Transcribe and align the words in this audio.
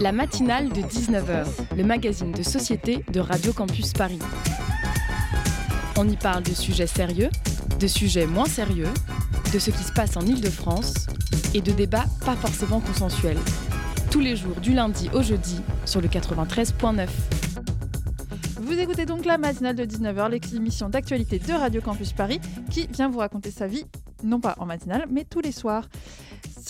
La 0.00 0.12
matinale 0.12 0.70
de 0.70 0.80
19h, 0.80 1.46
le 1.76 1.84
magazine 1.84 2.32
de 2.32 2.42
société 2.42 3.04
de 3.12 3.20
Radio 3.20 3.52
Campus 3.52 3.92
Paris. 3.92 4.18
On 5.98 6.08
y 6.08 6.16
parle 6.16 6.42
de 6.42 6.54
sujets 6.54 6.86
sérieux, 6.86 7.28
de 7.78 7.86
sujets 7.86 8.24
moins 8.26 8.46
sérieux, 8.46 8.88
de 9.52 9.58
ce 9.58 9.70
qui 9.70 9.82
se 9.82 9.92
passe 9.92 10.16
en 10.16 10.22
Ile-de-France 10.22 10.94
et 11.52 11.60
de 11.60 11.72
débats 11.72 12.06
pas 12.24 12.34
forcément 12.34 12.80
consensuels. 12.80 13.36
Tous 14.10 14.20
les 14.20 14.36
jours 14.36 14.58
du 14.62 14.72
lundi 14.72 15.10
au 15.12 15.20
jeudi 15.20 15.60
sur 15.84 16.00
le 16.00 16.08
93.9. 16.08 17.06
Vous 18.62 18.78
écoutez 18.78 19.04
donc 19.04 19.26
la 19.26 19.36
matinale 19.36 19.76
de 19.76 19.84
19h, 19.84 20.30
l'émission 20.54 20.88
d'actualité 20.88 21.38
de 21.38 21.52
Radio 21.52 21.82
Campus 21.82 22.14
Paris 22.14 22.40
qui 22.70 22.86
vient 22.86 23.10
vous 23.10 23.18
raconter 23.18 23.50
sa 23.50 23.66
vie, 23.66 23.84
non 24.24 24.40
pas 24.40 24.54
en 24.58 24.64
matinale, 24.64 25.04
mais 25.10 25.24
tous 25.24 25.40
les 25.40 25.52
soirs. 25.52 25.88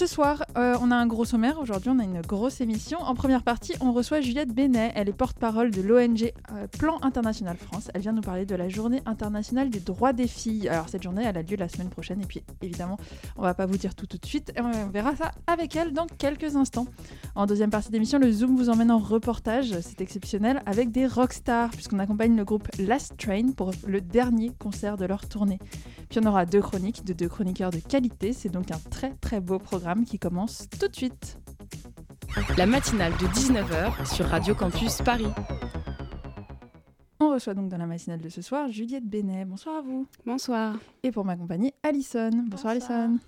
Ce 0.01 0.07
soir, 0.07 0.43
euh, 0.57 0.79
on 0.81 0.91
a 0.93 0.97
un 0.97 1.07
gros 1.07 1.27
sommaire. 1.27 1.61
Aujourd'hui, 1.61 1.91
on 1.91 1.99
a 1.99 2.05
une 2.05 2.23
grosse 2.23 2.63
émission. 2.63 2.99
En 3.01 3.15
première 3.15 3.43
partie, 3.43 3.75
on 3.83 3.93
reçoit 3.93 4.23
Juliette 4.23 4.49
Bénet. 4.49 4.93
Elle 4.95 5.11
est 5.11 5.13
porte-parole 5.13 5.71
de 5.71 5.83
l'ONG 5.83 6.33
euh, 6.53 6.67
Plan 6.79 6.99
International 7.03 7.55
France. 7.59 7.91
Elle 7.93 8.01
vient 8.01 8.13
nous 8.13 8.23
parler 8.23 8.47
de 8.47 8.55
la 8.55 8.71
Journée 8.71 9.03
internationale 9.05 9.69
des 9.69 9.81
droits 9.81 10.15
des 10.15 10.27
filles. 10.27 10.71
Alors, 10.71 10.89
cette 10.89 11.03
journée, 11.03 11.23
elle 11.27 11.37
a 11.37 11.43
lieu 11.43 11.57
la 11.57 11.69
semaine 11.69 11.91
prochaine. 11.91 12.23
Et 12.23 12.25
puis, 12.25 12.43
évidemment, 12.63 12.97
on 13.37 13.43
va 13.43 13.53
pas 13.53 13.67
vous 13.67 13.77
dire 13.77 13.95
tout 13.95 14.07
tout 14.07 14.17
de 14.17 14.25
suite. 14.25 14.55
On 14.59 14.89
verra 14.89 15.15
ça 15.17 15.33
avec 15.47 15.77
elle 15.77 15.93
dans 15.93 16.07
quelques 16.07 16.57
instants. 16.57 16.87
En 17.35 17.45
deuxième 17.45 17.69
partie 17.69 17.91
d'émission, 17.91 18.19
le 18.19 18.33
Zoom 18.33 18.57
vous 18.57 18.71
emmène 18.71 18.91
en 18.91 19.01
reportage. 19.01 19.79
C'est 19.83 20.01
exceptionnel 20.01 20.63
avec 20.65 20.93
des 20.93 21.07
rockstars, 21.07 21.73
puisqu'on 21.73 21.99
accompagne 21.99 22.35
le 22.39 22.45
groupe 22.47 22.69
Last 22.79 23.19
Train 23.19 23.53
pour 23.55 23.73
le 23.87 24.01
dernier 24.01 24.51
concert 24.59 24.97
de 24.97 25.05
leur 25.05 25.29
tournée. 25.29 25.59
Puis 26.09 26.21
on 26.25 26.27
aura 26.27 26.47
deux 26.47 26.63
chroniques 26.63 27.05
de 27.05 27.13
deux 27.13 27.29
chroniqueurs 27.29 27.71
de 27.71 27.81
qualité. 27.81 28.33
C'est 28.33 28.49
donc 28.49 28.71
un 28.71 28.81
très 28.91 29.11
très 29.21 29.41
beau 29.41 29.59
programme 29.59 29.90
qui 30.05 30.19
commence 30.19 30.69
tout 30.79 30.89
de 30.89 30.95
suite. 30.95 31.39
La 32.57 32.67
matinale 32.67 33.13
de 33.13 33.27
19h 33.27 34.15
sur 34.15 34.27
Radio 34.27 34.55
Campus 34.55 34.99
Paris. 35.03 35.27
On 37.19 37.31
reçoit 37.31 37.55
donc 37.55 37.69
dans 37.69 37.77
la 37.77 37.87
matinale 37.87 38.21
de 38.21 38.29
ce 38.29 38.41
soir 38.41 38.71
Juliette 38.71 39.05
Bénet. 39.05 39.45
Bonsoir 39.45 39.77
à 39.77 39.81
vous. 39.83 40.07
Bonsoir. 40.25 40.77
Et 41.03 41.11
pour 41.11 41.25
m'accompagner, 41.25 41.75
Alison. 41.83 42.31
Bonsoir, 42.49 42.73
Alison. 42.73 43.19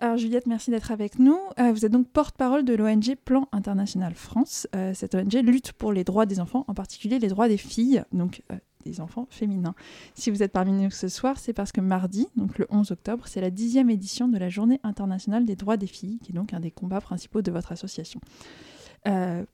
Alors 0.00 0.16
Juliette, 0.16 0.46
merci 0.46 0.70
d'être 0.70 0.90
avec 0.90 1.18
nous. 1.18 1.38
Euh, 1.58 1.72
vous 1.72 1.86
êtes 1.86 1.92
donc 1.92 2.08
porte-parole 2.08 2.64
de 2.64 2.74
l'ONG 2.74 3.16
Plan 3.24 3.48
International 3.52 4.14
France. 4.14 4.68
Euh, 4.74 4.92
cette 4.92 5.14
ONG 5.14 5.32
lutte 5.32 5.72
pour 5.72 5.92
les 5.92 6.04
droits 6.04 6.26
des 6.26 6.40
enfants, 6.40 6.64
en 6.68 6.74
particulier 6.74 7.18
les 7.18 7.28
droits 7.28 7.48
des 7.48 7.56
filles, 7.56 8.02
donc 8.12 8.42
euh, 8.52 8.56
des 8.84 9.00
enfants 9.00 9.26
féminins. 9.30 9.74
Si 10.14 10.30
vous 10.30 10.42
êtes 10.42 10.52
parmi 10.52 10.72
nous 10.72 10.90
ce 10.90 11.08
soir, 11.08 11.38
c'est 11.38 11.52
parce 11.52 11.72
que 11.72 11.80
mardi, 11.80 12.28
donc 12.36 12.58
le 12.58 12.66
11 12.70 12.90
octobre, 12.90 13.26
c'est 13.26 13.40
la 13.40 13.50
dixième 13.50 13.90
édition 13.90 14.28
de 14.28 14.38
la 14.38 14.48
Journée 14.48 14.80
internationale 14.82 15.44
des 15.44 15.56
droits 15.56 15.76
des 15.76 15.86
filles, 15.86 16.18
qui 16.22 16.32
est 16.32 16.34
donc 16.34 16.52
un 16.52 16.60
des 16.60 16.70
combats 16.70 17.00
principaux 17.00 17.42
de 17.42 17.50
votre 17.50 17.72
association. 17.72 18.20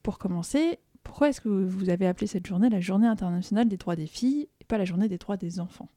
pour 0.03 0.19
commencer, 0.19 0.78
pourquoi 1.03 1.28
est-ce 1.28 1.41
que 1.41 1.48
vous 1.48 1.91
avez 1.91 2.06
appelé 2.06 2.27
cette 2.27 2.47
journée 2.47 2.69
la 2.69 2.81
Journée 2.81 3.06
internationale 3.06 3.69
des 3.69 3.77
droits 3.77 3.97
des 3.97 4.06
filles 4.06 4.48
et 4.61 4.64
pas 4.64 4.78
la 4.78 4.84
Journée 4.84 5.09
des 5.09 5.19
droits 5.19 5.37
des 5.37 5.61
enfants? 5.61 5.89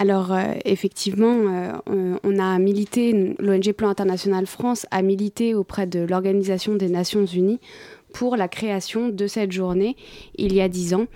Alors 0.00 0.32
euh, 0.32 0.54
effectivement, 0.64 1.34
euh, 1.88 2.16
on 2.22 2.38
a 2.38 2.58
milité, 2.60 3.34
l'ONG 3.40 3.72
Plan 3.72 3.88
International 3.88 4.46
France 4.46 4.86
a 4.92 5.02
milité 5.02 5.54
auprès 5.54 5.88
de 5.88 5.98
l'Organisation 6.00 6.76
des 6.76 6.88
Nations 6.88 7.26
Unies 7.26 7.58
pour 8.12 8.36
la 8.36 8.46
création 8.46 9.08
de 9.08 9.26
cette 9.26 9.50
journée 9.50 9.96
il 10.36 10.54
y 10.54 10.60
a 10.60 10.68
dix 10.68 10.94
ans. 10.94 11.06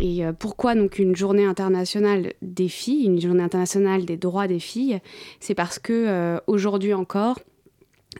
Et 0.00 0.24
euh, 0.24 0.32
pourquoi 0.32 0.74
donc 0.74 0.98
une 0.98 1.14
journée 1.14 1.44
internationale 1.44 2.32
des 2.42 2.68
filles, 2.68 3.06
une 3.06 3.20
journée 3.20 3.42
internationale 3.42 4.04
des 4.04 4.16
droits 4.16 4.48
des 4.48 4.58
filles? 4.58 5.00
C'est 5.40 5.54
parce 5.54 5.78
que 5.78 6.40
aujourd'hui 6.46 6.94
encore, 6.94 7.38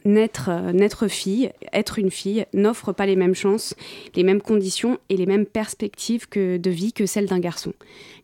naître, 0.03 0.49
euh, 0.49 0.71
naître 0.71 1.07
fille, 1.07 1.51
être 1.73 1.99
une 1.99 2.11
fille, 2.11 2.45
n'offre 2.53 2.91
pas 2.91 3.05
les 3.05 3.15
mêmes 3.15 3.35
chances, 3.35 3.75
les 4.15 4.23
mêmes 4.23 4.41
conditions 4.41 4.99
et 5.09 5.17
les 5.17 5.25
mêmes 5.25 5.45
perspectives 5.45 6.27
que, 6.27 6.57
de 6.57 6.69
vie 6.69 6.93
que 6.93 7.05
celles 7.05 7.27
d'un 7.27 7.39
garçon. 7.39 7.73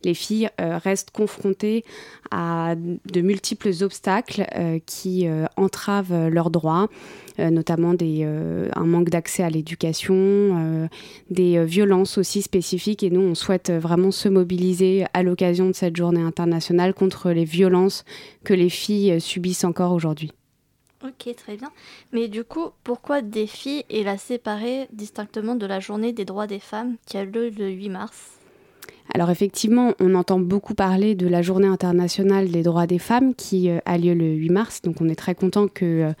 Les 0.04 0.14
filles 0.14 0.48
euh, 0.60 0.78
restent 0.78 1.10
confrontées 1.10 1.84
à 2.30 2.74
de 2.76 3.20
multiples 3.20 3.70
obstacles 3.82 4.46
euh, 4.56 4.78
qui 4.84 5.26
entravent 5.56 6.28
leurs 6.28 6.50
droits, 6.50 6.88
notamment 7.38 7.94
des, 7.94 8.24
un 8.24 8.84
manque 8.84 9.10
d'accès 9.10 9.42
à 9.42 9.50
l'éducation, 9.50 10.88
des 11.30 11.64
violences 11.64 12.18
aussi 12.18 12.42
spécifiques. 12.42 13.02
Et 13.02 13.10
nous, 13.10 13.20
on 13.20 13.34
souhaite 13.34 13.70
vraiment 13.70 14.10
se 14.10 14.28
mobiliser 14.28 15.04
à 15.14 15.22
l'occasion 15.22 15.66
de 15.68 15.72
cette 15.72 15.96
journée 15.96 16.22
internationale 16.22 16.94
contre 16.94 17.30
les 17.30 17.44
violences 17.44 18.04
que 18.44 18.54
les 18.54 18.70
filles 18.70 19.20
subissent 19.20 19.64
encore 19.64 19.92
aujourd'hui. 19.92 20.32
Ok, 21.04 21.34
très 21.36 21.56
bien. 21.56 21.72
Mais 22.12 22.28
du 22.28 22.44
coup, 22.44 22.70
pourquoi 22.84 23.22
filles 23.46 23.84
et 23.88 24.04
la 24.04 24.18
séparer 24.18 24.88
distinctement 24.92 25.56
de 25.56 25.66
la 25.66 25.80
journée 25.80 26.12
des 26.12 26.24
droits 26.24 26.46
des 26.46 26.60
femmes 26.60 26.96
qui 27.06 27.16
a 27.16 27.24
lieu 27.24 27.50
le 27.50 27.68
8 27.70 27.88
mars? 27.88 28.41
Alors 29.14 29.30
effectivement, 29.30 29.94
on 30.00 30.14
entend 30.14 30.38
beaucoup 30.38 30.74
parler 30.74 31.14
de 31.14 31.26
la 31.26 31.42
journée 31.42 31.66
internationale 31.66 32.50
des 32.50 32.62
droits 32.62 32.86
des 32.86 32.98
femmes 32.98 33.34
qui 33.34 33.68
euh, 33.68 33.78
a 33.84 33.98
lieu 33.98 34.14
le 34.14 34.24
8 34.24 34.48
mars. 34.50 34.82
Donc 34.82 35.00
on 35.00 35.08
est 35.08 35.16
très 35.16 35.34
content 35.34 35.68
que, 35.68 36.12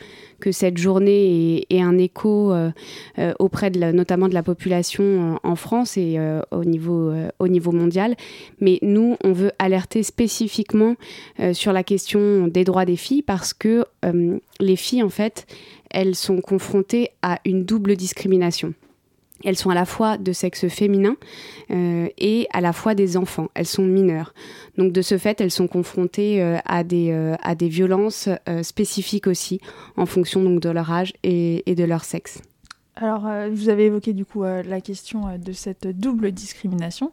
euh, 0.44 0.50
cette 0.50 0.76
journée 0.76 1.64
ait, 1.70 1.80
un 1.80 1.96
écho 1.98 2.52
euh, 2.52 2.72
auprès 3.38 3.70
de 3.70 3.92
notamment 3.92 4.28
de 4.28 4.34
la 4.34 4.42
population 4.42 5.38
en 5.42 5.56
France 5.56 5.96
et 5.96 6.18
au 6.50 6.64
niveau 6.64 7.12
mondial. 7.72 8.16
Mais 8.60 8.80
nous, 8.82 9.16
on 9.22 9.32
veut 9.32 9.52
alerter 9.60 10.02
spécifiquement 10.02 10.96
sur 11.52 11.72
la 11.72 11.84
question 11.84 12.48
des 12.48 12.64
droits 12.64 12.84
des 12.84 12.96
filles 12.96 13.22
parce 13.22 13.54
que 13.54 13.84
les 14.58 14.76
filles, 14.76 15.04
en 15.04 15.10
fait, 15.10 15.46
elles 15.90 16.16
sont 16.16 16.40
confrontées 16.40 17.10
à 17.22 17.38
une 17.44 17.64
double 17.64 17.94
discrimination. 17.94 18.74
Elles 19.44 19.56
sont 19.56 19.70
à 19.70 19.74
la 19.74 19.84
fois 19.84 20.18
de 20.18 20.32
sexe 20.32 20.68
féminin 20.68 21.16
euh, 21.70 22.08
et 22.18 22.46
à 22.52 22.60
la 22.60 22.72
fois 22.72 22.94
des 22.94 23.16
enfants. 23.16 23.48
Elles 23.54 23.66
sont 23.66 23.84
mineures. 23.84 24.34
Donc 24.78 24.92
de 24.92 25.02
ce 25.02 25.18
fait, 25.18 25.40
elles 25.40 25.50
sont 25.50 25.68
confrontées 25.68 26.42
euh, 26.42 26.58
à, 26.64 26.84
des, 26.84 27.10
euh, 27.10 27.36
à 27.42 27.54
des 27.54 27.68
violences 27.68 28.28
spécifiques 28.62 29.26
aussi 29.26 29.60
en 29.96 30.06
fonction 30.06 30.42
donc, 30.42 30.60
de 30.60 30.68
leur 30.68 30.90
âge 30.90 31.12
et, 31.22 31.62
de 31.66 31.84
leur 31.84 32.04
sexe. 32.04 32.42
Alors, 32.96 33.26
vous 33.50 33.68
avez 33.68 33.86
évoqué 33.86 34.12
du 34.12 34.24
coup 34.24 34.42
la 34.42 34.80
question 34.80 35.38
de 35.38 35.52
cette 35.52 35.86
double 35.86 36.32
discrimination. 36.32 37.12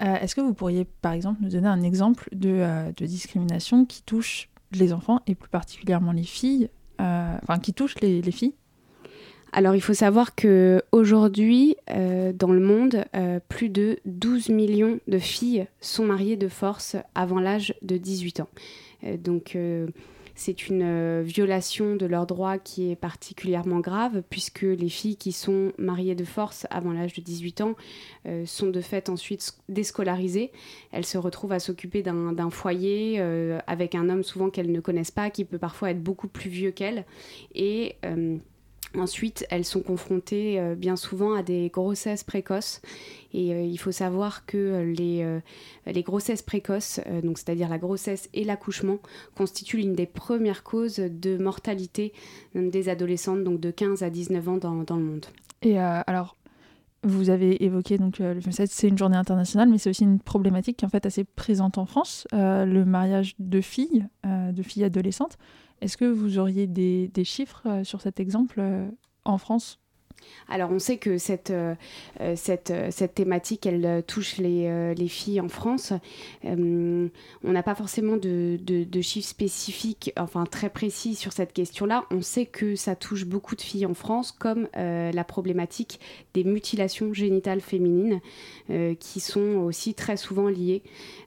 Est-ce 0.00 0.34
que 0.34 0.40
vous 0.40 0.54
pourriez 0.54 0.84
par 0.84 1.12
exemple 1.12 1.40
nous 1.42 1.50
donner 1.50 1.68
un 1.68 1.82
exemple 1.82 2.28
de, 2.32 2.90
discrimination 3.00 3.84
qui 3.84 4.02
touche 4.02 4.48
les 4.72 4.92
enfants 4.92 5.20
et 5.26 5.34
plus 5.34 5.48
particulièrement 5.48 6.12
les 6.12 6.24
filles, 6.24 6.68
enfin 6.98 7.58
qui 7.62 7.72
touche 7.72 7.94
les 8.00 8.22
filles 8.32 8.54
alors 9.54 9.76
il 9.76 9.80
faut 9.80 9.94
savoir 9.94 10.34
que 10.34 10.82
aujourd'hui, 10.90 11.76
euh, 11.90 12.32
dans 12.32 12.50
le 12.50 12.58
monde, 12.58 13.04
euh, 13.14 13.38
plus 13.48 13.68
de 13.68 14.00
12 14.04 14.48
millions 14.48 14.98
de 15.06 15.18
filles 15.18 15.68
sont 15.80 16.04
mariées 16.04 16.36
de 16.36 16.48
force 16.48 16.96
avant 17.14 17.38
l'âge 17.38 17.72
de 17.80 17.96
18 17.96 18.40
ans. 18.40 18.48
Euh, 19.04 19.16
donc 19.16 19.56
c'est 20.34 20.66
une 20.68 21.22
violation 21.22 21.94
de 21.94 22.06
leurs 22.06 22.26
droits 22.26 22.58
qui 22.58 22.90
est 22.90 22.96
particulièrement 22.96 23.78
grave 23.78 24.24
puisque 24.28 24.62
les 24.62 24.88
filles 24.88 25.16
qui 25.16 25.30
sont 25.30 25.70
mariées 25.78 26.16
de 26.16 26.24
force 26.24 26.66
avant 26.70 26.92
l'âge 26.92 27.12
de 27.12 27.22
18 27.22 27.60
ans 27.60 27.76
sont 28.44 28.66
de 28.66 28.80
fait 28.80 29.08
ensuite 29.08 29.56
déscolarisées. 29.68 30.50
Elles 30.90 31.06
se 31.06 31.18
retrouvent 31.18 31.52
à 31.52 31.60
s'occuper 31.60 32.02
d'un 32.02 32.50
foyer 32.50 33.20
avec 33.68 33.94
un 33.94 34.08
homme 34.08 34.24
souvent 34.24 34.50
qu'elles 34.50 34.72
ne 34.72 34.80
connaissent 34.80 35.12
pas, 35.12 35.30
qui 35.30 35.44
peut 35.44 35.58
parfois 35.58 35.92
être 35.92 36.02
beaucoup 36.02 36.26
plus 36.26 36.50
vieux 36.50 36.72
qu'elles. 36.72 37.04
Et 37.54 37.94
Ensuite, 38.96 39.46
elles 39.50 39.64
sont 39.64 39.80
confrontées 39.80 40.60
euh, 40.60 40.74
bien 40.74 40.96
souvent 40.96 41.34
à 41.34 41.42
des 41.42 41.68
grossesses 41.68 42.22
précoces. 42.22 42.80
Et 43.32 43.52
euh, 43.52 43.62
il 43.62 43.76
faut 43.78 43.92
savoir 43.92 44.46
que 44.46 44.92
les, 44.96 45.22
euh, 45.22 45.40
grossesses 46.02 46.42
précoces, 46.42 47.00
donc 47.22 47.38
c'est-à-dire 47.38 47.68
la 47.68 47.78
grossesse 47.78 48.28
et 48.32 48.44
l'accouchement, 48.44 48.98
constituent 49.36 49.78
l'une 49.78 49.94
des 49.94 50.06
premières 50.06 50.62
causes 50.62 50.96
de 50.96 51.36
mortalité 51.36 52.12
des 52.54 52.88
adolescentes, 52.88 53.42
donc 53.42 53.58
de 53.58 53.70
15 53.70 54.02
à 54.02 54.10
19 54.10 54.48
ans 54.48 54.56
dans, 54.58 54.82
dans 54.84 54.96
le 54.96 55.02
monde. 55.02 55.26
Et 55.62 55.78
alors, 55.78 56.36
vous 57.02 57.30
avez 57.30 57.64
évoqué 57.64 57.98
donc 57.98 58.18
le 58.18 58.38
c'est 58.50 58.88
une 58.88 58.98
journée 58.98 59.16
internationale, 59.16 59.68
mais 59.68 59.78
c'est 59.78 59.90
aussi 59.90 60.04
une 60.04 60.20
problématique 60.20 60.76
qui 60.76 60.84
est 60.84 60.86
en 60.86 60.90
fait 60.90 61.06
assez 61.06 61.24
présente 61.24 61.78
en 61.78 61.86
France, 61.86 62.28
le 62.32 62.84
mariage 62.84 63.34
de 63.38 63.60
filles, 63.60 64.06
de 64.24 64.62
filles 64.62 64.84
adolescentes. 64.84 65.38
Est-ce 65.84 65.98
que 65.98 66.06
vous 66.06 66.38
auriez 66.38 66.66
des, 66.66 67.24
chiffres 67.24 67.62
euh, 67.66 67.84
sur 67.84 68.00
cet 68.00 68.18
exemple 68.18 68.56
euh, 68.58 68.88
en 69.26 69.36
France? 69.36 69.80
Alors 70.48 70.70
on 70.70 70.78
sait 70.78 70.96
que 70.96 71.18
cette, 71.18 71.50
euh, 71.50 71.74
cette, 72.36 72.72
cette, 72.88 73.14
thématique, 73.14 73.66
elle 73.66 74.02
touche 74.06 74.38
les, 74.38 74.94
les 74.94 75.08
filles 75.08 75.42
en 75.42 75.50
France. 75.50 75.92
on 76.42 77.10
n'a 77.42 77.62
pas 77.62 77.74
forcément 77.74 78.16
de, 78.16 78.58
de, 78.58 79.00
chiffres 79.02 79.28
spécifiques, 79.28 80.14
enfin 80.16 80.46
très 80.46 80.70
précis 80.70 81.14
sur 81.14 81.34
cette 81.34 81.52
question-là. 81.52 82.06
On 82.10 82.22
sait 82.22 82.46
que 82.46 82.74
ça 82.74 82.96
touche 82.96 83.26
beaucoup 83.26 83.54
de 83.54 83.60
filles 83.60 83.84
en 83.84 83.92
France, 83.92 84.32
comme 84.32 84.66
la 84.74 85.24
problématique 85.24 86.00
des 86.32 86.44
mutilations 86.44 87.12
génitales 87.12 87.60
féminines, 87.60 88.22
qui 88.98 89.20
sont 89.20 89.58
aussi 89.58 89.92
très 89.92 90.16
souvent 90.16 90.48
liées. 90.48 90.82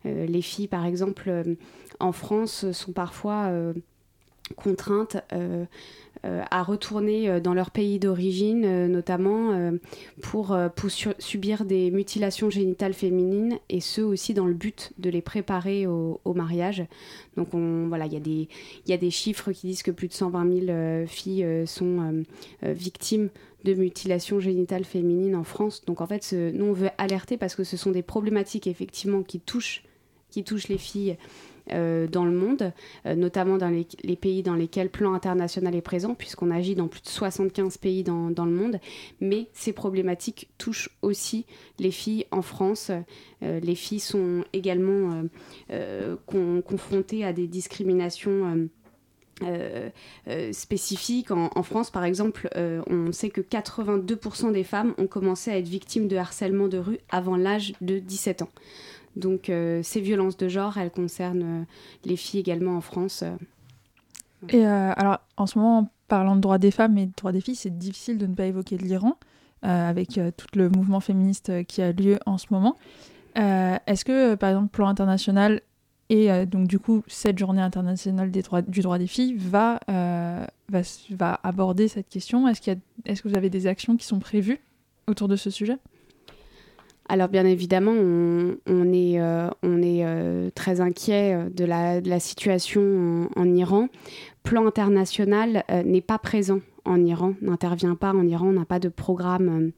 les 0.06 0.42
filles, 0.42 0.68
par 0.68 0.88
exemple, 0.88 1.56
en 2.00 2.12
France, 2.12 2.72
sont 2.72 2.94
parfois 2.94 3.52
contraintes 4.56 5.18
euh, 6.26 6.44
à 6.50 6.64
retourner 6.64 7.30
euh, 7.30 7.40
dans 7.40 7.54
leur 7.54 7.70
pays 7.70 8.00
d'origine, 8.00 8.66
euh, 8.66 8.88
notamment 8.88 9.72
pour, 10.22 10.58
subir 11.20 11.66
des 11.66 11.92
mutilations 11.92 12.50
génitales 12.50 12.94
féminines, 12.94 13.60
et 13.70 13.82
ce 13.82 14.02
aussi 14.02 14.34
dans 14.34 14.46
le 14.46 14.54
but 14.54 14.94
de 14.98 15.10
les 15.10 15.22
préparer 15.22 15.86
au, 15.88 16.20
mariage. 16.34 16.86
Donc 17.36 17.54
on, 17.54 17.88
voilà, 17.88 18.06
il 18.06 18.14
y, 18.14 18.48
y 18.88 18.94
a 18.94 18.98
des 18.98 19.12
chiffres 19.12 19.52
qui 19.52 19.68
disent 19.68 19.84
que 19.84 19.92
plus 19.92 20.08
de 20.08 20.14
120 20.14 20.66
000 20.66 21.08
filles 21.08 21.46
sont 21.66 22.24
victimes 22.64 23.30
de 23.64 23.74
mutilations 23.74 24.40
génitales 24.40 24.86
féminines 24.86 25.36
en 25.36 25.44
France. 25.44 25.84
Donc 25.86 26.02
en 26.02 26.08
fait, 26.08 26.34
nous 26.34 26.66
on 26.66 26.74
veut 26.74 26.90
alerter 26.98 27.38
parce 27.38 27.56
que 27.56 27.64
ce 27.64 27.78
sont 27.78 27.92
des 27.92 28.04
problématiques 28.04 28.68
effectivement 28.68 29.24
qui 29.24 29.40
touchent, 29.40 29.84
qui 30.30 30.44
touchent 30.44 30.68
les 30.68 30.78
filles 30.78 31.18
euh, 31.74 32.08
dans 32.08 32.24
le 32.24 32.32
monde, 32.32 32.72
euh, 33.06 33.16
notamment 33.16 33.58
dans 33.58 33.70
les, 33.70 34.16
pays 34.16 34.42
dans 34.42 34.54
lesquels 34.54 34.90
Plan 34.90 35.14
International 35.14 35.76
est 35.76 35.82
présent, 35.82 36.16
puisqu'on 36.16 36.50
agit 36.50 36.76
dans 36.76 36.88
plus 36.88 37.02
de 37.02 37.08
75 37.08 37.78
pays 37.78 38.04
dans, 38.04 38.30
le 38.30 38.52
monde. 38.52 38.80
Mais 39.20 39.48
ces 39.54 39.74
problématiques 39.74 40.50
touchent 40.58 40.90
aussi 41.02 41.46
les 41.80 41.92
filles 41.92 42.26
en 42.32 42.42
France. 42.42 42.92
Euh, 43.44 43.60
les 43.60 43.76
filles 43.76 44.00
sont 44.00 44.44
également 44.54 45.24
confrontées 46.26 47.26
à 47.26 47.34
des 47.34 47.48
discriminations. 47.48 48.70
spécifiques. 50.52 51.32
En, 51.32 51.52
en, 51.54 51.64
France, 51.64 51.92
par 51.92 52.06
exemple, 52.06 52.50
on 52.56 53.12
sait 53.12 53.30
que 53.30 53.42
82% 53.42 54.52
des 54.52 54.64
femmes 54.64 54.94
ont 54.98 55.08
commencé 55.08 55.52
à 55.52 55.58
être 55.58 55.68
victimes 55.68 56.08
de 56.08 56.16
harcèlement 56.16 56.68
de 56.68 56.78
rue 56.80 56.98
avant 57.10 57.38
l'âge 57.38 57.74
de 57.82 58.00
17 58.00 58.42
ans. 58.42 58.50
Donc 59.18 59.50
euh, 59.50 59.82
ces 59.84 60.00
violences 60.00 60.38
de 60.38 60.48
genre, 60.48 60.78
elles 60.78 60.92
concernent 60.92 61.62
euh, 61.62 61.64
les 62.06 62.16
filles 62.16 62.40
également 62.40 62.78
en 62.78 62.82
France. 62.82 63.24
Euh. 63.24 63.36
Et 64.50 64.64
alors 64.66 65.20
en 65.36 65.48
ce 65.48 65.58
moment, 65.58 65.80
en 65.80 65.90
parlant 66.08 66.36
de 66.36 66.42
droits 66.42 66.60
des 66.60 66.70
femmes 66.70 66.98
et 66.98 67.08
de 67.08 67.12
droits 67.18 67.32
des 67.32 67.42
filles, 67.42 67.56
c'est 67.56 67.76
difficile 67.76 68.20
de 68.20 68.28
ne 68.28 68.36
pas 68.36 68.46
évoquer 68.46 68.78
l'Iran, 68.78 69.18
avec 69.64 70.20
tout 70.38 70.48
le 70.54 70.70
mouvement 70.70 71.00
féministe 71.00 71.66
qui 71.66 71.82
a 71.82 71.92
lieu 71.92 72.20
en 72.28 72.38
ce 72.38 72.46
moment. 72.52 72.78
Est-ce 73.34 74.06
que, 74.06 74.36
par 74.36 74.52
exemple, 74.52 74.70
plan 74.70 74.88
international 74.88 75.62
et 76.10 76.46
donc 76.46 76.68
du 76.68 76.78
coup 76.78 77.04
cette 77.08 77.40
journée 77.40 77.64
internationale 77.64 78.30
du 78.32 78.82
droit 78.82 79.00
des 79.00 79.08
filles 79.08 79.36
va, 79.38 79.80
aborder 81.44 81.88
cette 81.88 82.08
question? 82.08 82.48
Est-ce 82.48 82.70
est 82.70 82.78
est 83.06 83.20
que 83.20 83.28
vous 83.28 83.36
avez 83.36 83.50
des 83.50 83.66
actions 83.66 83.98
qui 83.98 84.06
sont 84.06 84.20
prévues 84.20 84.60
autour 85.08 85.28
de 85.28 85.36
ce 85.36 85.50
sujet? 85.50 85.80
Alors 87.10 87.30
bien 87.30 87.46
évidemment, 87.46 87.94
on, 87.94 88.94
est, 88.94 89.22
euh, 89.22 89.50
euh, 89.64 90.50
très 90.54 90.82
inquiet 90.82 91.34
euh, 91.34 91.50
de 91.50 91.64
la, 91.64 92.02
de 92.02 92.10
la 92.10 92.20
situation 92.20 93.30
en, 93.36 93.56
Iran. 93.56 93.88
Plan 94.44 94.68
international 94.68 95.64
n'est 95.86 96.02
pas 96.02 96.20
présent 96.20 96.60
en 96.86 97.04
Iran, 97.04 97.34
n'intervient 97.42 97.96
pas 97.96 98.14
en 98.14 98.26
Iran, 98.28 98.48
on 98.48 98.54
n'a 98.54 98.66
pas 98.66 98.80
de 98.80 98.88
programme 98.88 99.72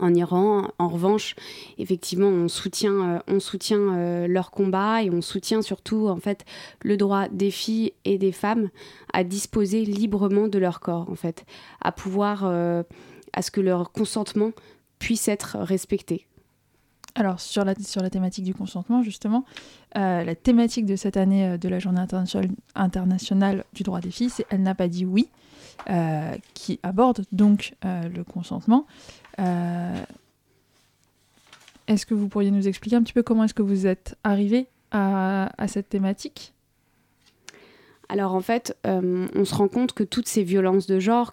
en 0.00 0.12
Iran. 0.12 0.70
En 0.78 0.88
revanche, 0.88 1.34
effectivement, 1.78 2.28
on 2.28 2.48
soutient, 2.48 3.22
on 3.26 3.40
soutient 3.40 4.26
leur 4.26 4.50
combat 4.50 5.02
et 5.02 5.08
on 5.08 5.22
soutient 5.22 5.62
surtout 5.62 6.08
en 6.08 6.18
fait 6.18 6.44
le 6.82 6.98
droit 6.98 7.28
des 7.28 7.50
filles 7.50 7.94
et 8.04 8.18
des 8.18 8.32
femmes 8.32 8.68
à 9.14 9.24
disposer 9.24 9.86
librement 9.86 10.48
de 10.48 10.58
leur 10.58 10.80
corps, 10.80 11.08
en 11.08 11.14
fait, 11.14 11.46
à 11.80 11.90
pouvoir, 11.90 12.44
à 12.44 13.42
ce 13.42 13.50
que 13.50 13.62
leur 13.62 13.92
consentement 13.92 14.52
puisse 14.98 15.26
être 15.26 15.56
respecté. 15.58 16.26
Alors, 17.18 17.40
sur 17.40 17.64
la, 17.64 17.74
thématique 18.10 18.44
du 18.44 18.52
consentement, 18.52 19.02
justement, 19.02 19.46
euh, 19.96 20.22
la 20.22 20.34
thématique 20.34 20.84
de 20.84 20.96
cette 20.96 21.16
année 21.16 21.48
euh, 21.48 21.56
de 21.56 21.66
la 21.66 21.78
Journée 21.78 22.02
internationale 22.74 23.64
du 23.72 23.84
droit 23.84 24.00
des 24.00 24.10
filles, 24.10 24.28
c'est 24.28 24.44
Elle 24.50 24.62
n'a 24.62 24.74
pas 24.74 24.86
dit 24.86 25.06
oui, 25.06 25.30
euh, 25.88 26.34
qui 26.52 26.78
aborde 26.82 27.24
donc 27.32 27.74
le 27.82 28.22
consentement. 28.22 28.86
est-ce 31.88 32.04
que 32.04 32.12
vous 32.12 32.28
pourriez 32.28 32.50
nous 32.50 32.68
expliquer 32.68 32.96
un 32.96 33.02
petit 33.02 33.14
peu 33.14 33.22
comment 33.22 33.44
est-ce 33.44 33.54
que 33.54 33.62
vous 33.62 33.86
êtes 33.86 34.18
arrivé 34.22 34.66
à 34.90 35.68
cette 35.68 35.88
thématique? 35.88 36.52
Alors 38.10 38.34
en 38.34 38.42
fait, 38.42 38.76
on 38.84 39.44
se 39.44 39.54
rend 39.54 39.68
compte 39.68 39.94
que 39.94 40.04
toutes 40.04 40.28
ces 40.28 40.42
violences 40.42 40.86
de 40.86 40.98
genre 40.98 41.32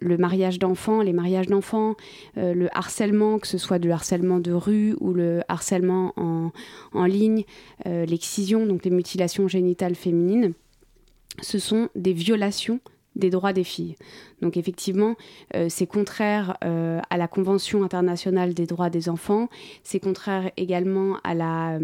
le 0.00 0.16
mariage 0.16 0.58
d'enfants, 0.58 1.02
les 1.02 1.12
mariages 1.12 1.46
d'enfants, 1.46 1.94
euh, 2.36 2.54
le 2.54 2.68
harcèlement, 2.76 3.38
que 3.38 3.46
ce 3.46 3.58
soit 3.58 3.78
du 3.78 3.90
harcèlement 3.92 4.38
de 4.38 4.52
rue 4.52 4.96
ou 5.00 5.12
le 5.12 5.42
harcèlement 5.48 6.12
en, 6.16 7.04
ligne, 7.04 7.44
euh, 7.86 8.04
l'excision, 8.06 8.66
donc 8.66 8.84
les 8.84 8.90
mutilations 8.90 9.48
génitales 9.48 9.94
féminines, 9.94 10.52
ce 11.40 11.58
sont 11.58 11.88
des 11.94 12.12
violations 12.12 12.80
des 13.16 13.30
droits 13.30 13.52
des 13.52 13.64
filles. 13.64 13.96
Donc 14.40 14.56
effectivement, 14.56 15.16
euh, 15.54 15.66
c'est 15.68 15.86
contraire 15.86 16.56
euh, 16.64 17.00
à 17.10 17.16
la 17.16 17.28
Convention 17.28 17.82
internationale 17.82 18.54
des 18.54 18.66
droits 18.66 18.90
des 18.90 19.08
enfants, 19.08 19.48
c'est 19.82 20.00
contraire 20.00 20.50
également 20.56 21.18
à 21.24 21.34
la, 21.34 21.78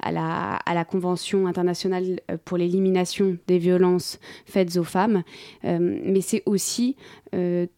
à, 0.00 0.12
la, 0.12 0.56
à 0.56 0.74
la 0.74 0.84
Convention 0.84 1.46
internationale 1.46 2.20
euh, 2.30 2.36
pour 2.44 2.58
l'élimination 2.58 3.36
des 3.46 3.58
violences 3.58 4.18
faites 4.46 4.76
aux 4.76 4.84
femmes, 4.84 5.22
mais 5.62 6.20
c'est 6.20 6.42
aussi 6.46 6.96
le 7.32 7.68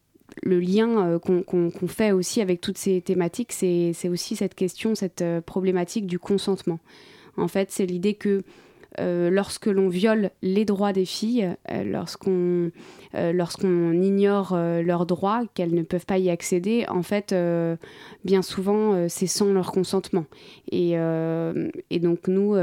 lien 0.45 1.19
qu'on 1.19 1.89
fait 1.89 2.13
aussi 2.13 2.41
avec 2.41 2.61
toutes 2.61 2.79
ces 2.79 3.01
thématiques, 3.01 3.53
c'est 3.53 4.09
aussi 4.09 4.37
cette 4.37 4.55
question, 4.55 4.95
cette 4.95 5.25
problématique 5.47 6.07
du 6.07 6.19
consentement. 6.19 6.79
En 7.37 7.49
fait, 7.49 7.71
c'est 7.71 7.87
l'idée 7.87 8.15
que 8.15 8.43
lorsque 8.99 9.67
l'on 9.67 9.89
viole 9.89 10.31
les 10.43 10.65
droits 10.65 10.93
des 10.93 11.05
filles, 11.05 11.55
euh, 11.71 11.85
lorsqu'on 11.85 12.71
euh, 13.15 13.33
lorsqu'on 13.33 13.93
ignore 13.93 14.57
leurs 14.57 15.07
droits, 15.07 15.43
qu'elles 15.55 15.75
ne 15.75 15.83
peuvent 15.83 16.07
pas 16.07 16.19
y 16.19 16.31
accéder, 16.31 16.85
en 16.89 17.03
fait, 17.03 17.35
bien 18.25 18.43
souvent, 18.43 19.09
c'est 19.09 19.27
sans 19.27 19.53
leur 19.53 19.73
consentement. 19.73 20.27
Et 20.71 20.97
donc 20.97 22.29
nous, 22.29 22.55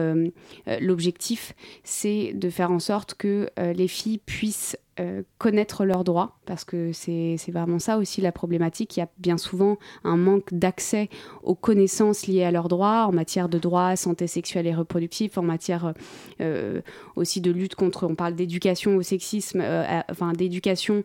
l'objectif, 0.79 1.55
c'est 1.83 2.33
de 2.33 2.49
faire 2.49 2.71
en 2.71 2.79
sorte 2.79 3.15
que 3.15 3.49
les 3.57 3.87
filles 3.87 4.19
puissent 4.19 4.77
euh, 4.99 5.23
connaître 5.39 5.85
leurs 5.85 6.03
droits, 6.03 6.37
parce 6.45 6.63
que 6.65 6.91
c'est 6.93 7.37
vraiment 7.47 7.79
ça 7.79 7.97
aussi 7.97 8.21
la 8.21 8.31
problématique. 8.31 8.95
Il 8.95 8.99
y 8.99 9.03
a 9.03 9.09
bien 9.17 9.37
souvent 9.37 9.79
un 10.03 10.17
manque 10.17 10.53
d'accès 10.53 11.09
aux 11.41 11.55
connaissances 11.55 12.27
liées 12.27 12.43
à 12.43 12.51
leurs 12.51 12.67
droits 12.67 13.07
en 13.07 13.11
matière 13.11 13.49
de 13.49 13.57
droits, 13.57 13.95
santé 13.95 14.27
sexuelle 14.27 14.67
et 14.67 14.75
reproductive, 14.75 15.39
en 15.39 15.41
matière 15.41 15.93
euh, 16.41 16.81
aussi 17.15 17.41
de 17.41 17.49
lutte 17.49 17.73
contre, 17.73 18.05
on 18.05 18.13
parle 18.13 18.35
d'éducation 18.35 18.95
au 18.95 19.01
sexisme, 19.01 19.61
euh, 19.63 20.01
enfin 20.11 20.31
d'éducation 20.31 21.03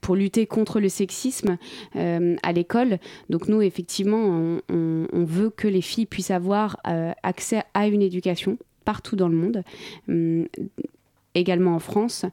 pour 0.00 0.14
lutter 0.14 0.46
contre 0.46 0.78
le 0.78 0.88
sexisme 0.88 1.58
à 1.94 2.52
l'école. 2.52 2.98
Donc 3.30 3.48
nous, 3.48 3.62
effectivement, 3.62 4.60
on, 4.70 5.06
on, 5.12 5.24
veut 5.24 5.50
que 5.50 5.66
les 5.66 5.82
filles 5.82 6.06
puissent 6.06 6.30
avoir 6.30 6.76
accès 7.22 7.62
à 7.74 7.88
une 7.88 8.02
éducation 8.02 8.58
partout 8.84 9.16
dans 9.16 9.28
le 9.28 9.36
monde. 9.36 9.64
Également 11.34 11.74
en 11.74 11.78
France, 11.80 12.24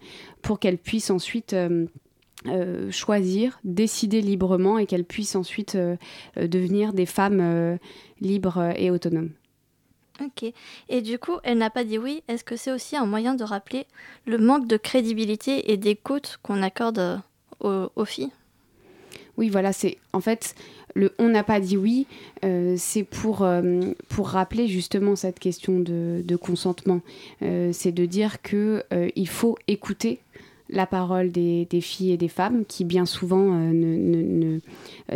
pour 0.42 0.60
qu'elles 0.60 0.78
puissent 0.78 1.10
ensuite 1.10 1.54
euh, 1.54 1.88
euh, 2.48 2.92
choisir, 2.92 3.60
décider 3.64 4.22
librement 4.22 4.78
et 4.78 4.86
qu'elles 4.86 5.06
puissent 5.06 5.36
ensuite 5.36 5.76
euh, 5.76 5.96
devenir 6.36 6.94
des 6.94 7.08
femmes 7.08 7.78
libres 8.20 8.74
et 8.76 8.92
autonomes. 8.92 9.32
Ok. 10.24 10.52
Et 10.90 11.02
du 11.02 11.18
coup, 11.18 11.38
elle 11.44 11.58
n'a 11.58 11.72
pas 11.72 11.84
dit 11.84 11.98
oui. 11.98 12.24
Est-ce 12.28 12.44
que 12.44 12.56
c'est 12.56 12.72
aussi 12.72 12.96
un 12.96 13.08
moyen 13.08 13.34
de 13.34 13.44
rappeler 13.44 13.88
le 14.26 14.38
manque 14.38 14.68
de 14.68 14.78
crédibilité 14.78 15.72
et 15.72 15.78
d'écoute 15.78 16.38
qu'on 16.44 16.62
accorde 16.62 17.22
aux, 17.60 18.06
filles? 18.06 18.32
Oui, 19.38 19.50
voilà, 19.50 19.74
c'est 19.74 19.98
en 20.14 20.20
fait 20.20 20.56
le 20.96 21.12
on 21.20 21.30
n'a 21.30 21.44
pas 21.44 21.60
dit 21.60 21.78
oui, 21.78 22.08
euh, 22.44 22.76
c'est 22.78 23.04
pour, 23.04 23.44
euh, 23.44 23.82
pour 24.10 24.30
rappeler 24.30 24.68
justement 24.68 25.16
cette 25.16 25.40
question 25.40 25.80
de, 25.80 26.36
consentement. 26.36 27.02
Euh, 27.42 27.72
c'est 27.74 27.92
de 27.92 28.06
dire 28.06 28.42
que 28.42 28.84
il 29.16 29.28
faut 29.28 29.58
écouter 29.68 30.20
la 30.70 30.86
parole 30.86 31.32
des, 31.32 31.68
filles 31.82 32.14
et 32.14 32.18
des 32.18 32.30
femmes 32.30 32.64
qui 32.66 32.86
bien 32.86 33.06
souvent 33.06 33.52
n'est 33.52 34.62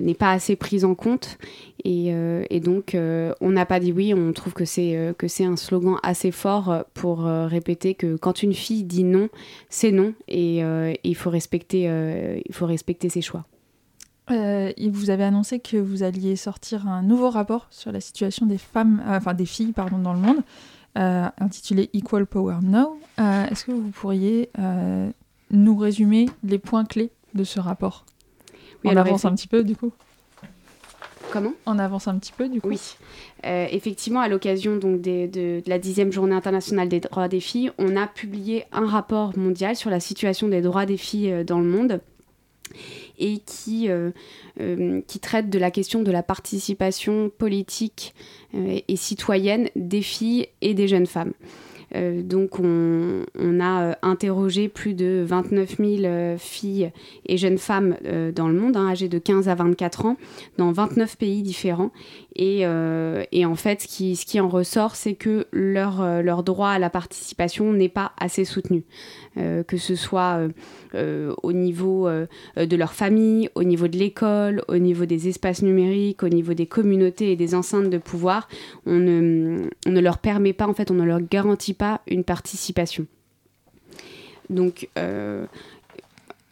ne, 0.02 0.14
pas 0.14 0.32
assez 0.32 0.56
prise 0.58 0.84
en 0.84 0.96
compte. 0.96 1.38
Et, 1.86 2.12
donc, 2.60 2.96
on 2.96 3.50
n'a 3.50 3.66
pas 3.66 3.80
dit 3.80 3.94
oui, 3.94 4.14
on 4.14 4.34
trouve 4.34 4.54
que 4.54 4.66
c'est 4.66 5.14
que 5.18 5.28
c'est 5.28 5.46
un 5.46 5.56
slogan 5.56 5.98
assez 6.04 6.32
fort 6.32 6.84
pour 6.94 7.24
répéter 7.24 7.96
que 7.96 8.18
quand 8.18 8.44
une 8.44 8.54
fille 8.54 8.84
dit 8.84 9.06
non, 9.06 9.30
c'est 9.70 9.92
non 9.92 10.14
et 10.28 10.62
il, 11.04 11.16
faut 11.16 11.30
respecter, 11.30 11.84
il 12.46 12.54
faut 12.54 12.66
respecter 12.66 13.10
ses 13.10 13.22
choix. 13.22 13.46
Euh, 14.32 14.72
vous 14.92 15.10
avez 15.10 15.24
annoncé 15.24 15.60
que 15.60 15.78
vous 15.78 16.04
alliez 16.04 16.36
sortir 16.36 16.88
un 16.88 17.04
nouveau 17.04 17.30
rapport 17.30 17.68
sur 17.70 17.92
la 17.92 18.02
situation 18.02 18.46
des 18.46 18.58
femmes, 18.58 19.04
euh, 19.08 19.18
enfin 19.18 19.34
des 19.34 19.46
filles, 19.46 19.72
pardon, 19.72 20.00
dans 20.00 20.14
le 20.14 20.20
monde, 20.20 20.42
euh, 20.98 21.28
intitulé 21.40 21.90
Equal 21.94 22.26
Power 22.26 22.58
Now. 22.64 22.98
Est-ce 23.18 23.66
que 23.66 23.72
vous 23.72 23.90
pourriez 23.90 24.50
nous 25.52 25.78
résumer 25.78 26.28
les 26.44 26.58
points 26.58 26.86
clés 26.86 27.12
de 27.34 27.44
ce 27.44 27.60
rapport 27.60 28.06
oui, 28.84 28.92
On 28.94 28.98
avance 28.98 29.26
un 29.26 29.36
petit 29.36 29.48
peu, 29.48 29.64
du 29.64 29.76
coup. 29.76 29.92
Comment? 31.32 31.54
On 31.66 31.80
avance 31.80 32.08
un 32.08 32.18
petit 32.18 32.32
peu 32.32 32.48
du 32.48 32.62
coup. 32.62 32.70
Oui. 32.70 32.80
Effectivement, 33.44 34.22
à 34.22 34.30
l'occasion 34.30 34.78
donc 34.78 35.02
de, 35.02 35.28
de, 35.28 35.62
la 35.66 35.80
dixième 35.80 36.12
journée 36.12 36.36
internationale 36.36 36.88
des 36.88 37.02
droits 37.02 37.28
des 37.28 37.42
filles, 37.42 37.72
on 37.78 37.98
a 37.98 38.08
publié 38.08 38.66
un 38.72 38.88
rapport 38.88 39.38
mondial 39.38 39.76
sur 39.76 39.90
la 39.90 40.00
situation 40.00 40.48
des 40.48 40.62
droits 40.62 40.86
des 40.86 40.98
filles 40.98 41.44
dans 41.44 41.60
le 41.60 41.66
monde 41.66 42.00
et 43.20 43.40
qui, 43.40 43.90
euh, 43.90 44.12
euh, 44.60 45.02
traite 45.22 45.50
de 45.50 45.60
la 45.60 45.72
question 45.72 46.04
de 46.04 46.12
la 46.12 46.24
participation 46.24 47.32
politique 47.36 48.14
euh, 48.54 48.80
et 48.88 48.96
citoyenne 48.96 49.70
des 49.76 50.02
filles 50.02 50.48
et 50.62 50.74
des 50.74 50.88
jeunes 50.88 51.08
femmes. 51.08 51.34
Donc 51.94 52.60
on, 52.60 53.24
a 53.62 53.98
interrogé 54.02 54.68
plus 54.68 54.94
de 54.94 55.24
29 55.26 55.78
000 55.78 55.90
euh, 56.04 56.38
filles 56.38 56.92
et 57.26 57.38
jeunes 57.38 57.58
femmes 57.58 57.96
dans 58.36 58.48
le 58.48 58.54
monde, 58.54 58.76
hein, 58.76 58.90
âgées 58.90 59.08
de 59.08 59.18
15 59.18 59.48
à 59.48 59.56
24 59.56 60.06
ans, 60.06 60.18
dans 60.58 60.72
29 60.72 61.18
pays 61.18 61.42
différents. 61.42 61.92
Et, 62.36 62.64
et 63.32 63.46
en 63.46 63.56
fait, 63.56 63.82
ce 63.82 64.26
qui, 64.26 64.40
en 64.40 64.50
ressort, 64.50 64.96
c'est 64.96 65.14
que 65.14 65.48
leur, 65.52 66.22
leur 66.22 66.44
droit 66.44 66.70
à 66.70 66.80
la 66.80 66.90
participation 66.90 67.72
n'est 67.72 67.90
pas 67.90 68.12
assez 68.20 68.44
soutenu. 68.44 68.84
que 69.36 69.78
ce 69.78 69.96
soit 69.96 70.42
au 70.94 71.54
niveau 71.54 72.10
de 72.10 72.76
leur 72.76 72.94
famille, 72.94 73.50
au 73.56 73.64
niveau 73.64 73.88
de 73.88 73.98
l'école, 73.98 74.64
au 74.68 74.78
niveau 74.78 75.06
des 75.06 75.28
espaces 75.30 75.62
numériques, 75.62 76.24
au 76.24 76.30
niveau 76.30 76.54
des 76.54 76.66
communautés 76.66 77.32
et 77.32 77.36
des 77.36 77.56
enceintes 77.56 77.90
de 77.90 77.98
pouvoir, 77.98 78.48
on 78.86 78.96
ne, 78.96 79.70
on 79.86 79.92
ne 79.92 80.02
leur 80.02 80.18
permet 80.18 80.54
pas, 80.54 80.68
en 80.68 80.74
fait, 80.74 80.92
on 80.92 80.96
ne 80.96 81.04
leur 81.04 81.22
garantit 81.22 81.74
pas 81.74 82.02
une 82.08 82.24
participation. 82.24 83.06
Donc, 84.50 84.90
euh, 84.98 85.46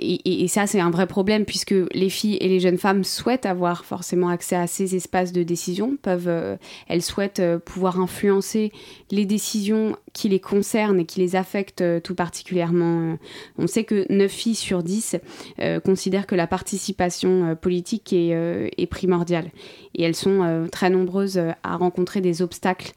et, 0.03 0.47
ça, 0.47 0.67
c'est 0.67 0.79
un 0.79 0.89
vrai 0.89 1.07
problème 1.07 1.45
puisque 1.45 1.75
les 1.93 2.09
filles 2.09 2.37
et 2.41 2.47
les 2.47 2.59
jeunes 2.59 2.77
femmes 2.77 3.03
souhaitent 3.03 3.45
avoir 3.45 3.85
forcément 3.85 4.29
accès 4.29 4.55
à 4.55 4.67
ces 4.67 4.95
espaces 4.95 5.31
de 5.31 5.43
décision, 5.43 5.97
peuvent, 6.01 6.27
euh, 6.27 6.57
elles 6.87 7.01
souhaitent 7.01 7.39
euh, 7.39 7.59
pouvoir 7.59 7.99
influencer 7.99 8.71
les 9.11 9.25
décisions 9.25 9.95
qui 10.13 10.29
les 10.29 10.39
concernent 10.39 10.99
et 10.99 11.05
qui 11.05 11.19
les 11.19 11.35
affectent 11.35 11.81
euh, 11.81 11.99
tout 11.99 12.15
particulièrement. 12.15 13.17
On 13.57 13.67
sait 13.67 13.83
que 13.83 14.05
9 14.09 14.29
filles 14.29 14.55
sur 14.55 14.83
10 14.83 15.17
euh, 15.59 15.79
considèrent 15.79 16.27
que 16.27 16.35
la 16.35 16.47
participation 16.47 17.55
politique 17.59 18.13
est, 18.13 18.71
est, 18.77 18.87
primordiale. 18.87 19.51
Et 19.95 20.03
elles 20.03 20.15
sont 20.15 20.67
très 20.71 20.89
nombreuses 20.89 21.39
à 21.63 21.77
rencontrer 21.77 22.21
des 22.21 22.41
obstacles, 22.41 22.91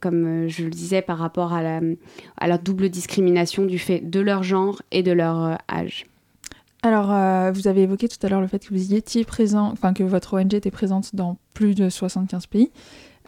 comme 0.00 0.48
je 0.48 0.64
le 0.64 0.70
disais, 0.70 1.02
par 1.02 1.18
rapport 1.18 1.52
à 1.52 1.62
la, 1.62 1.80
à 2.36 2.46
la 2.46 2.58
double 2.58 2.88
discrimination 2.88 3.64
du 3.64 3.78
fait 3.78 4.00
de 4.00 4.20
leur 4.20 4.42
genre 4.42 4.82
et 4.90 5.02
de 5.02 5.12
leur 5.12 5.58
âge. 5.70 6.06
Alors, 6.84 7.10
euh, 7.10 7.50
vous 7.50 7.66
avez 7.66 7.84
évoqué 7.84 8.08
tout 8.08 8.18
à 8.22 8.28
l'heure 8.28 8.42
le 8.42 8.46
fait 8.46 8.58
que 8.58 8.68
vous 8.68 8.92
y 8.92 8.94
étiez 8.94 9.24
présent, 9.24 9.70
enfin 9.72 9.94
que 9.94 10.02
votre 10.02 10.38
ONG 10.38 10.52
était 10.52 10.70
présente 10.70 11.14
dans 11.14 11.38
plus 11.54 11.74
de 11.74 11.88
75 11.88 12.46
pays. 12.46 12.70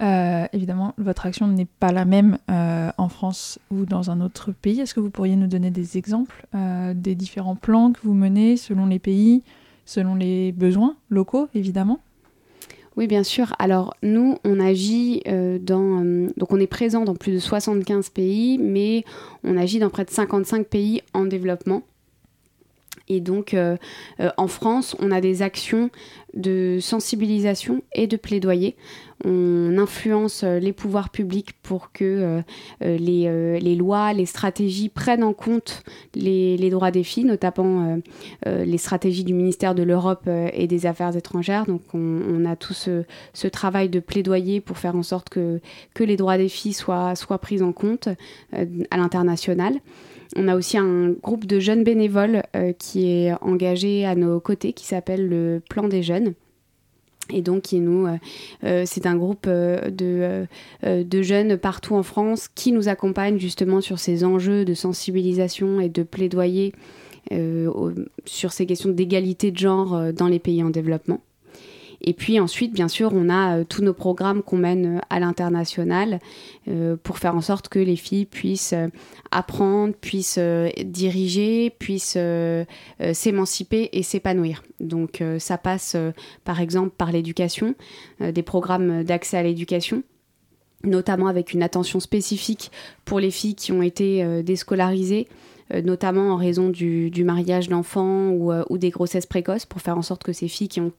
Euh, 0.02 0.44
évidemment, 0.52 0.92
votre 0.98 1.24
action 1.24 1.46
n'est 1.46 1.64
pas 1.64 1.90
la 1.90 2.04
même 2.04 2.36
euh, 2.50 2.90
en 2.98 3.08
France 3.08 3.58
ou 3.70 3.86
dans 3.86 4.10
un 4.10 4.20
autre 4.20 4.52
pays. 4.52 4.80
Est-ce 4.80 4.92
que 4.92 5.00
vous 5.00 5.08
pourriez 5.08 5.36
nous 5.36 5.46
donner 5.46 5.70
des 5.70 5.96
exemples 5.96 6.46
des 6.52 7.14
différents 7.14 7.56
plans 7.56 7.92
que 7.92 8.00
vous 8.02 8.12
menez 8.12 8.58
selon 8.58 8.84
les 8.84 8.98
pays, 8.98 9.42
selon 9.86 10.16
les 10.16 10.52
besoins 10.52 10.94
locaux, 11.08 11.48
évidemment? 11.54 12.00
Oui, 12.98 13.06
bien 13.06 13.22
sûr. 13.22 13.54
Alors, 13.58 13.94
nous, 14.02 14.36
on 14.44 14.60
agit 14.60 15.22
dans. 15.62 16.04
Donc, 16.36 16.52
on 16.52 16.60
est 16.60 16.66
présent 16.66 17.04
dans 17.04 17.14
plus 17.14 17.32
de 17.32 17.38
75 17.38 18.10
pays, 18.10 18.58
mais 18.58 19.02
on 19.44 19.56
agit 19.56 19.78
dans 19.78 19.88
près 19.88 20.04
de 20.04 20.10
55 20.10 20.66
pays 20.66 21.00
en 21.14 21.24
développement. 21.24 21.82
Et 23.08 23.20
donc, 23.20 23.54
euh, 23.54 23.76
euh, 24.20 24.30
en 24.36 24.48
France, 24.48 24.96
on 24.98 25.10
a 25.10 25.20
des 25.20 25.42
actions 25.42 25.90
de 26.34 26.78
sensibilisation 26.80 27.82
et 27.94 28.06
de 28.06 28.16
plaidoyer. 28.16 28.76
On 29.24 29.78
influence 29.78 30.42
euh, 30.44 30.58
les 30.58 30.72
pouvoirs 30.72 31.08
publics 31.10 31.54
pour 31.62 31.92
que 31.92 32.42
les, 32.82 33.74
lois, 33.76 34.12
les 34.12 34.26
stratégies 34.26 34.88
prennent 34.88 35.22
en 35.22 35.32
compte 35.32 35.82
les, 36.14 36.70
droits 36.70 36.90
des 36.90 37.04
filles, 37.04 37.24
notamment 37.24 37.98
les 38.44 38.78
stratégies 38.78 39.24
du 39.24 39.34
ministère 39.34 39.74
de 39.74 39.82
l'Europe 39.82 40.28
et 40.52 40.66
des 40.66 40.86
Affaires 40.86 41.16
étrangères. 41.16 41.66
Donc, 41.66 41.82
on, 41.94 42.44
a 42.44 42.54
tout 42.56 42.74
ce, 42.74 43.04
travail 43.48 43.88
de 43.88 44.00
plaidoyer 44.00 44.60
pour 44.60 44.78
faire 44.78 44.96
en 44.96 45.02
sorte 45.02 45.28
que, 45.28 45.60
les 45.98 46.16
droits 46.16 46.38
des 46.38 46.48
filles 46.48 46.74
soient 46.74 47.14
pris 47.40 47.62
en 47.62 47.72
compte 47.72 48.08
à 48.52 48.96
l'international. 48.96 49.80
On 50.34 50.48
a 50.48 50.56
aussi 50.56 50.76
un 50.78 51.10
groupe 51.10 51.46
de 51.46 51.60
jeunes 51.60 51.84
bénévoles 51.84 52.42
euh, 52.56 52.72
qui 52.72 53.10
est 53.10 53.32
engagé 53.40 54.04
à 54.04 54.14
nos 54.14 54.40
côtés, 54.40 54.72
qui 54.72 54.86
s'appelle 54.86 55.28
le 55.28 55.62
Plan 55.68 55.88
des 55.88 56.02
Jeunes. 56.02 56.34
Et 57.30 57.42
donc, 57.42 57.62
qui 57.62 57.80
nous, 57.80 58.06
euh, 58.06 58.16
euh, 58.64 58.82
c'est 58.86 59.06
un 59.06 59.16
groupe 59.16 59.48
de, 59.48 60.46
jeunes 61.22 61.56
partout 61.56 61.94
en 61.94 62.02
France 62.02 62.48
qui 62.54 62.72
nous 62.72 62.88
accompagnent 62.88 63.38
justement 63.38 63.80
sur 63.80 63.98
ces 63.98 64.24
enjeux 64.24 64.64
de 64.64 64.74
sensibilisation 64.74 65.80
et 65.80 65.88
de 65.88 66.02
plaidoyer 66.02 66.72
sur 68.24 68.52
ces 68.52 68.66
questions 68.66 68.90
d'égalité 68.90 69.50
de 69.50 69.58
genre 69.58 70.12
dans 70.12 70.28
les 70.28 70.38
pays 70.38 70.62
en 70.62 70.70
développement. 70.70 71.20
Et 72.00 72.12
puis 72.12 72.38
ensuite, 72.40 72.72
bien 72.72 72.88
sûr, 72.88 73.12
on 73.14 73.28
a 73.28 73.58
euh, 73.58 73.64
tous 73.64 73.82
nos 73.82 73.94
programmes 73.94 74.42
qu'on 74.42 74.56
mène 74.56 74.96
euh, 74.96 75.00
à 75.10 75.20
l'international 75.20 76.20
euh, 76.68 76.96
pour 77.02 77.18
faire 77.18 77.34
en 77.34 77.40
sorte 77.40 77.68
que 77.68 77.78
les 77.78 77.96
filles 77.96 78.26
puissent 78.26 78.74
apprendre, 79.30 79.94
puissent 79.94 80.38
diriger, 80.84 81.70
puissent 81.70 82.18
s'émanciper 83.12 83.88
et 83.92 84.02
s'épanouir. 84.02 84.62
Donc 84.80 85.22
ça 85.38 85.58
passe 85.58 85.96
par 86.44 86.60
exemple 86.60 86.90
par 86.96 87.12
l'éducation, 87.12 87.74
des 88.20 88.42
programmes 88.42 89.04
d'accès 89.04 89.36
à 89.36 89.42
l'éducation 89.42 90.02
notamment 90.84 91.26
avec 91.26 91.52
une 91.52 91.62
attention 91.62 92.00
spécifique 92.00 92.70
pour 93.04 93.18
les 93.18 93.30
filles 93.30 93.54
qui 93.54 93.72
ont 93.72 93.82
été 93.82 94.42
déscolarisées, 94.42 95.26
notamment 95.74 96.32
en 96.32 96.36
raison 96.36 96.68
du, 96.68 97.10
du 97.10 97.24
mariage 97.24 97.68
d'enfants 97.68 98.28
ou, 98.28 98.52
euh, 98.52 98.64
ou, 98.70 98.78
des 98.78 98.90
grossesses 98.90 99.26
précoces, 99.26 99.66
pour 99.66 99.80
faire 99.80 99.98
en 99.98 100.02
sorte 100.02 100.22
que 100.22 100.32
ces 100.32 100.48
filles 100.48 100.68
qui 100.68 100.80
ont, 100.80 100.92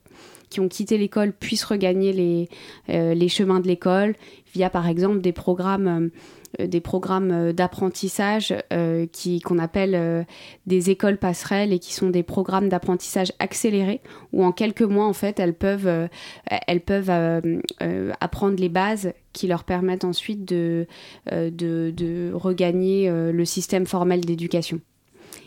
qui 0.49 0.59
ont 0.59 0.67
quitté 0.67 0.97
l'école 0.97 1.33
puissent 1.33 1.63
regagner 1.63 2.13
les, 2.13 2.49
euh, 2.89 3.13
les 3.13 3.29
chemins 3.29 3.59
de 3.59 3.67
l'école 3.67 4.15
via 4.53 4.69
par 4.69 4.87
exemple 4.87 5.21
des 5.21 5.31
programmes 5.31 5.87
euh, 5.87 6.09
des 6.59 6.81
programmes 6.81 7.51
d'apprentissage 7.53 8.53
euh, 8.73 9.05
qui 9.11 9.39
qu'on 9.41 9.59
appelle 9.59 9.95
euh, 9.95 10.23
des 10.65 10.89
écoles 10.89 11.17
passerelles 11.17 11.73
et 11.73 11.79
qui 11.79 11.93
sont 11.93 12.09
des 12.09 12.23
programmes 12.23 12.69
d'apprentissage 12.69 13.33
accélérés 13.39 14.01
où 14.33 14.43
en 14.43 14.51
quelques 14.51 14.81
mois 14.81 15.05
en 15.05 15.13
fait 15.13 15.39
elles 15.39 15.53
peuvent 15.53 15.87
euh, 15.87 16.07
elles 16.67 16.81
peuvent 16.81 17.09
euh, 17.09 17.41
euh, 17.81 18.11
apprendre 18.21 18.55
les 18.59 18.69
bases 18.69 19.13
qui 19.33 19.47
leur 19.47 19.63
permettent 19.63 20.05
ensuite 20.05 20.45
de, 20.45 20.87
de, 21.31 21.49
de 21.91 22.31
regagner 22.33 23.07
le 23.07 23.45
système 23.45 23.85
formel 23.85 24.21
d'éducation. 24.21 24.81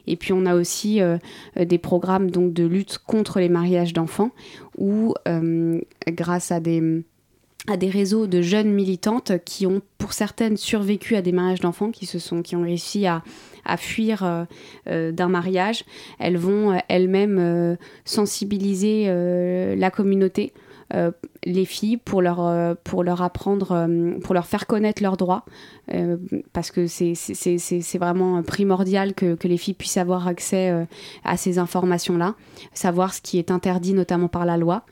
Et 0.07 0.17
puis 0.17 0.33
on 0.33 0.47
a 0.47 0.55
aussi 0.55 1.01
euh, 1.01 1.19
des 1.57 1.79
programmes 1.79 2.31
donc 2.31 2.53
de 2.53 2.65
lutte 2.65 2.99
contre 2.99 3.41
les 3.41 3.49
mariages 3.49 3.93
d'enfants 3.93 4.31
où 4.79 5.15
euh, 5.29 5.81
grâce 6.09 6.53
à 6.53 6.61
des 6.61 7.05
à 7.71 7.77
des 7.77 7.89
réseaux 7.89 8.27
de 8.27 8.43
jeunes 8.43 8.71
militantes 8.71 9.33
qui 9.45 9.67
ont 9.67 9.81
pour 9.99 10.13
certaines 10.13 10.57
survécu 10.57 11.15
à 11.15 11.23
des 11.23 11.33
mariages 11.33 11.61
d'enfants 11.61 11.91
qui 11.91 12.07
se 12.07 12.19
sont 12.19 12.43
qui 12.43 12.57
ont 12.57 12.63
réussi 12.63 13.07
à, 13.07 13.23
fuir 13.77 14.25
euh, 14.25 14.45
euh, 14.89 15.13
d'un 15.13 15.29
mariage 15.29 15.85
elles 16.19 16.37
vont 16.37 16.73
euh, 16.73 16.79
elles-mêmes 16.89 17.77
sensibiliser 18.05 19.07
la 19.77 19.91
communauté 19.91 20.53
les 21.45 21.65
filles 21.65 21.99
pour 21.99 22.21
leur, 22.21 22.77
pour 22.79 23.05
leur 23.05 23.23
apprendre, 23.23 23.89
pour 24.25 24.35
leur 24.35 24.47
faire 24.47 24.67
connaître 24.67 25.01
leurs 25.05 25.17
droits, 25.17 25.45
parce 26.53 26.73
que 26.73 26.89
c'est 26.89 27.99
vraiment 27.99 28.43
primordial 28.43 29.15
que, 29.15 29.37
que 29.37 29.47
les 29.47 29.57
filles 29.57 29.75
puissent 29.75 29.99
avoir 29.99 30.27
accès 30.27 30.87
à 31.23 31.37
ces 31.37 31.61
informations-là, 31.61 32.35
savoir 32.75 33.15
ce 33.15 33.21
qui 33.21 33.39
est 33.39 33.53
interdit 33.53 33.95
notamment 33.95 34.27
par 34.27 34.45
la 34.45 34.57
loi. 34.57 34.85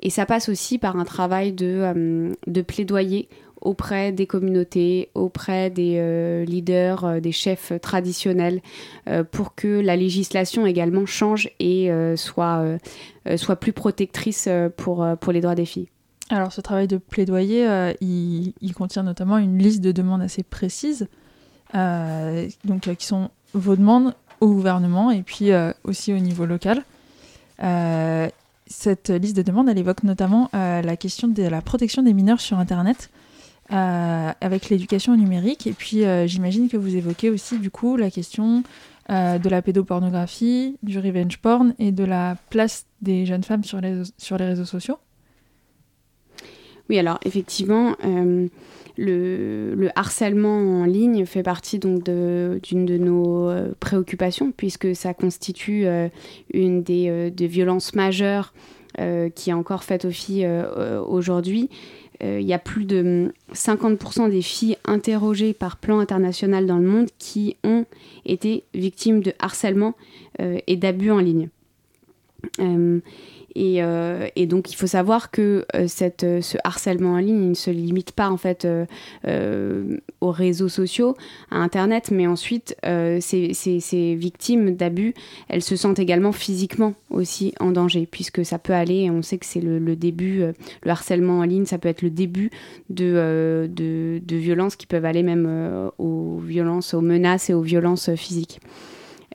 Et 0.00 0.10
ça 0.10 0.26
passe 0.26 0.48
aussi 0.48 0.78
par 0.78 0.96
un 0.96 1.04
travail 1.04 1.52
de, 1.52 1.66
euh, 1.66 2.32
de 2.46 2.62
plaidoyer 2.62 3.28
auprès 3.60 4.12
des 4.12 4.28
communautés, 4.28 5.10
auprès 5.14 5.68
des 5.68 5.96
euh, 5.98 6.44
leaders, 6.44 7.04
euh, 7.04 7.20
des 7.20 7.32
chefs 7.32 7.72
traditionnels, 7.80 8.60
pour 9.32 9.54
que 9.56 9.80
la 9.80 9.96
législation 9.96 10.66
également 10.66 11.06
change 11.06 11.50
et 11.58 11.90
soit, 12.16 12.78
soit 13.36 13.56
plus 13.56 13.72
protectrice 13.72 14.48
pour, 14.76 15.06
pour 15.18 15.32
les 15.32 15.40
droits 15.40 15.54
des 15.54 15.64
filles. 15.64 15.88
Alors 16.28 16.52
ce 16.52 16.60
travail 16.60 16.86
de 16.86 16.98
plaidoyer, 16.98 17.94
il, 18.02 18.52
il, 18.60 18.74
contient 18.74 19.02
notamment 19.02 19.38
une 19.38 19.56
liste 19.56 19.80
de 19.80 19.92
demandes 19.92 20.20
assez 20.20 20.42
précises, 20.42 21.08
donc 21.72 22.94
qui 22.96 23.06
sont 23.06 23.30
vos 23.54 23.76
demandes 23.76 24.14
au 24.40 24.48
gouvernement 24.48 25.10
et 25.10 25.22
puis 25.22 25.50
aussi 25.84 26.12
au 26.12 26.18
niveau 26.18 26.44
local. 26.44 26.84
Cette 28.68 29.10
liste 29.10 29.36
de 29.36 29.42
demandes, 29.42 29.68
elle 29.68 29.78
évoque 29.78 30.04
notamment 30.04 30.50
la 30.52 30.96
question 30.96 31.28
de 31.28 31.42
la 31.42 31.60
protection 31.62 32.02
des 32.02 32.12
mineurs 32.12 32.40
sur 32.40 32.58
Internet, 32.58 33.10
euh, 33.70 34.32
avec 34.40 34.70
l'éducation 34.70 35.14
numérique. 35.14 35.66
Et 35.66 35.74
puis, 35.74 36.04
euh, 36.04 36.26
j'imagine 36.26 36.70
que 36.70 36.78
vous 36.78 36.96
évoquez 36.96 37.28
aussi, 37.28 37.58
du 37.58 37.70
coup, 37.70 37.98
la 37.98 38.10
question 38.10 38.62
euh, 39.10 39.38
de 39.38 39.48
la 39.50 39.60
pédopornographie, 39.60 40.78
du 40.82 40.98
revenge 40.98 41.36
porn 41.36 41.74
et 41.78 41.92
de 41.92 42.02
la 42.02 42.36
place 42.48 42.86
des 43.02 43.26
jeunes 43.26 43.44
femmes 43.44 43.64
sur 43.64 43.82
les, 43.82 44.04
sur 44.16 44.38
les 44.38 44.46
réseaux 44.46 44.64
sociaux. 44.64 44.96
Oui, 46.88 46.98
alors 46.98 47.18
effectivement, 47.24 47.96
le, 48.02 49.74
le, 49.74 49.90
harcèlement 49.94 50.80
en 50.80 50.84
ligne 50.84 51.26
fait 51.26 51.42
partie 51.42 51.78
donc 51.78 52.02
d'une 52.04 52.86
de, 52.86 52.96
nos 52.96 53.50
préoccupations 53.78 54.52
puisque 54.56 54.96
ça 54.96 55.12
constitue 55.12 55.86
une 56.54 56.82
des, 56.82 57.30
des, 57.30 57.46
violences 57.46 57.94
majeures 57.94 58.54
qui 59.34 59.50
est 59.50 59.52
encore 59.52 59.84
faite 59.84 60.06
aux 60.06 60.10
filles 60.10 60.48
aujourd'hui 61.06 61.68
euh, 62.22 62.40
il 62.40 62.46
y 62.46 62.52
a 62.52 62.58
plus 62.58 62.84
de 62.84 63.32
50% 63.52 64.30
des 64.30 64.42
filles 64.42 64.76
interrogées 64.84 65.54
par 65.54 65.76
plan 65.76 66.00
international 66.00 66.66
dans 66.66 66.78
le 66.78 66.86
monde 66.86 67.08
qui 67.18 67.56
ont 67.62 67.84
été 68.26 68.64
victimes 68.74 69.22
de 69.22 69.32
harcèlement 69.38 69.94
euh, 70.40 70.58
et 70.66 70.76
d'abus 70.76 71.10
en 71.10 71.18
ligne. 71.18 71.48
Euh, 72.60 73.00
euh, 73.56 74.28
et, 74.36 74.46
donc, 74.46 74.70
il 74.72 74.76
faut 74.76 74.86
savoir 74.86 75.30
que 75.30 75.64
euh, 75.74 75.86
cette, 75.88 76.24
euh, 76.24 76.40
ce 76.40 76.58
harcèlement 76.64 77.14
en 77.14 77.18
ligne 77.18 77.50
ne 77.50 77.54
se 77.54 77.70
limite 77.70 78.12
pas 78.12 78.30
en 78.30 78.36
fait 78.36 78.66
aux 80.20 80.30
réseaux 80.30 80.68
sociaux, 80.68 81.16
à 81.50 81.58
Internet, 81.58 82.10
mais 82.10 82.26
ensuite, 82.26 82.76
ces, 83.20 83.52
ces, 83.52 84.14
victimes 84.14 84.76
d'abus, 84.76 85.14
elles 85.48 85.62
se 85.62 85.76
sentent 85.76 85.98
également 85.98 86.32
physiquement 86.32 86.94
aussi 87.10 87.54
en 87.60 87.70
danger, 87.70 88.06
puisque 88.10 88.44
ça 88.44 88.58
peut 88.58 88.72
aller, 88.72 89.10
on 89.10 89.22
sait 89.22 89.38
que 89.38 89.46
c'est 89.46 89.60
le, 89.60 89.96
début, 89.96 90.40
le 90.40 90.90
harcèlement 90.90 91.38
en 91.38 91.44
ligne, 91.44 91.66
ça 91.66 91.78
peut 91.78 91.88
être 91.88 92.02
le 92.02 92.10
début 92.10 92.50
de, 92.90 93.68
de, 93.72 94.20
de 94.24 94.36
violences 94.36 94.76
qui 94.76 94.86
peuvent 94.86 95.04
aller 95.04 95.22
même 95.22 95.90
aux 95.98 96.38
violences, 96.38 96.94
aux 96.94 97.00
menaces 97.00 97.50
et 97.50 97.54
aux 97.54 97.62
violences 97.62 98.14
physiques. 98.14 98.60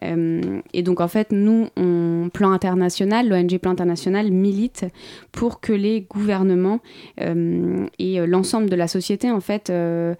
Euh, 0.03 0.61
et 0.73 0.83
donc 0.83 1.01
en 1.01 1.07
fait, 1.07 1.31
nous, 1.31 1.67
on, 1.75 2.29
plan 2.33 2.51
international, 2.51 3.29
l'ONG 3.29 3.57
Plan 3.57 3.71
International 3.71 4.31
milite 4.31 4.85
pour 5.31 5.59
que 5.59 5.73
les 5.73 6.01
gouvernements 6.01 6.79
euh, 7.21 7.85
et 7.99 8.25
l'ensemble 8.25 8.69
de 8.69 8.75
la 8.75 8.87
société 8.87 9.31
en 9.31 9.39
fait 9.39 9.69
euh, 9.69 10.13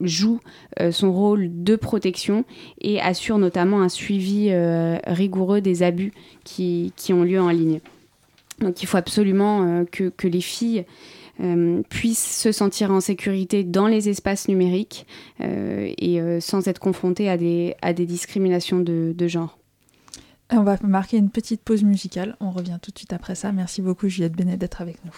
joue 0.00 0.40
son 0.90 1.12
rôle 1.12 1.48
de 1.50 1.74
protection 1.74 2.44
et 2.80 3.00
assure 3.00 3.38
notamment 3.38 3.80
un 3.80 3.88
suivi 3.88 4.52
rigoureux 5.06 5.60
des 5.62 5.82
abus 5.82 6.12
qui, 6.44 6.92
qui, 6.96 7.12
ont 7.14 7.22
lieu 7.22 7.40
en 7.40 7.48
ligne. 7.48 7.80
Donc 8.60 8.82
il 8.82 8.86
faut 8.86 8.98
absolument 8.98 9.84
que, 9.90 10.10
que, 10.10 10.28
les 10.28 10.42
filles 10.42 10.84
euh, 11.40 11.82
puissent 11.90 12.38
se 12.38 12.52
sentir 12.52 12.90
en 12.90 13.00
sécurité 13.00 13.64
dans 13.64 13.86
les 13.86 14.08
espaces 14.08 14.48
numériques 14.48 15.06
euh, 15.40 15.92
et 15.98 16.20
euh, 16.20 16.40
sans 16.40 16.66
être 16.68 16.78
confrontés 16.78 17.28
à 17.28 17.36
des, 17.36 17.74
à 17.82 17.92
des 17.92 18.06
discriminations 18.06 18.80
de, 18.80 19.14
de 19.16 19.28
genre. 19.28 19.58
On 20.50 20.62
va 20.62 20.78
marquer 20.82 21.18
une 21.18 21.30
petite 21.30 21.62
pause 21.62 21.82
musicale. 21.82 22.36
On 22.40 22.50
revient 22.50 22.78
tout 22.80 22.90
de 22.90 22.98
suite 22.98 23.12
après 23.12 23.34
ça. 23.34 23.52
Merci 23.52 23.82
beaucoup 23.82 24.08
Juliette 24.08 24.36
Benet 24.36 24.56
d'être 24.56 24.80
avec 24.80 25.04
nous. 25.04 25.14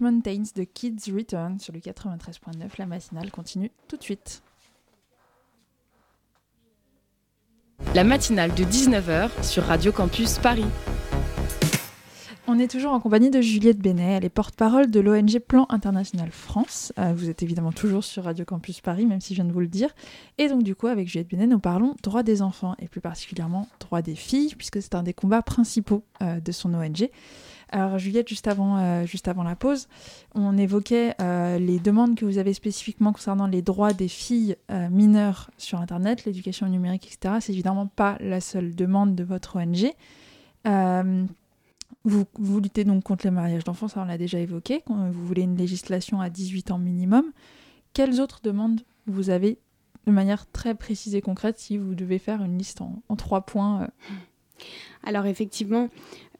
Mountains 0.00 0.50
de 0.54 0.64
Kids 0.64 1.12
Return 1.12 1.58
sur 1.58 1.72
le 1.72 1.80
93.9. 1.80 2.70
La 2.78 2.86
matinale 2.86 3.30
continue 3.30 3.70
tout 3.88 3.96
de 3.96 4.02
suite. 4.02 4.42
La 7.94 8.04
matinale 8.04 8.54
de 8.54 8.64
19h 8.64 9.42
sur 9.42 9.64
Radio 9.64 9.92
Campus 9.92 10.38
Paris. 10.38 10.66
On 12.50 12.58
est 12.58 12.70
toujours 12.70 12.92
en 12.92 13.00
compagnie 13.00 13.28
de 13.28 13.42
Juliette 13.42 13.78
Bénet, 13.78 14.14
elle 14.14 14.24
est 14.24 14.30
porte-parole 14.30 14.90
de 14.90 15.00
l'ONG 15.00 15.38
Plan 15.38 15.66
International 15.68 16.30
France. 16.30 16.94
Euh, 16.98 17.12
vous 17.14 17.28
êtes 17.28 17.42
évidemment 17.42 17.72
toujours 17.72 18.04
sur 18.04 18.24
Radio 18.24 18.46
Campus 18.46 18.80
Paris, 18.80 19.04
même 19.04 19.20
si 19.20 19.34
je 19.34 19.42
viens 19.42 19.44
de 19.44 19.52
vous 19.52 19.60
le 19.60 19.68
dire. 19.68 19.90
Et 20.38 20.48
donc 20.48 20.62
du 20.62 20.74
coup, 20.74 20.86
avec 20.86 21.08
Juliette 21.08 21.28
Bénet, 21.28 21.46
nous 21.46 21.58
parlons 21.58 21.94
droit 22.02 22.22
des 22.22 22.40
enfants, 22.40 22.74
et 22.78 22.88
plus 22.88 23.02
particulièrement 23.02 23.68
droit 23.80 24.00
des 24.00 24.14
filles, 24.14 24.54
puisque 24.56 24.80
c'est 24.80 24.94
un 24.94 25.02
des 25.02 25.12
combats 25.12 25.42
principaux 25.42 26.04
euh, 26.22 26.40
de 26.40 26.50
son 26.50 26.72
ONG. 26.72 27.10
Alors 27.70 27.98
Juliette, 27.98 28.28
juste 28.28 28.48
avant, 28.48 28.78
euh, 28.78 29.04
juste 29.04 29.28
avant 29.28 29.42
la 29.42 29.56
pause, 29.56 29.88
on 30.34 30.56
évoquait 30.56 31.14
les 31.18 31.78
demandes 31.78 32.16
que 32.16 32.24
vous 32.24 32.38
avez 32.38 32.54
spécifiquement 32.54 33.12
concernant 33.12 33.46
les 33.46 33.62
droits 33.62 33.92
des 33.92 34.08
filles 34.08 34.56
mineures 34.90 35.50
sur 35.58 35.80
Internet, 35.80 36.24
l'éducation 36.24 36.66
numérique, 36.68 37.06
etc. 37.06 37.36
C'est 37.40 37.52
évidemment 37.52 37.86
pas 37.86 38.16
la 38.20 38.40
seule 38.40 38.74
demande 38.74 39.14
de 39.14 39.24
votre 39.24 39.56
ONG. 39.56 39.92
Vous, 42.04 42.24
vous, 42.38 42.60
luttez 42.60 42.84
donc 42.84 43.02
contre 43.02 43.26
le 43.26 43.32
mariage 43.32 43.64
d'enfants, 43.64 43.88
ça 43.88 44.00
on 44.00 44.04
l'a 44.04 44.18
déjà 44.18 44.38
évoqué. 44.38 44.82
Vous 44.86 45.26
voulez 45.26 45.42
une 45.42 45.56
législation 45.56 46.20
à 46.20 46.30
18 46.30 46.70
ans 46.70 46.78
minimum. 46.78 47.32
Quelles 47.92 48.20
autres 48.20 48.40
demandes 48.42 48.82
vous 49.06 49.30
avez 49.30 49.58
de 50.06 50.12
manière 50.12 50.50
très 50.50 50.74
précise 50.74 51.14
et 51.14 51.20
concrète 51.20 51.58
si 51.58 51.76
vous 51.76 51.94
devez 51.94 52.18
faire 52.18 52.42
une 52.42 52.56
liste 52.56 52.80
en, 52.80 53.16
trois 53.16 53.42
points 53.42 53.82
euh? 53.82 53.86
Alors 55.04 55.26
effectivement, 55.26 55.84
euh, 55.84 55.88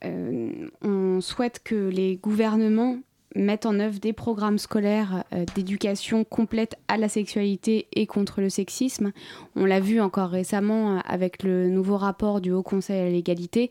on 0.02 1.20
souhaite 1.20 1.60
que 1.62 1.88
les 1.88 2.16
gouvernements 2.16 2.98
mettent 3.34 3.66
en 3.66 3.78
œuvre 3.78 3.98
des 4.00 4.12
programmes 4.12 4.58
scolaires 4.58 5.24
euh, 5.34 5.44
d'éducation 5.54 6.24
complète 6.24 6.76
à 6.88 6.96
la 6.96 7.08
sexualité 7.08 7.86
et 7.92 8.06
contre 8.06 8.40
le 8.40 8.48
sexisme. 8.48 9.12
On 9.54 9.64
l'a 9.64 9.80
vu 9.80 10.00
encore 10.00 10.30
récemment 10.30 10.98
avec 11.00 11.42
le 11.42 11.68
nouveau 11.68 11.98
rapport 11.98 12.40
du 12.40 12.52
Haut 12.52 12.62
Conseil 12.62 13.00
à 13.00 13.10
l'égalité. 13.10 13.70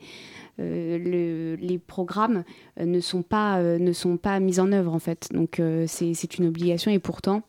Euh, 0.59 1.55
les 1.59 1.77
programmes 1.77 2.43
euh, 2.79 2.85
ne, 2.85 2.99
sont 2.99 3.21
pas, 3.21 3.59
euh, 3.59 3.77
ne 3.77 3.93
sont 3.93 4.17
pas 4.17 4.39
mis 4.39 4.59
en 4.59 4.71
œuvre 4.71 4.93
en 4.93 4.99
fait. 4.99 5.29
Donc 5.31 5.61
c'est 5.87 6.37
une 6.37 6.47
obligation 6.47 6.91
et 6.91 6.99
pourtant 6.99 7.43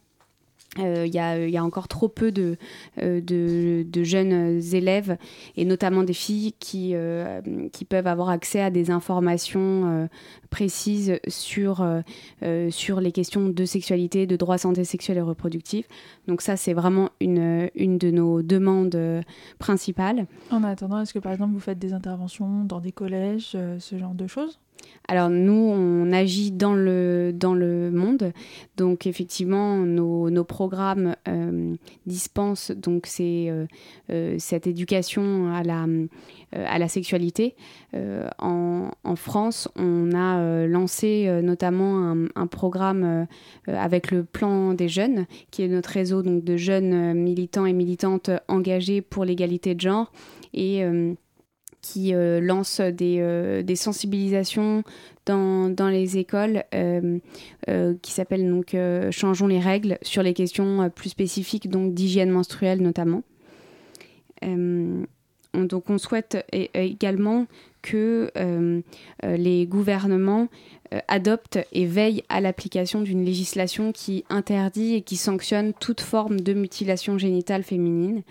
il 0.77 0.85
euh, 0.85 1.07
y, 1.07 1.57
a, 1.57 1.65
encore 1.65 1.89
trop 1.89 2.09
peu 2.09 2.31
de, 2.31 2.57
euh, 3.03 3.21
de, 3.21 4.05
jeunes 4.05 4.61
élèves, 4.73 5.17
et 5.57 5.65
notamment 5.65 6.03
des 6.03 6.13
filles, 6.13 6.53
qui, 6.59 6.93
euh, 6.95 7.41
peuvent 7.89 8.07
avoir 8.07 8.29
accès 8.29 8.61
à 8.61 8.71
des 8.71 8.91
informations 8.91 10.09
précises 10.51 11.19
sur, 11.27 11.85
les 12.43 13.13
questions 13.13 13.49
de 13.49 13.65
sexualité, 13.65 14.27
de 14.27 14.37
droits 14.37 14.59
santé 14.59 14.85
sexuelle 14.85 15.17
et 15.17 15.23
reproductive. 15.23 15.87
Donc 16.27 16.43
ça, 16.43 16.57
c'est 16.57 16.75
vraiment 16.75 17.11
une 17.21 17.71
de 17.99 18.11
nos 18.11 18.43
demandes 18.43 19.23
principales. 19.59 20.27
En 20.51 20.63
attendant, 20.65 21.01
est-ce 21.01 21.15
que 21.15 21.19
par 21.19 21.33
exemple, 21.33 21.55
vous 21.55 21.61
faites 21.61 21.79
des 21.79 21.95
interventions 21.95 22.65
dans 22.65 22.81
des 22.81 22.93
collèges, 22.93 23.57
ce 23.79 23.99
genre 23.99 24.15
de 24.15 24.27
choses? 24.27 24.59
Alors 25.11 25.31
nous, 25.31 25.55
on 25.55 26.13
agit 26.13 26.53
dans 26.53 26.75
le, 26.75 27.33
dans 27.35 27.55
le 27.55 27.91
monde. 27.91 28.33
Donc 28.77 29.07
effectivement, 29.07 29.79
nos, 29.79 30.29
nos 30.29 30.45
programmes 30.45 31.17
euh, 31.27 31.75
dispensent 32.05 32.73
donc 32.73 33.09
euh, 33.19 33.67
euh, 34.11 34.37
cette 34.39 34.67
éducation 34.67 35.51
à 35.51 35.63
la, 35.63 35.87
à 36.53 36.79
la 36.79 36.89
sexualité. 36.89 37.57
En, 38.39 38.91
en, 39.03 39.17
France, 39.17 39.69
on 39.77 40.13
a 40.13 40.67
lancé 40.67 41.27
notamment 41.43 42.11
un, 42.11 42.27
un 42.37 42.47
programme 42.47 43.27
avec 43.67 44.11
le 44.11 44.25
plan 44.25 44.75
des 44.75 44.89
jeunes, 44.89 45.27
qui 45.51 45.63
est 45.63 45.69
notre 45.69 45.91
réseau 45.91 46.23
donc, 46.23 46.45
de 46.45 46.57
jeunes 46.59 47.15
militants 47.15 47.65
et 47.65 47.73
militantes 47.73 48.31
engagés 48.47 49.01
pour 49.01 49.25
l'égalité 49.25 49.75
de 49.75 49.81
genre. 49.81 50.13
Et 50.53 50.85
qui 51.83 52.15
euh, 52.15 52.41
lance 52.41 52.81
des, 52.81 53.19
euh, 53.21 53.63
des, 53.63 53.77
sensibilisations 53.77 54.83
dans, 55.27 55.69
dans 55.69 55.89
les 55.89 56.19
écoles 56.19 56.65
euh, 56.75 57.19
qui 58.03 58.13
s'appelle 58.13 58.49
donc 58.49 58.77
Changeons 59.11 59.47
les 59.47 59.61
règles 59.61 59.99
sur 60.03 60.23
les 60.23 60.35
questions 60.35 60.91
plus 60.95 61.11
spécifiques 61.11 61.69
donc 61.69 61.95
d'hygiène 61.95 62.31
menstruelle 62.31 62.83
notamment. 62.83 63.23
donc 64.43 65.91
on 65.91 65.99
souhaite 65.99 66.45
également 66.53 67.47
que 67.83 68.31
les 69.23 69.67
gouvernements 69.67 70.49
adoptent 71.09 71.59
et 71.73 71.85
veillent 71.85 72.25
à 72.31 72.41
l'application 72.41 73.03
d'une 73.03 73.25
législation 73.25 73.93
qui 73.93 74.25
interdit 74.31 74.95
et 74.95 75.03
qui 75.03 75.17
sanctionne 75.17 75.75
toute 75.75 76.01
forme 76.01 76.41
de 76.41 76.55
mutilation 76.55 77.19
génitale 77.19 77.63
féminine, 77.63 78.23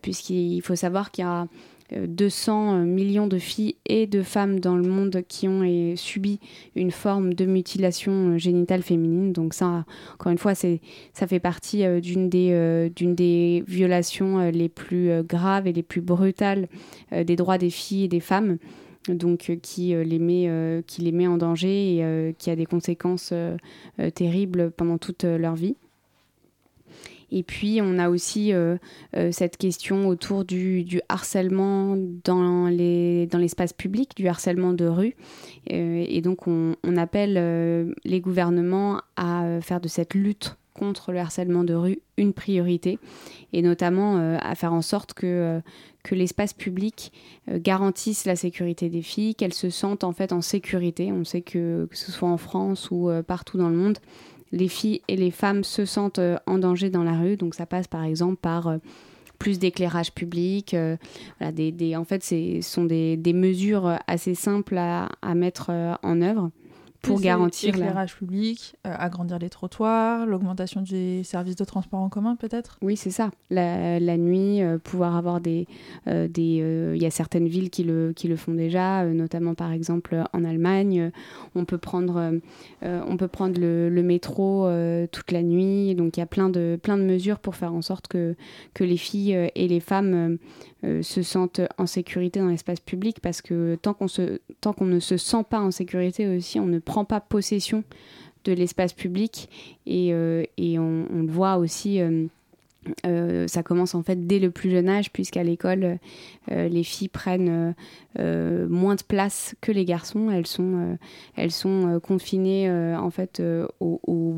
puisqu'il 0.00 0.62
faut 0.62 0.76
savoir 0.76 1.10
qu'il 1.10 1.24
y 1.24 1.28
a 1.28 1.46
200 1.92 2.74
euh, 2.74 2.84
millions 2.84 3.26
de 3.26 3.38
filles 3.38 3.76
et 3.86 4.06
de 4.06 4.22
femmes 4.22 4.60
dans 4.60 4.76
le 4.76 4.88
monde 4.88 5.22
qui 5.26 5.48
ont 5.48 5.62
subi 5.96 6.38
une 6.76 6.90
forme 6.90 7.34
de 7.34 7.46
mutilation 7.46 8.12
euh, 8.12 8.38
génitale 8.38 8.82
féminine. 8.82 9.32
Donc 9.32 9.54
ça, 9.54 9.84
encore 10.14 10.32
une 10.32 10.38
fois, 10.38 10.54
ça 10.54 11.26
fait 11.26 11.40
partie 11.40 11.84
euh, 11.84 12.00
d'une 12.00 12.28
des, 12.28 13.64
violations 13.66 14.50
les 14.50 14.68
plus 14.68 15.22
graves 15.22 15.66
et 15.66 15.72
les 15.72 15.82
plus 15.82 16.00
brutales 16.00 16.68
des 17.12 17.36
droits 17.36 17.58
des 17.58 17.70
filles 17.70 18.04
et 18.04 18.08
des 18.08 18.20
femmes 18.20 18.58
donc 19.08 19.58
qui, 19.62 19.94
les 19.94 20.18
met, 20.18 20.82
qui 20.86 21.02
les 21.02 21.12
met 21.12 21.26
en 21.26 21.38
danger 21.38 21.96
et 21.96 22.34
qui 22.38 22.50
a 22.50 22.56
des 22.56 22.66
conséquences 22.66 23.32
terribles 24.14 24.70
pendant 24.70 24.98
toute 24.98 25.24
leur 25.24 25.54
vie. 25.54 25.76
Et 27.30 27.42
puis, 27.42 27.80
on 27.82 27.98
a 27.98 28.08
aussi 28.08 28.52
euh, 28.52 28.76
euh, 29.16 29.30
cette 29.32 29.56
question 29.56 30.08
autour 30.08 30.44
du, 30.44 31.00
harcèlement 31.08 31.96
dans, 32.24 32.68
les, 32.68 33.26
dans 33.26 33.38
l'espace 33.38 33.72
public, 33.72 34.12
du 34.16 34.28
harcèlement 34.28 34.72
de 34.72 34.86
rue. 34.86 35.14
Euh, 35.72 36.04
et 36.06 36.20
donc, 36.22 36.46
on, 36.46 36.74
appelle 36.96 37.94
les 38.04 38.20
gouvernements 38.20 39.00
à 39.16 39.60
faire 39.60 39.80
de 39.80 39.86
cette 39.86 40.14
lutte 40.14 40.56
contre 40.74 41.12
le 41.12 41.20
harcèlement 41.20 41.62
de 41.62 41.74
rue 41.74 42.00
une 42.16 42.32
priorité, 42.32 42.98
et 43.52 43.62
notamment 43.62 44.16
à 44.16 44.54
faire 44.56 44.72
en 44.72 44.82
sorte 44.82 45.14
que, 45.14 45.60
que 46.02 46.16
l'espace 46.16 46.54
public 46.54 47.12
garantisse 47.48 48.24
la 48.24 48.34
sécurité 48.34 48.88
des 48.88 49.02
filles, 49.02 49.36
qu'elles 49.36 49.54
se 49.54 49.70
sentent 49.70 50.02
en 50.02 50.12
fait 50.12 50.32
en 50.32 50.40
sécurité. 50.40 51.12
On 51.12 51.22
sait 51.22 51.42
que, 51.42 51.86
que 51.88 51.96
ce 51.96 52.10
soit 52.10 52.28
en 52.28 52.36
France 52.36 52.90
ou 52.90 53.08
partout 53.28 53.58
dans 53.58 53.68
le 53.68 53.76
monde, 53.76 53.98
les 54.52 54.68
filles 54.68 55.02
et 55.08 55.16
les 55.16 55.30
femmes 55.30 55.64
se 55.64 55.84
sentent 55.84 56.18
euh, 56.18 56.36
en 56.46 56.58
danger 56.58 56.90
dans 56.90 57.04
la 57.04 57.18
rue. 57.18 57.36
Donc 57.36 57.54
ça 57.54 57.66
passe 57.66 57.86
par 57.86 58.04
exemple 58.04 58.36
par 58.36 58.68
euh, 58.68 58.78
plus 59.38 59.58
d'éclairage 59.58 60.12
public. 60.12 60.74
Euh, 60.74 60.96
des, 61.52 61.96
en 61.96 62.04
fait, 62.04 62.24
ce 62.24 62.60
sont 62.62 62.84
des, 62.84 63.32
mesures 63.34 63.98
assez 64.06 64.34
simples 64.34 64.76
à 64.76 65.08
mettre 65.34 65.70
en 66.02 66.22
œuvre 66.22 66.50
pour 67.08 67.20
garantir 67.20 67.74
l'éclairage 67.74 68.16
public, 68.16 68.76
euh, 68.86 68.94
agrandir 68.96 69.38
les 69.38 69.50
trottoirs, 69.50 70.26
l'augmentation 70.26 70.82
des 70.82 71.22
services 71.24 71.56
de 71.56 71.64
transport 71.64 72.00
en 72.00 72.08
commun 72.08 72.36
peut-être? 72.36 72.78
Oui, 72.82 72.96
c'est 72.96 73.10
ça. 73.10 73.30
La, 73.50 74.16
nuit, 74.16 74.62
euh, 74.62 74.78
pouvoir 74.78 75.16
avoir 75.16 75.40
des... 75.40 75.66
Euh, 76.06 76.28
des 76.28 76.92
Il 76.94 77.02
y 77.02 77.06
a 77.06 77.10
certaines 77.10 77.48
villes 77.48 77.70
qui 77.70 77.84
le, 77.84 78.12
qui 78.14 78.28
le 78.28 78.36
font 78.36 78.54
déjà, 78.54 79.04
notamment 79.04 79.54
par 79.54 79.72
exemple 79.72 80.22
en 80.32 80.44
Allemagne. 80.44 81.10
on 81.54 81.64
peut 81.64 81.78
prendre, 81.78 82.32
on 82.82 83.16
peut 83.16 83.28
prendre 83.28 83.60
le, 83.60 83.88
le 83.88 84.02
métro 84.02 84.68
toute 85.10 85.32
la 85.32 85.42
nuit. 85.42 85.94
Donc 85.94 86.16
il 86.16 86.20
y 86.20 86.22
a 86.22 86.26
plein 86.26 86.48
de, 86.48 86.78
plein 86.82 86.96
de 86.96 87.02
mesures 87.02 87.38
pour 87.38 87.56
faire 87.56 87.72
en 87.72 87.82
sorte 87.82 88.08
que, 88.08 88.34
que 88.74 88.84
les 88.84 88.96
filles 88.96 89.50
et 89.54 89.68
les 89.68 89.80
femmes 89.80 90.38
se 90.82 91.22
sentent 91.22 91.60
en 91.76 91.86
sécurité 91.86 92.40
dans 92.40 92.48
l'espace 92.48 92.80
public 92.80 93.18
parce 93.20 93.42
que 93.42 93.76
tant 93.82 93.94
qu'on 93.94 94.06
tant 94.60 94.72
qu'on 94.72 94.86
ne 94.86 95.00
se 95.00 95.16
sent 95.16 95.44
pas 95.48 95.60
en 95.60 95.70
sécurité 95.70 96.28
aussi, 96.36 96.60
on 96.60 96.66
ne 96.66 96.78
prend 96.78 97.04
pas 97.04 97.20
possession 97.20 97.82
de 98.44 98.52
l'espace 98.52 98.92
public 98.92 99.48
et, 99.86 100.12
euh, 100.12 100.44
et 100.56 100.78
on, 100.78 101.06
le 101.12 101.30
voit 101.30 101.56
aussi. 101.56 102.00
Euh, 102.00 102.26
euh, 103.06 103.46
ça 103.48 103.62
commence 103.62 103.94
en 103.94 104.02
fait 104.02 104.26
dès 104.26 104.38
le 104.38 104.50
plus 104.50 104.70
jeune 104.70 104.88
âge, 104.88 105.12
puisqu'à 105.12 105.42
l'école, 105.42 105.98
les 106.50 106.82
filles 106.82 107.08
prennent 107.08 107.74
moins 108.18 108.94
de 108.94 109.02
place 109.02 109.54
que 109.60 109.70
les 109.70 109.84
garçons. 109.84 110.30
Elles 110.30 110.46
sont, 110.46 110.96
elles 111.36 111.50
sont 111.50 112.00
confinées 112.02 112.70
en 112.70 113.10
fait 113.10 113.42
au, 113.80 114.00
au, 114.06 114.36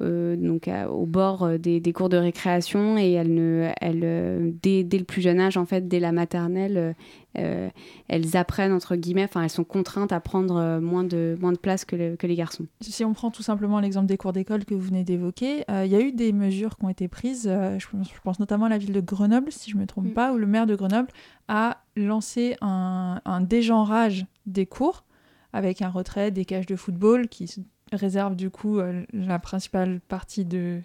donc, 0.00 0.70
au 0.90 1.06
bord 1.06 1.58
des, 1.58 1.80
des, 1.80 1.92
cours 1.92 2.08
de 2.08 2.16
récréation 2.16 2.96
et 2.96 3.12
elles 3.12 3.34
ne, 3.34 3.70
elles, 3.80 4.54
dès, 4.62 4.84
dès, 4.84 4.98
le 4.98 5.04
plus 5.04 5.22
jeune 5.22 5.40
âge, 5.40 5.56
en 5.56 5.66
fait, 5.66 5.88
dès 5.88 6.00
la 6.00 6.12
maternelle, 6.12 6.94
euh, 7.36 7.68
elles 8.08 8.36
apprennent, 8.36 8.72
entre 8.72 8.96
guillemets, 8.96 9.24
enfin, 9.24 9.42
elles 9.42 9.50
sont 9.50 9.64
contraintes 9.64 10.12
à 10.12 10.20
prendre 10.20 10.56
euh, 10.56 10.80
moins 10.80 11.04
de, 11.04 11.36
moins 11.40 11.52
de 11.52 11.58
place 11.58 11.84
que, 11.84 11.96
les 11.96 12.34
garçons. 12.34 12.66
Si 12.80 13.04
on 13.04 13.12
prend 13.12 13.30
tout 13.30 13.42
simplement 13.42 13.80
l'exemple 13.80 14.06
des 14.06 14.16
cours 14.16 14.32
d'école 14.32 14.64
que 14.64 14.74
vous 14.74 14.80
venez 14.80 15.04
d'évoquer, 15.04 15.64
euh, 15.70 15.84
il 15.84 15.92
y 15.92 15.94
a 15.94 16.00
eu 16.00 16.12
des 16.12 16.32
mesures 16.32 16.76
qui 16.76 16.84
ont 16.84 16.88
été 16.88 17.06
prises, 17.08 17.44
je, 17.44 17.86
pense, 18.22 18.40
notamment 18.40 18.66
à 18.66 18.68
la 18.68 18.78
ville 18.78 18.92
de 18.92 19.00
Grenoble, 19.00 19.52
si 19.52 19.70
je 19.70 19.76
ne 19.76 19.82
me 19.82 19.86
trompe 19.86 20.06
mm. 20.06 20.14
pas, 20.14 20.32
où 20.32 20.38
le 20.38 20.46
maire 20.46 20.66
de 20.66 20.74
Grenoble 20.74 21.08
a 21.48 21.78
lancé 21.96 22.56
un, 22.60 23.20
un 23.24 23.40
dégenrage 23.40 24.26
des 24.46 24.66
cours 24.66 25.04
avec 25.52 25.82
un 25.82 25.88
retrait 25.88 26.30
des 26.30 26.44
cages 26.44 26.66
de 26.66 26.76
football 26.76 27.28
qui 27.28 27.64
réserve 27.92 28.36
du 28.36 28.50
coup 28.50 28.80
la 29.12 29.38
principale 29.38 30.00
partie 30.00 30.44
de, 30.44 30.80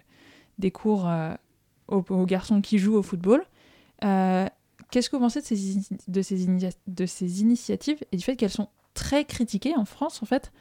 des 0.58 0.70
cours 0.70 1.06
aux, 1.88 2.26
garçons 2.26 2.62
qui 2.62 2.78
jouent 2.78 2.96
au 2.96 3.02
football. 3.02 3.44
Qu'est-ce 4.94 5.10
que 5.10 5.16
vous 5.16 5.22
pensez 5.22 5.40
de 5.40 5.44
ces, 5.44 5.80
de 6.06 6.22
ces, 6.22 6.46
de 6.86 7.06
ces 7.06 7.40
initiatives 7.40 7.98
et 8.12 8.16
du 8.16 8.22
fait 8.22 8.36
qu'elles 8.36 8.48
sont 8.48 8.68
très 8.94 9.24
critiquées 9.24 9.74
en 9.74 9.84
France 9.84 10.22
en 10.22 10.26
fait 10.26 10.52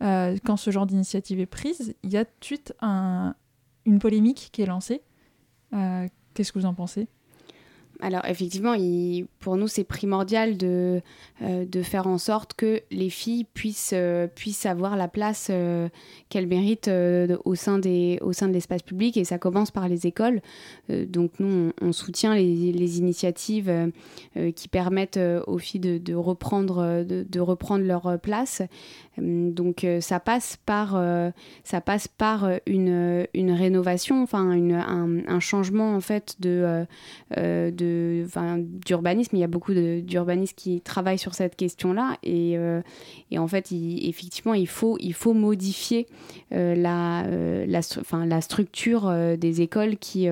quand 0.00 0.56
ce 0.56 0.70
genre 0.70 0.86
d'initiative 0.86 1.40
est 1.40 1.46
prise, 1.46 1.94
il 2.02 2.10
y 2.10 2.16
a 2.16 2.24
tout 2.24 2.32
de 2.40 2.44
suite 2.44 2.74
un, 2.80 3.34
une 3.84 3.98
polémique 3.98 4.48
qui 4.50 4.62
est 4.62 4.66
lancée. 4.66 5.02
Qu'est-ce 5.70 6.52
que 6.52 6.58
vous 6.58 6.64
en 6.64 6.72
pensez? 6.72 7.06
Alors 8.02 8.24
effectivement, 8.26 8.74
pour 9.38 9.56
nous, 9.56 9.68
c'est 9.68 9.84
primordial 9.84 10.56
de, 10.56 11.00
euh, 11.40 11.64
de 11.64 11.82
faire 11.82 12.08
en 12.08 12.18
sorte 12.18 12.54
que 12.54 12.82
les 12.90 13.10
filles 13.10 13.44
puissent, 13.44 13.94
euh, 13.94 14.26
puissent 14.26 14.66
avoir 14.66 14.96
la 14.96 15.06
place 15.06 15.48
euh, 15.50 15.88
qu'elles 16.28 16.48
méritent 16.48 16.90
au, 17.44 17.54
sein 17.54 17.78
des, 17.78 18.18
au 18.20 18.32
sein 18.32 18.48
de 18.48 18.52
l'espace 18.52 18.82
public 18.82 19.16
et 19.16 19.24
ça 19.24 19.38
commence 19.38 19.70
par 19.70 19.88
les 19.88 20.06
écoles. 20.06 20.40
donc 20.88 21.30
nous, 21.38 21.70
on, 21.80 21.92
soutient 21.92 22.34
les, 22.34 22.72
les 22.72 22.98
initiatives 22.98 23.70
qui 24.56 24.68
permettent 24.68 25.20
aux 25.46 25.58
filles 25.58 25.80
de, 25.80 25.98
de 25.98 26.14
reprendre, 26.14 27.04
de, 27.04 27.24
de, 27.28 27.40
reprendre 27.40 27.84
leur 27.84 28.18
place. 28.18 28.62
donc 29.18 29.86
ça 30.00 30.20
passe 30.20 30.58
par, 30.64 31.00
ça 31.64 31.80
passe 31.80 32.08
par 32.08 32.48
une, 32.66 33.26
une 33.34 33.52
rénovation, 33.52 34.22
enfin 34.22 34.52
une, 34.52 34.74
un, 34.74 35.26
un, 35.28 35.40
changement 35.40 35.94
en 35.94 36.00
fait 36.00 36.36
de, 36.40 36.86
de 37.36 37.91
d'urbanisme. 38.84 39.36
Il 39.36 39.40
y 39.40 39.44
a 39.44 39.48
beaucoup 39.48 39.72
d'urbanistes 39.74 40.56
qui 40.56 40.80
travaillent 40.80 41.18
sur 41.18 41.34
cette 41.34 41.56
question-là. 41.56 42.16
Et, 42.22 42.56
euh, 42.56 42.80
en 43.36 43.48
fait, 43.48 43.72
effectivement, 43.72 44.54
il 44.54 44.68
faut, 44.68 44.98
modifier 45.34 46.06
euh, 46.52 46.74
la, 46.74 47.24
euh, 47.26 47.66
la, 47.66 48.40
structure 48.40 49.12
des 49.36 49.60
écoles 49.60 49.96
qui, 49.96 50.28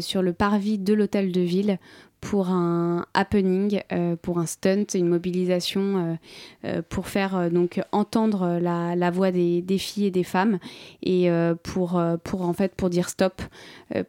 sur 0.00 0.22
le 0.22 0.32
parvis 0.32 0.78
de 0.78 0.94
l'hôtel 0.94 1.32
de 1.32 1.42
ville 1.42 1.78
pour 2.26 2.48
un 2.48 3.06
happening, 3.14 3.82
euh, 3.92 4.16
pour 4.20 4.40
un 4.40 4.46
stunt, 4.46 4.86
une 4.94 5.08
mobilisation 5.08 5.80
euh, 5.80 6.14
euh, 6.64 6.82
pour 6.88 7.06
faire 7.06 7.52
donc 7.52 7.80
entendre 7.92 8.58
la, 8.60 9.10
voix 9.12 9.30
des, 9.30 9.62
filles 9.78 10.06
et 10.06 10.10
des 10.10 10.24
femmes 10.24 10.58
et 11.04 11.30
pour, 11.62 12.02
pour 12.24 12.42
en 12.42 12.52
fait 12.52 12.74
pour 12.74 12.90
dire 12.90 13.08
stop, 13.08 13.40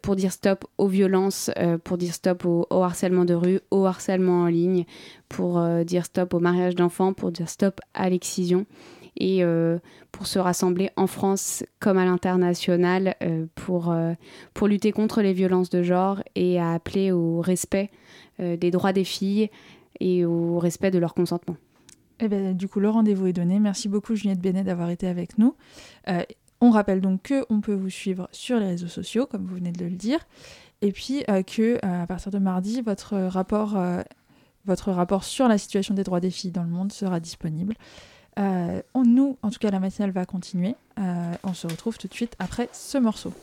pour 0.01 0.15
dire 0.15 0.31
stop 0.31 0.65
aux 0.79 0.87
violences, 0.87 1.51
pour 1.83 1.99
dire 1.99 2.13
stop 2.13 2.43
au, 2.45 2.65
harcèlement 2.71 3.23
de 3.23 3.35
rue, 3.35 3.59
au 3.69 3.85
harcèlement 3.85 4.43
en 4.43 4.47
ligne, 4.47 4.85
pour 5.29 5.61
dire 5.85 6.05
stop 6.05 6.33
au 6.33 6.39
mariage 6.39 6.73
d'enfants, 6.73 7.13
pour 7.13 7.31
dire 7.31 7.49
stop 7.49 7.79
à 7.93 8.09
l'excision 8.09 8.65
et 9.19 9.43
euh, 9.43 9.79
pour 10.11 10.27
se 10.27 10.39
rassembler 10.39 10.91
en 10.95 11.07
France 11.07 11.63
comme 11.79 11.97
à 11.97 12.05
l'international 12.05 13.15
euh, 13.21 13.45
pour, 13.55 13.91
euh, 13.91 14.13
pour 14.53 14.67
lutter 14.67 14.91
contre 14.91 15.21
les 15.21 15.33
violences 15.33 15.69
de 15.69 15.83
genre 15.83 16.21
et 16.35 16.59
à 16.59 16.73
appeler 16.73 17.11
au 17.11 17.41
respect 17.41 17.89
des 18.39 18.69
droits 18.69 18.93
des 18.93 19.03
filles 19.03 19.49
et 19.99 20.23
au 20.23 20.59
respect 20.59 20.91
de 20.91 20.99
leur 20.99 21.15
consentement. 21.15 21.57
Eh 22.19 22.27
ben, 22.27 22.55
du 22.55 22.67
coup, 22.67 22.79
le 22.79 22.87
rendez-vous 22.87 23.25
est 23.25 23.33
donné. 23.33 23.59
Merci 23.59 23.89
beaucoup, 23.89 24.13
Juliette 24.13 24.39
Benet, 24.39 24.63
d'avoir 24.63 24.91
été 24.91 25.07
avec 25.07 25.39
nous. 25.39 25.55
on 26.61 26.69
rappelle 26.69 27.01
donc 27.01 27.33
qu'on 27.33 27.61
peut 27.61 27.73
vous 27.73 27.89
suivre 27.89 28.29
sur 28.31 28.59
les 28.59 28.67
réseaux 28.67 28.87
sociaux, 28.87 29.25
comme 29.25 29.43
vous 29.47 29.55
venez 29.55 29.71
de 29.71 29.85
le 29.85 29.95
dire, 29.95 30.19
et 30.83 30.91
puis 30.91 31.23
que 31.47 31.83
à 31.83 32.05
partir 32.05 32.31
de 32.31 32.37
mardi, 32.37 32.81
votre 32.81 33.17
rapport, 33.17 33.75
votre 34.65 34.91
rapport 34.91 35.23
sur 35.23 35.47
la 35.47 35.57
situation 35.57 35.95
des 35.95 36.03
droits 36.03 36.19
des 36.19 36.29
filles 36.29 36.51
dans 36.51 36.63
le 36.63 36.69
monde 36.69 36.91
sera 36.91 37.19
disponible. 37.19 37.73
Euh, 38.37 38.81
on, 38.93 39.03
nous, 39.03 39.37
en 39.41 39.49
tout 39.49 39.59
cas, 39.59 39.71
la 39.71 39.79
matinale 39.79 40.11
va 40.11 40.25
continuer. 40.25 40.75
Euh, 40.99 41.33
on 41.43 41.53
se 41.53 41.67
retrouve 41.67 41.97
tout 41.97 42.07
de 42.07 42.13
suite 42.13 42.35
après 42.39 42.69
ce 42.71 42.97
morceau. 42.97 43.33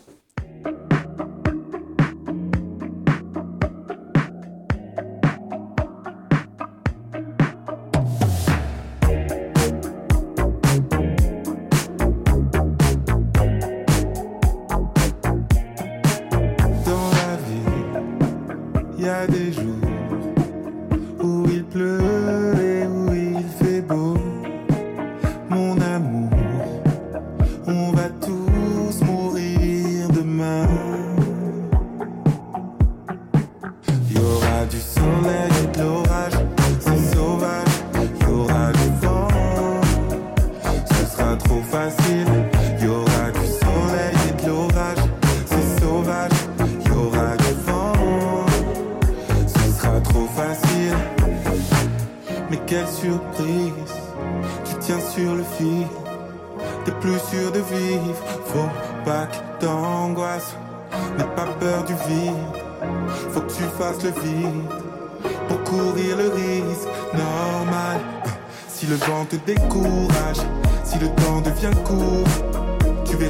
Du 73.17 73.27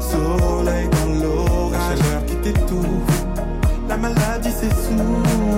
soleil 0.00 0.86
et 0.86 1.06
de 1.06 1.22
l'orage, 1.22 1.98
c'est 4.50 4.72
sauvage. 4.74 5.48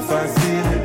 Sera 0.00 0.26
trop 0.26 0.83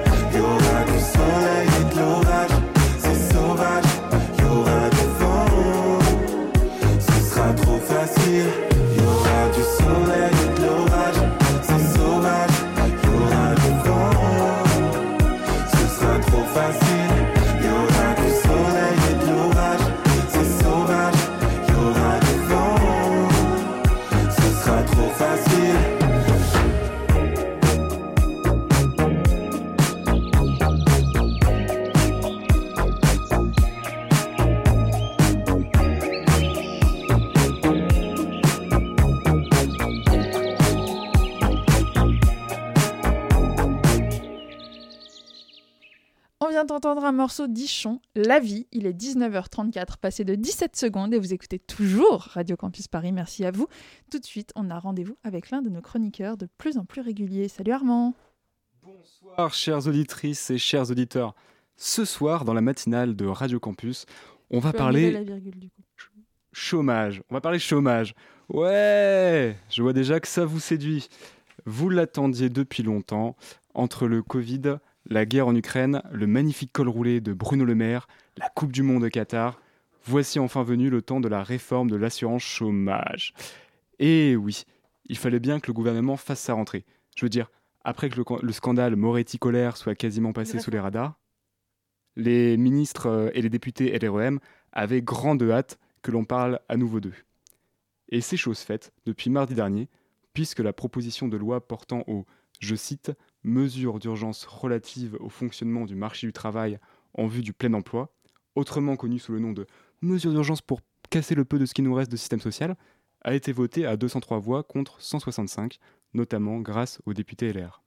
vient 46.60 46.65
d'entendre 46.65 47.06
un 47.06 47.13
morceau 47.13 47.48
d'Ichon, 47.48 48.02
La 48.15 48.41
vie. 48.41 48.67
Il 48.74 48.86
est 48.86 48.91
19h34, 48.91 49.95
passé 49.98 50.26
de 50.26 50.36
17 50.36 50.76
secondes, 50.76 51.13
et 51.13 51.17
vous 51.17 51.34
écoutez 51.34 51.58
toujours 51.58 52.24
Radio 52.34 52.58
Campus 52.58 52.89
Paris. 52.89 53.13
Merci 53.13 53.45
à 53.45 53.52
vous. 53.52 53.67
Tout 54.12 54.19
de 54.19 54.26
suite, 54.26 54.52
on 54.56 54.69
a 54.69 54.78
rendez-vous 54.78 55.15
avec 55.24 55.52
l'un 55.52 55.62
de 55.62 55.69
nos 55.69 55.80
chroniqueurs 55.80 56.36
de 56.36 56.50
plus 56.58 56.78
en 56.78 56.84
plus 56.84 57.00
réguliers. 57.00 57.48
Salut 57.48 57.72
Armand. 57.72 58.13
Bonsoir, 58.84 59.54
chères 59.54 59.88
auditrices 59.88 60.50
et 60.50 60.58
chers 60.58 60.91
auditeurs. 60.91 61.34
Ce 61.78 62.04
soir, 62.04 62.43
dans 62.43 62.54
la 62.54 62.60
matinale 62.60 63.15
de 63.15 63.26
Radio 63.26 63.58
Campus, 63.62 64.06
on 64.50 64.60
va 64.60 64.74
parler 64.74 65.12
la 65.12 65.24
virgule, 65.24 65.60
du 65.60 65.69
coup. 65.69 65.82
chômage. 66.52 67.24
On 67.30 67.36
va 67.36 67.39
parler 67.39 67.60
chômage. 67.60 68.15
Ouais, 68.50 69.56
je 69.69 69.82
vois 69.82 69.93
déjà 69.93 70.19
que 70.19 70.28
ça 70.28 70.43
vous 70.43 70.60
séduit. 70.60 71.08
Vous 71.65 71.88
l'attendiez 71.88 72.50
depuis 72.50 72.84
longtemps. 72.84 73.38
Entre 73.76 74.08
le 74.08 74.22
Covid, 74.24 74.80
la 75.10 75.26
guerre 75.26 75.48
en 75.48 75.56
Ukraine, 75.56 76.02
le 76.12 76.28
magnifique 76.28 76.72
col 76.72 76.88
roulé 76.88 77.19
de 77.19 77.34
Bruno 77.34 77.65
Le 77.65 77.76
Maire, 77.76 78.08
la 78.38 78.48
Coupe 78.50 78.72
du 78.72 78.84
Monde 78.84 79.04
au 79.04 79.10
Qatar, 79.10 79.60
voici 80.06 80.39
enfin 80.39 80.63
venu 80.63 80.89
le 80.89 81.02
temps 81.02 81.19
de 81.19 81.28
la 81.28 81.43
réforme 81.43 81.89
de 81.89 81.95
l'assurance 81.95 82.43
chômage. 82.43 83.34
Et 83.98 84.36
oui, 84.36 84.63
il 85.06 85.17
fallait 85.17 85.39
bien 85.39 85.60
que 85.60 85.67
le 85.67 85.74
gouvernement 85.74 86.15
fasse 86.15 86.39
sa 86.39 86.54
rentrée. 86.54 86.86
Je 87.17 87.26
veux 87.26 87.30
dire, 87.30 87.52
après 87.84 88.10
que 88.10 88.17
le, 88.17 88.24
le 88.41 88.54
scandale 88.54 88.95
Moretti-Colère 88.95 89.78
soit 89.78 89.95
quasiment 89.95 90.32
passé 90.32 90.60
sous 90.60 90.72
les 90.72 90.80
radars, 90.80 91.19
les 92.15 92.58
ministres 92.58 93.08
euh, 93.08 93.30
et 93.34 93.41
les 93.41 93.50
députés 93.50 93.98
LREM 93.98 94.39
avaient 94.72 95.02
grande 95.02 95.41
hâte 95.43 95.80
que 96.02 96.12
l'on 96.12 96.26
parle 96.26 96.60
à 96.69 96.78
nouveau 96.78 97.00
d'eux. 97.00 97.15
Et 98.10 98.22
c'est 98.22 98.38
chose 98.38 98.60
faite 98.60 98.93
depuis 99.06 99.30
mardi 99.30 99.56
dernier, 99.56 99.88
puisque 100.34 100.60
la 100.60 100.74
proposition 100.74 101.28
de 101.28 101.38
loi 101.38 101.65
portant 101.65 102.04
aux, 102.08 102.26
je 102.60 102.76
cite, 102.76 103.12
mesures 103.43 103.99
d'urgence 103.99 104.45
relatives 104.45 105.17
au 105.19 105.30
fonctionnement 105.30 105.86
du 105.86 105.95
marché 105.95 106.28
du 106.28 106.34
travail 106.34 106.80
en 107.13 107.28
vue 107.28 107.41
du 107.41 107.54
plein 107.54 107.73
emploi, 107.73 108.13
autrement 108.56 108.95
connue 108.95 109.19
sous 109.19 109.32
le 109.32 109.39
nom 109.39 109.52
de 109.52 109.65
mesures 110.02 110.32
d'urgence 110.32 110.62
pour 110.62 110.82
casser 111.10 111.36
le 111.36 111.45
peu 111.45 111.60
de 111.60 111.65
ce 111.65 111.73
qui 111.73 111.82
nous 111.82 111.93
reste 111.93 112.12
de 112.12 112.17
système 112.17 112.41
social, 112.41 112.75
a 113.21 113.34
été 113.34 113.52
votée 113.52 113.85
à 113.85 113.98
203 113.98 114.40
voix 114.40 114.63
contre 114.63 115.02
165, 115.02 115.79
notamment 116.13 116.60
grâce 116.60 117.02
aux 117.06 117.13
députés 117.13 117.52
LR. 117.52 117.83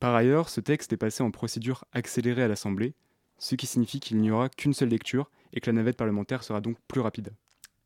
Par 0.00 0.14
ailleurs, 0.14 0.48
ce 0.48 0.60
texte 0.60 0.92
est 0.92 0.98
passé 0.98 1.22
en 1.22 1.30
procédure 1.30 1.84
accélérée 1.92 2.42
à 2.42 2.48
l'Assemblée, 2.48 2.94
ce 3.38 3.54
qui 3.54 3.66
signifie 3.66 4.00
qu'il 4.00 4.18
n'y 4.18 4.30
aura 4.30 4.48
qu'une 4.48 4.74
seule 4.74 4.88
lecture 4.88 5.30
et 5.52 5.60
que 5.60 5.70
la 5.70 5.74
navette 5.74 5.96
parlementaire 5.96 6.44
sera 6.44 6.60
donc 6.60 6.76
plus 6.88 7.00
rapide. 7.00 7.34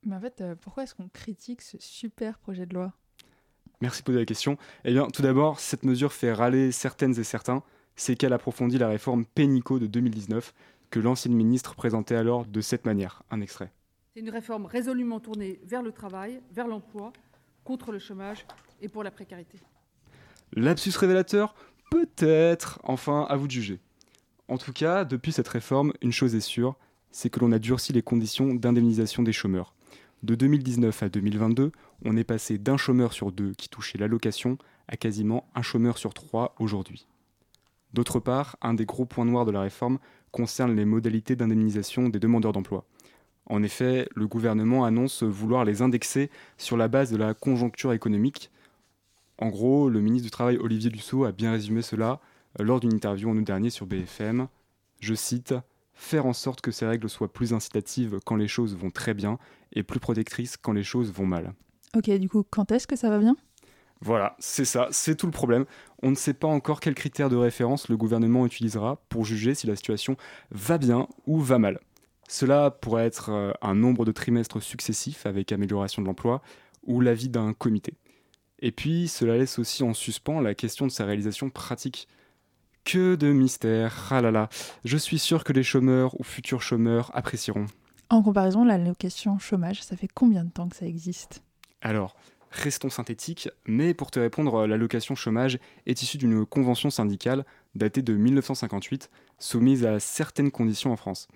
Mais 0.03 0.17
en 0.17 0.21
fait, 0.21 0.41
euh, 0.41 0.55
pourquoi 0.55 0.85
est-ce 0.85 0.95
qu'on 0.95 1.09
critique 1.09 1.63
ce 1.63 1.77
super 1.79 2.39
projet 2.39 2.67
de 2.67 2.75
loi? 2.75 2.93
Merci 3.81 4.01
de 4.01 4.05
poser 4.05 4.19
la 4.19 4.27
question. 4.27 4.59
Eh 4.85 4.93
bien, 4.93 5.07
tout 5.09 5.23
d'abord, 5.23 5.59
cette 5.59 5.85
mesure 5.85 6.13
fait 6.13 6.33
râler 6.33 6.71
certaines 6.71 7.19
et 7.19 7.25
certains, 7.25 7.63
c'est 7.97 8.15
qu'elle 8.15 8.33
approfondit 8.33 8.79
la 8.79 8.89
réforme 8.89 9.25
Pénicaud 9.25 9.79
de 9.79 9.87
2019 9.87 10.53
que 10.91 11.01
l'ancienne 11.01 11.35
ministre 11.35 11.75
présentait 11.75 12.17
alors 12.17 12.45
de 12.45 12.61
cette 12.61 12.85
manière. 12.85 13.23
Un 13.31 13.41
extrait. 13.41 13.73
C'est 14.15 14.21
une 14.21 14.31
réforme 14.31 14.67
résolument 14.67 15.21
tournée 15.21 15.61
vers 15.65 15.83
le 15.83 15.93
travail, 15.93 16.41
vers 16.53 16.67
l'emploi, 16.67 17.13
contre 17.65 17.93
le 17.93 17.99
chômage 17.99 18.45
et 18.83 18.89
pour 18.89 19.03
la 19.03 19.11
précarité. 19.11 19.59
Lapsus 20.53 20.93
révélateur 20.97 21.55
Peut-être, 21.91 22.79
enfin, 22.85 23.27
à 23.29 23.37
vous 23.37 23.47
de 23.47 23.53
juger. 23.53 23.81
En 24.47 24.59
tout 24.59 24.73
cas, 24.73 25.05
depuis 25.05 25.33
cette 25.33 25.49
réforme, 25.49 25.93
une 26.03 26.13
chose 26.13 26.35
est 26.35 26.41
sûre, 26.41 26.77
c'est 27.11 27.31
que 27.31 27.41
l'on 27.41 27.51
a 27.51 27.59
durci 27.59 27.93
les 27.93 28.03
conditions 28.03 28.55
d'indemnisation 28.55 29.23
des 29.23 29.33
chômeurs. 29.33 29.75
De 30.23 30.35
2019 30.35 31.03
à 31.03 31.09
2022, 31.09 31.73
on 32.05 32.17
est 32.17 32.25
passé 32.25 32.59
d'un 32.59 32.77
chômeur 32.77 33.15
sur 33.15 33.33
deux 33.33 33.53
qui 33.53 33.71
touchait 33.71 33.97
l'allocation 33.97 34.59
à 34.87 34.99
quasiment 34.99 35.49
un 35.55 35.63
chômeur 35.63 35.97
sur 35.97 36.13
trois 36.13 36.55
aujourd'hui. 36.59 37.07
D'autre 37.95 38.21
part, 38.21 38.57
un 38.61 38.75
des 38.75 38.85
gros 38.85 39.07
points 39.07 39.25
noirs 39.25 39.47
de 39.47 39.51
la 39.51 39.63
réforme 39.63 39.99
concerne 40.31 40.77
les 40.77 40.85
modalités 40.85 41.37
d'indemnisation 41.37 42.11
des 42.11 42.19
demandeurs 42.19 42.53
d'emploi. 42.53 42.85
En 43.47 43.63
effet, 43.63 44.09
le 44.15 44.29
gouvernement 44.29 44.85
annonce 44.85 45.23
vouloir 45.23 45.65
les 45.65 45.81
indexer 45.81 46.31
sur 46.59 46.77
la 46.77 46.89
base 46.89 47.11
de 47.11 47.17
la 47.17 47.33
conjoncture 47.33 47.95
économique. 47.95 48.51
En 49.39 49.49
gros, 49.49 49.89
le 49.89 50.01
ministre 50.01 50.27
du 50.27 50.31
Travail 50.31 50.59
Olivier 50.59 50.91
Dussault 50.91 51.25
a 51.25 51.33
bien 51.33 51.51
résumé 51.51 51.81
cela 51.81 52.21
euh, 52.61 52.65
lors 52.65 52.79
d'une 52.79 52.93
interview 52.93 53.31
en 53.31 53.37
août 53.37 53.45
dernier 53.45 53.71
sur 53.71 53.87
BFM. 53.87 54.49
Je 55.01 55.15
cite 55.15 55.55
Faire 56.01 56.25
en 56.25 56.33
sorte 56.33 56.63
que 56.63 56.71
ces 56.71 56.87
règles 56.87 57.11
soient 57.11 57.31
plus 57.31 57.53
incitatives 57.53 58.21
quand 58.25 58.37
les 58.37 58.49
choses 58.49 58.75
vont 58.75 58.91
très 58.91 59.13
bien 59.13 59.39
et 59.75 59.83
plus 59.83 60.01
protectrices 60.01 60.57
quand 60.57 60.73
les 60.73 60.83
choses 60.83 61.13
vont 61.13 61.27
mal. 61.27 61.53
Ok, 61.95 62.11
du 62.13 62.27
coup, 62.27 62.43
quand 62.43 62.73
est-ce 62.73 62.87
que 62.87 62.97
ça 62.97 63.11
va 63.11 63.19
bien? 63.19 63.37
Voilà, 64.01 64.35
c'est 64.39 64.65
ça, 64.65 64.89
c'est 64.93 65.15
tout 65.15 65.27
le 65.27 65.31
problème. 65.31 65.67
On 66.03 66.11
ne 66.11 66.17
sait 66.17 66.33
pas 66.33 66.49
encore 66.49 66.81
quels 66.81 66.95
critères 66.95 67.29
de 67.29 67.37
référence 67.37 67.91
le 67.91 67.99
gouvernement 67.99 68.47
utilisera 68.47 68.97
pour 69.11 69.27
juger 69.27 69.55
si 69.55 69.67
la 69.67 69.77
situation 69.77 70.17
va 70.51 70.79
bien 70.79 71.07
ou 71.27 71.39
va 71.39 71.59
mal. 71.59 71.79
Cela 72.29 72.71
pourrait 72.71 73.05
être 73.05 73.29
euh, 73.29 73.53
un 73.61 73.75
nombre 73.75 74.07
de 74.07 74.13
trimestres 74.13 74.63
successifs 74.63 75.27
avec 75.27 75.53
amélioration 75.53 76.01
de 76.01 76.07
l'emploi 76.07 76.41
ou 76.83 77.03
l'avis 77.03 77.29
d'un 77.29 77.53
comité. 77.53 77.93
Et 78.61 78.73
puis, 78.73 79.07
cela 79.07 79.37
laisse 79.37 79.59
aussi 79.59 79.83
en 79.83 79.93
suspens 79.93 80.41
la 80.41 80.55
question 80.55 80.87
de 80.87 80.93
sa 80.93 81.05
réalisation 81.05 81.51
pratique. 81.51 82.09
Que 82.93 83.15
de 83.15 83.31
mystère. 83.31 84.09
Ah 84.11 84.21
là 84.21 84.33
là. 84.33 84.49
Je 84.85 84.97
suis 84.97 85.21
sûr 85.21 85.45
que 85.45 85.53
les 85.53 85.63
chômeurs 85.63 86.19
ou 86.19 86.25
futurs 86.25 86.61
chômeurs 86.61 87.13
apprécieront. 87.15 87.67
En 88.09 88.21
comparaison, 88.21 88.65
l'allocation 88.65 89.39
chômage, 89.39 89.81
ça 89.85 89.97
fait 89.97 90.09
combien 90.13 90.43
de 90.43 90.51
temps 90.51 90.69
que 90.69 90.75
ça 90.75 90.87
existe? 90.87 91.45
Alors, 91.83 92.17
restons 92.51 92.91
synthétiques, 92.91 93.49
mais 93.65 93.95
pour 93.95 94.11
te 94.11 94.19
répondre, 94.19 94.67
l'allocation 94.67 95.15
chômage 95.15 95.61
est 95.87 96.03
issue 96.03 96.19
d'une 96.19 96.45
convention 96.45 96.91
syndicale 96.91 97.45
datée 97.77 98.03
de 98.03 98.15
1958, 98.15 99.09
soumise 99.39 99.87
à 99.87 100.01
certaines 100.01 100.51
conditions 100.51 100.91
en 100.91 100.97
France. 100.97 101.29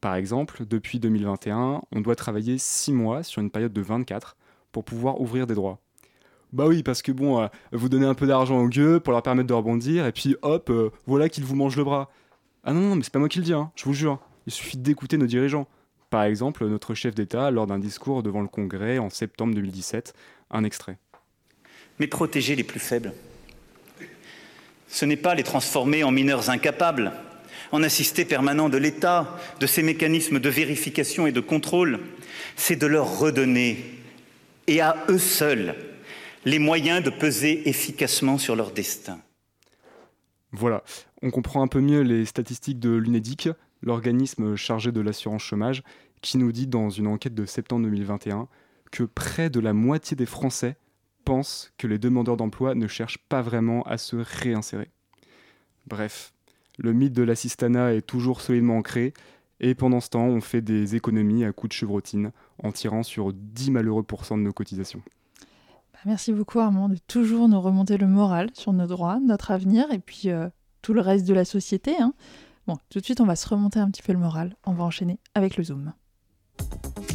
Par 0.00 0.14
exemple, 0.14 0.64
depuis 0.64 1.00
2021, 1.00 1.82
on 1.90 2.00
doit 2.02 2.14
travailler 2.14 2.56
6 2.56 2.92
mois 2.92 3.24
sur 3.24 3.42
une 3.42 3.50
période 3.50 3.72
de 3.72 3.82
24 3.82 4.36
pour 4.70 4.84
pouvoir 4.84 5.20
ouvrir 5.20 5.48
des 5.48 5.54
droits. 5.54 5.80
Bah 6.54 6.66
oui, 6.68 6.84
parce 6.84 7.02
que 7.02 7.10
bon, 7.10 7.42
euh, 7.42 7.48
vous 7.72 7.88
donnez 7.88 8.06
un 8.06 8.14
peu 8.14 8.28
d'argent 8.28 8.60
aux 8.60 8.68
gueux 8.68 9.00
pour 9.00 9.12
leur 9.12 9.24
permettre 9.24 9.48
de 9.48 9.54
rebondir, 9.54 10.06
et 10.06 10.12
puis 10.12 10.36
hop, 10.42 10.70
euh, 10.70 10.90
voilà 11.04 11.28
qu'ils 11.28 11.42
vous 11.42 11.56
mangent 11.56 11.76
le 11.76 11.82
bras. 11.82 12.12
Ah 12.62 12.72
non, 12.72 12.80
non, 12.80 12.94
mais 12.94 13.02
c'est 13.02 13.12
pas 13.12 13.18
moi 13.18 13.28
qui 13.28 13.38
le 13.38 13.44
dis, 13.44 13.52
hein, 13.52 13.72
je 13.74 13.84
vous 13.84 13.92
jure. 13.92 14.20
Il 14.46 14.52
suffit 14.52 14.76
d'écouter 14.76 15.16
nos 15.18 15.26
dirigeants. 15.26 15.66
Par 16.10 16.22
exemple, 16.22 16.64
notre 16.68 16.94
chef 16.94 17.12
d'État, 17.12 17.50
lors 17.50 17.66
d'un 17.66 17.80
discours 17.80 18.22
devant 18.22 18.40
le 18.40 18.46
Congrès 18.46 18.98
en 18.98 19.10
septembre 19.10 19.52
2017, 19.56 20.14
un 20.52 20.62
extrait. 20.62 20.96
Mais 21.98 22.06
protéger 22.06 22.54
les 22.54 22.62
plus 22.62 22.78
faibles, 22.78 23.12
ce 24.86 25.04
n'est 25.04 25.16
pas 25.16 25.34
les 25.34 25.42
transformer 25.42 26.04
en 26.04 26.12
mineurs 26.12 26.50
incapables, 26.50 27.10
en 27.72 27.82
assistés 27.82 28.24
permanents 28.24 28.68
de 28.68 28.78
l'État, 28.78 29.36
de 29.58 29.66
ses 29.66 29.82
mécanismes 29.82 30.38
de 30.38 30.48
vérification 30.48 31.26
et 31.26 31.32
de 31.32 31.40
contrôle, 31.40 31.98
c'est 32.54 32.76
de 32.76 32.86
leur 32.86 33.18
redonner, 33.18 33.84
et 34.68 34.80
à 34.80 35.04
eux 35.08 35.18
seuls, 35.18 35.74
les 36.44 36.58
moyens 36.58 37.02
de 37.02 37.10
peser 37.10 37.68
efficacement 37.68 38.36
sur 38.36 38.54
leur 38.54 38.72
destin. 38.72 39.18
Voilà, 40.52 40.84
on 41.22 41.30
comprend 41.30 41.62
un 41.62 41.68
peu 41.68 41.80
mieux 41.80 42.02
les 42.02 42.26
statistiques 42.26 42.78
de 42.78 42.90
l'UNEDIC, 42.90 43.48
l'organisme 43.82 44.54
chargé 44.54 44.92
de 44.92 45.00
l'assurance 45.00 45.42
chômage, 45.42 45.82
qui 46.20 46.38
nous 46.38 46.52
dit 46.52 46.66
dans 46.66 46.90
une 46.90 47.06
enquête 47.06 47.34
de 47.34 47.46
septembre 47.46 47.84
2021 47.84 48.48
que 48.92 49.04
près 49.04 49.50
de 49.50 49.58
la 49.58 49.72
moitié 49.72 50.16
des 50.16 50.26
Français 50.26 50.76
pensent 51.24 51.72
que 51.78 51.86
les 51.86 51.98
demandeurs 51.98 52.36
d'emploi 52.36 52.74
ne 52.74 52.86
cherchent 52.86 53.18
pas 53.28 53.42
vraiment 53.42 53.82
à 53.84 53.98
se 53.98 54.16
réinsérer. 54.16 54.90
Bref, 55.86 56.32
le 56.78 56.92
mythe 56.92 57.12
de 57.12 57.22
l'assistanat 57.22 57.94
est 57.94 58.02
toujours 58.06 58.40
solidement 58.40 58.76
ancré, 58.76 59.14
et 59.60 59.74
pendant 59.74 60.00
ce 60.00 60.10
temps, 60.10 60.26
on 60.26 60.40
fait 60.40 60.60
des 60.60 60.94
économies 60.94 61.44
à 61.44 61.52
coups 61.52 61.70
de 61.70 61.74
chevrotine 61.74 62.32
en 62.62 62.70
tirant 62.70 63.02
sur 63.02 63.32
10 63.32 63.70
malheureux 63.70 64.02
pourcents 64.02 64.36
de 64.36 64.42
nos 64.42 64.52
cotisations. 64.52 65.02
Merci 66.06 66.32
beaucoup 66.32 66.60
Armand 66.60 66.90
de 66.90 66.98
toujours 67.06 67.48
nous 67.48 67.60
remonter 67.60 67.96
le 67.96 68.06
moral 68.06 68.50
sur 68.52 68.74
nos 68.74 68.86
droits, 68.86 69.18
notre 69.20 69.50
avenir 69.50 69.90
et 69.90 69.98
puis 69.98 70.28
euh, 70.28 70.48
tout 70.82 70.92
le 70.92 71.00
reste 71.00 71.26
de 71.26 71.32
la 71.32 71.46
société. 71.46 71.94
Hein. 71.98 72.12
Bon, 72.66 72.76
tout 72.90 73.00
de 73.00 73.04
suite, 73.04 73.22
on 73.22 73.26
va 73.26 73.36
se 73.36 73.48
remonter 73.48 73.78
un 73.78 73.90
petit 73.90 74.02
peu 74.02 74.12
le 74.12 74.18
moral. 74.18 74.54
On 74.66 74.72
va 74.72 74.84
enchaîner 74.84 75.18
avec 75.34 75.56
le 75.56 75.64
Zoom. 75.64 75.94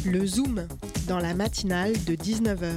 Le 0.04 0.26
Zoom, 0.26 0.66
dans 1.06 1.18
la 1.18 1.34
matinale 1.34 1.92
de 2.04 2.14
19h. 2.14 2.72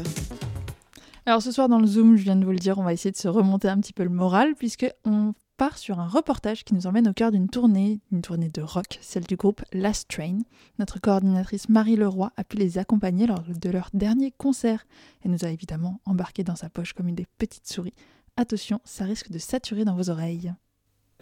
Alors 1.26 1.42
ce 1.42 1.52
soir 1.52 1.68
dans 1.68 1.80
le 1.80 1.88
Zoom, 1.88 2.16
je 2.16 2.24
viens 2.24 2.36
de 2.36 2.46
vous 2.46 2.52
le 2.52 2.60
dire, 2.60 2.78
on 2.78 2.84
va 2.84 2.94
essayer 2.94 3.12
de 3.12 3.18
se 3.18 3.28
remonter 3.28 3.70
un 3.70 3.80
petit 3.80 3.94
peu 3.94 4.04
le 4.04 4.10
moral 4.10 4.56
puisque 4.56 4.88
on 5.06 5.34
part 5.58 5.78
sur 5.78 6.00
un 6.00 6.08
reportage 6.08 6.64
qui 6.64 6.74
nous 6.74 6.88
emmène 6.88 7.08
au 7.08 7.14
cœur 7.14 7.32
d'une 7.32 7.50
tournée, 7.50 8.00
une 8.12 8.22
tournée 8.22 8.50
de 8.50 8.62
rock, 8.62 9.00
celle 9.02 9.24
du 9.24 9.36
groupe 9.36 9.62
Last 9.72 10.10
Train. 10.10 10.40
Notre 10.80 11.00
coordinatrice 11.00 11.70
Marie 11.70 11.96
Leroy 11.96 12.32
a 12.38 12.44
pu 12.44 12.58
les 12.58 12.78
accompagner 12.78 13.28
lors 13.28 13.42
de 13.42 13.70
leur 13.70 13.90
dernier 13.94 14.32
concert 14.32 14.86
et 15.24 15.30
nous 15.30 15.46
a 15.46 15.50
évidemment 15.50 16.00
embarqué 16.06 16.44
dans 16.44 16.56
sa 16.56 16.70
poche 16.70 16.94
comme 16.94 17.08
une 17.08 17.16
des 17.16 17.28
petites 17.38 17.68
souris. 17.68 17.94
Attention, 18.36 18.80
ça 18.84 19.06
risque 19.06 19.30
de 19.30 19.38
saturer 19.38 19.86
dans 19.86 19.96
vos 19.96 20.10
oreilles. 20.10 20.54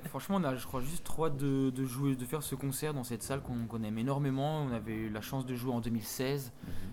Franchement, 0.09 0.37
on 0.39 0.43
a, 0.43 0.55
je 0.55 0.65
crois, 0.65 0.81
juste 0.81 1.03
trop 1.03 1.25
hâte 1.25 1.37
de, 1.37 1.69
de 1.69 1.85
jouer, 1.85 2.15
de 2.15 2.25
faire 2.25 2.43
ce 2.43 2.55
concert 2.55 2.93
dans 2.93 3.03
cette 3.03 3.23
salle 3.23 3.41
qu'on 3.41 3.83
aime 3.83 3.97
énormément. 3.97 4.63
On 4.63 4.71
avait 4.71 4.93
eu 4.93 5.09
la 5.09 5.21
chance 5.21 5.45
de 5.45 5.55
jouer 5.55 5.71
en 5.71 5.79
2016 5.79 6.51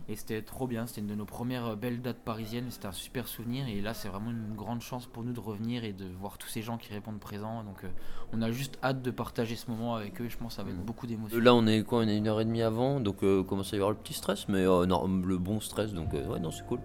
et 0.09 0.17
c'était 0.17 0.43
trop 0.43 0.67
bien. 0.67 0.87
C'était 0.87 1.01
une 1.01 1.09
de 1.09 1.15
nos 1.15 1.25
premières 1.25 1.77
belles 1.77 2.01
dates 2.01 2.21
parisiennes. 2.25 2.67
C'était 2.71 2.87
un 2.87 2.93
super 2.93 3.27
souvenir 3.27 3.67
et 3.67 3.81
là, 3.81 3.95
c'est 3.95 4.09
vraiment 4.09 4.31
une 4.31 4.55
grande 4.55 4.83
chance 4.83 5.07
pour 5.07 5.25
nous 5.25 5.33
de 5.33 5.41
revenir 5.41 5.85
et 5.85 5.93
de 5.93 6.07
voir 6.21 6.39
tous 6.39 6.49
ces 6.49 6.63
gens 6.63 6.79
qui 6.79 6.93
répondent 6.93 7.19
présents. 7.19 7.65
Donc, 7.65 7.85
euh, 7.85 7.89
on 8.33 8.43
a 8.43 8.51
juste 8.51 8.79
hâte 8.83 9.03
de 9.03 9.11
partager 9.11 9.57
ce 9.57 9.71
moment 9.71 9.95
avec 9.95 10.21
eux. 10.21 10.29
Je 10.29 10.37
pense 10.37 10.53
que 10.53 10.57
ça 10.57 10.63
va 10.63 10.71
être 10.71 10.85
beaucoup 10.85 11.07
d'émotions. 11.07 11.39
Là, 11.39 11.55
on 11.55 11.67
est 11.67 11.83
quoi? 11.83 12.01
On 12.01 12.09
est 12.09 12.17
une 12.17 12.29
heure 12.29 12.41
et 12.41 12.45
demie 12.45 12.63
avant, 12.63 13.01
donc 13.01 13.23
euh, 13.23 13.43
commence 13.43 13.73
à 13.73 13.77
y 13.77 13.79
avoir 13.79 13.91
le 13.91 13.97
petit 13.97 14.15
stress, 14.15 14.49
mais 14.49 14.67
euh, 14.67 14.87
non, 14.87 15.07
le 15.07 15.39
bon 15.39 15.61
stress, 15.61 15.93
donc 15.93 16.15
euh, 16.15 16.27
ouais, 16.27 16.41
non, 16.41 16.51
c'est 16.51 16.67
cool. 16.67 16.81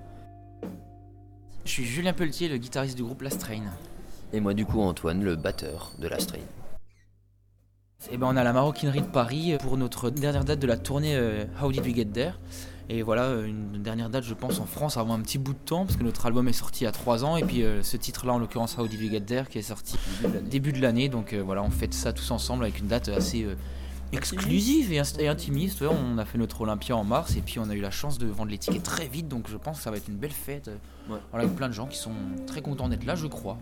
Je 1.65 1.71
suis 1.71 1.85
Julien 1.85 2.13
Pelletier, 2.13 2.49
le 2.49 2.57
guitariste 2.57 2.97
du 2.97 3.03
groupe 3.03 3.21
Last 3.21 3.39
Train. 3.39 3.63
Et 4.33 4.39
moi, 4.39 4.53
du 4.53 4.65
coup, 4.65 4.81
Antoine, 4.81 5.23
le 5.23 5.35
batteur 5.35 5.91
de 5.99 6.07
la 6.07 6.19
Strain. 6.19 6.39
Et 8.11 8.17
ben 8.17 8.27
on 8.27 8.35
a 8.35 8.43
la 8.43 8.51
maroquinerie 8.51 9.01
de 9.01 9.07
Paris 9.07 9.55
pour 9.61 9.77
notre 9.77 10.09
dernière 10.09 10.43
date 10.43 10.59
de 10.59 10.67
la 10.67 10.75
tournée 10.75 11.15
euh, 11.15 11.45
How 11.61 11.71
Did 11.71 11.85
We 11.85 11.95
Get 11.95 12.05
There. 12.07 12.33
Et 12.89 13.01
voilà, 13.01 13.23
euh, 13.25 13.45
une 13.45 13.81
dernière 13.81 14.09
date, 14.09 14.25
je 14.25 14.33
pense, 14.33 14.59
en 14.59 14.65
France 14.65 14.97
avant 14.97 15.13
un 15.13 15.21
petit 15.21 15.37
bout 15.37 15.53
de 15.53 15.59
temps, 15.59 15.85
parce 15.85 15.97
que 15.97 16.03
notre 16.03 16.25
album 16.25 16.47
est 16.47 16.53
sorti 16.53 16.81
il 16.81 16.85
y 16.85 16.87
a 16.87 16.91
3 16.91 17.23
ans, 17.23 17.37
et 17.37 17.43
puis 17.43 17.63
euh, 17.63 17.81
ce 17.81 17.95
titre-là, 17.95 18.33
en 18.33 18.39
l'occurrence 18.39 18.77
How 18.77 18.87
Did 18.87 18.99
We 18.99 19.11
Get 19.11 19.21
There, 19.21 19.47
qui 19.47 19.59
est 19.59 19.63
sorti 19.63 19.97
début 20.49 20.73
de 20.73 20.81
l'année. 20.81 21.07
Donc 21.07 21.33
euh, 21.33 21.41
voilà, 21.41 21.63
on 21.63 21.69
fête 21.69 21.93
ça 21.93 22.11
tous 22.11 22.29
ensemble 22.31 22.63
avec 22.63 22.79
une 22.79 22.87
date 22.87 23.07
assez 23.07 23.43
euh, 23.43 23.55
exclusive 24.11 24.91
et, 24.91 25.27
intimiste. 25.27 25.79
Ouais, 25.79 25.87
on 25.87 26.17
a 26.17 26.25
fait 26.25 26.37
notre 26.37 26.59
Olympia 26.61 26.97
en 26.97 27.05
mars, 27.05 27.37
et 27.37 27.41
puis 27.41 27.59
on 27.59 27.69
a 27.69 27.73
eu 27.73 27.81
la 27.81 27.91
chance 27.91 28.17
de 28.17 28.27
vendre 28.27 28.51
les 28.51 28.57
tickets 28.57 28.83
très 28.83 29.07
vite, 29.07 29.29
donc 29.29 29.47
je 29.49 29.55
pense 29.55 29.77
que 29.77 29.83
ça 29.83 29.91
va 29.91 29.97
être 29.97 30.09
une 30.09 30.17
belle 30.17 30.31
fête. 30.31 30.69
Ouais. 31.09 31.19
Voilà, 31.31 31.45
avec 31.45 31.55
plein 31.55 31.69
de 31.69 31.73
gens 31.73 31.87
qui 31.87 31.97
sont 31.97 32.11
très 32.47 32.61
contents 32.61 32.89
d'être 32.89 33.05
là, 33.05 33.15
je 33.15 33.27
crois. 33.27 33.57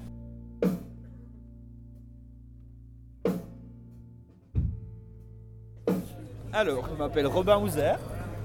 Alors, 6.54 6.86
je 6.91 6.97
m'appelle 6.97 7.28
Robin 7.28 7.58
Houser. 7.58 7.93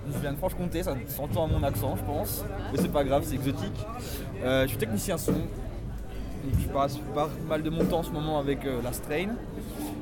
Je 0.09 0.19
viens 0.21 0.33
de 0.33 0.37
Franche-Comté, 0.37 0.85
ça 0.85 0.95
s'entend 1.09 1.47
à 1.47 1.49
mon 1.49 1.63
accent, 1.65 1.97
je 1.97 2.05
pense. 2.05 2.45
Mais 2.71 2.79
c'est 2.79 2.93
pas 2.93 3.03
grave, 3.03 3.25
c'est 3.27 3.35
exotique. 3.35 3.85
Euh, 4.45 4.63
je 4.63 4.69
suis 4.69 4.79
technicien 4.79 5.19
son. 5.19 5.33
Donc, 5.33 6.61
je 6.61 6.69
passe 6.69 6.99
pas 7.13 7.29
mal 7.49 7.65
de 7.65 7.71
mon 7.71 7.85
temps 7.85 7.99
en 7.99 8.03
ce 8.05 8.13
moment 8.13 8.39
avec 8.39 8.65
euh, 8.65 8.81
la 8.83 8.93
Strain. 8.93 9.31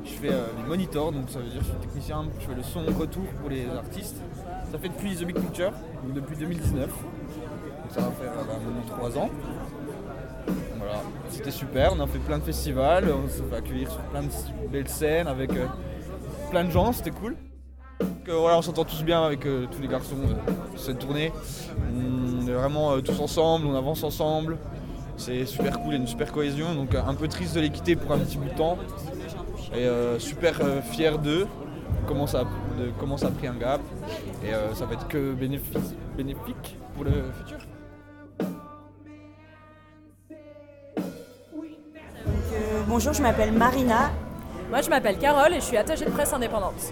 Je 0.05 0.11
fais 0.11 0.29
euh, 0.29 0.45
les 0.57 0.63
monitors, 0.69 1.11
donc 1.11 1.31
ça 1.31 1.39
veut 1.39 1.45
dire 1.45 1.57
que 1.57 1.65
je 1.65 1.71
suis 1.71 1.79
technicien, 1.79 2.25
je 2.39 2.45
fais 2.45 2.53
le 2.53 2.61
son 2.61 2.81
retour 2.99 3.23
pour 3.41 3.49
les 3.49 3.65
artistes. 3.75 4.17
Ça 4.71 4.77
fait 4.77 4.89
depuis 4.89 5.15
The 5.15 5.23
Big 5.23 5.39
Picture, 5.39 5.71
donc 6.03 6.13
depuis 6.13 6.37
2019. 6.37 6.87
Donc 6.87 6.95
ça 7.89 8.01
va 8.01 8.11
faire 8.11 8.31
euh, 8.31 8.45
maintenant 8.45 8.97
3 8.97 9.17
ans. 9.17 9.29
Voilà, 10.77 11.01
c'était 11.29 11.49
super, 11.49 11.93
on 11.97 11.99
a 11.99 12.05
fait 12.05 12.19
plein 12.19 12.37
de 12.37 12.43
festivals, 12.43 13.05
on 13.11 13.27
s'est 13.27 13.41
fait 13.49 13.55
accueillir 13.55 13.89
sur 13.89 14.01
plein 14.01 14.21
de 14.21 14.29
belles 14.71 14.87
scènes 14.87 15.25
avec 15.27 15.49
plein 16.51 16.63
de 16.65 16.69
gens, 16.69 16.93
c'était 16.93 17.09
cool. 17.09 17.35
Euh, 18.01 18.37
voilà, 18.39 18.57
on 18.57 18.61
s'entend 18.61 18.85
tous 18.85 19.03
bien 19.03 19.23
avec 19.23 19.45
euh, 19.45 19.67
tous 19.71 19.81
les 19.81 19.87
garçons 19.87 20.15
euh, 20.17 20.73
de 20.73 20.77
cette 20.77 20.99
tournée. 20.99 21.31
On 21.95 22.47
est 22.47 22.53
vraiment 22.53 22.93
euh, 22.93 23.01
tous 23.01 23.19
ensemble, 23.19 23.67
on 23.67 23.75
avance 23.75 24.03
ensemble. 24.03 24.57
C'est 25.17 25.45
super 25.45 25.79
cool, 25.79 25.93
il 25.93 25.93
y 25.93 25.97
a 25.97 26.01
une 26.01 26.07
super 26.07 26.31
cohésion. 26.31 26.73
Donc 26.73 26.95
euh, 26.95 27.01
un 27.05 27.13
peu 27.13 27.27
triste 27.27 27.55
de 27.55 27.61
les 27.61 27.69
quitter 27.69 27.95
pour 27.95 28.11
un 28.11 28.19
petit 28.19 28.37
bout 28.37 28.49
de 28.49 28.57
temps. 28.57 28.77
Et 29.73 29.85
euh, 29.85 30.19
super 30.19 30.59
euh, 30.61 30.81
fier 30.81 31.19
d'eux, 31.19 31.47
comment 32.07 32.27
ça, 32.27 32.43
de 32.79 32.91
comment 32.99 33.17
ça 33.17 33.27
a 33.27 33.31
pris 33.31 33.47
un 33.47 33.55
gap. 33.55 33.81
Et 34.43 34.53
euh, 34.53 34.73
ça 34.73 34.85
va 34.85 34.93
être 34.93 35.07
que 35.07 35.33
bénéfique 35.33 36.77
pour 36.95 37.03
le 37.03 37.11
futur. 37.37 37.57
Euh, 42.27 42.81
bonjour, 42.87 43.13
je 43.13 43.21
m'appelle 43.21 43.51
Marina. 43.51 44.11
Moi, 44.75 44.81
je 44.81 44.89
m'appelle 44.89 45.17
Carole 45.17 45.53
et 45.53 45.61
je 45.61 45.65
suis 45.67 45.77
attachée 45.77 46.03
de 46.03 46.09
presse 46.09 46.33
indépendante. 46.33 46.91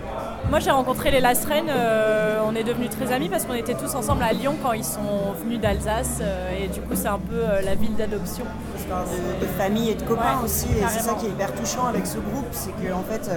Moi, 0.49 0.59
j'ai 0.61 0.71
rencontré 0.71 1.11
les 1.11 1.19
Last 1.19 1.43
Train, 1.43 1.67
euh, 1.67 2.39
on 2.47 2.55
est 2.55 2.63
devenus 2.63 2.89
très 2.89 3.11
amis 3.11 3.27
parce 3.27 3.43
qu'on 3.43 3.55
était 3.55 3.73
tous 3.73 3.93
ensemble 3.93 4.23
à 4.23 4.31
Lyon 4.31 4.55
quand 4.63 4.71
ils 4.71 4.85
sont 4.85 5.33
venus 5.43 5.59
d'Alsace 5.59 6.19
euh, 6.21 6.63
et 6.63 6.69
du 6.69 6.79
coup, 6.79 6.95
c'est 6.95 7.09
un 7.09 7.19
peu 7.19 7.35
euh, 7.35 7.61
la 7.61 7.75
ville 7.75 7.93
d'adoption. 7.97 8.45
De, 8.45 9.45
de 9.45 9.51
famille 9.57 9.89
et 9.89 9.95
de 9.95 10.03
copains 10.03 10.37
Ouais, 10.37 10.45
aussi. 10.45 10.67
Et 10.67 10.87
c'est 10.87 11.01
ça 11.01 11.15
qui 11.15 11.25
est 11.25 11.29
hyper 11.31 11.53
touchant 11.55 11.85
avec 11.87 12.07
ce 12.07 12.19
groupe, 12.19 12.47
c'est 12.51 12.71
que 12.71 12.93
en 12.93 13.03
fait. 13.03 13.29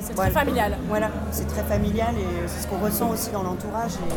C'est 0.00 0.14
voilà. 0.14 0.32
très 0.32 0.40
familial. 0.40 0.76
Voilà, 0.86 1.08
c'est 1.30 1.48
très 1.48 1.62
familial 1.62 2.14
et 2.18 2.46
c'est 2.46 2.64
ce 2.64 2.66
qu'on 2.66 2.84
ressent 2.84 3.08
aussi 3.08 3.30
dans 3.30 3.42
l'entourage. 3.42 3.92
Et 3.92 4.12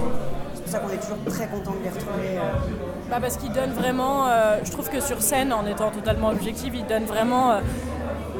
c'est 0.53 0.63
pour 0.63 0.71
ça 0.73 0.79
qu'on 0.79 0.89
est 0.89 0.97
toujours 0.99 1.17
très 1.27 1.47
content 1.47 1.71
de 1.79 1.83
les 1.85 1.89
retrouver. 1.89 2.39
Bah, 3.09 3.19
parce 3.21 3.37
qu'ils 3.37 3.53
donnent 3.53 3.71
vraiment, 3.71 4.25
je 4.65 4.71
trouve 4.71 4.89
que 4.89 4.99
sur 4.99 5.21
scène, 5.21 5.53
en 5.53 5.65
étant 5.65 5.91
totalement 5.91 6.29
objectif, 6.29 6.73
ils 6.73 6.85
donnent 6.85 7.05
vraiment 7.05 7.61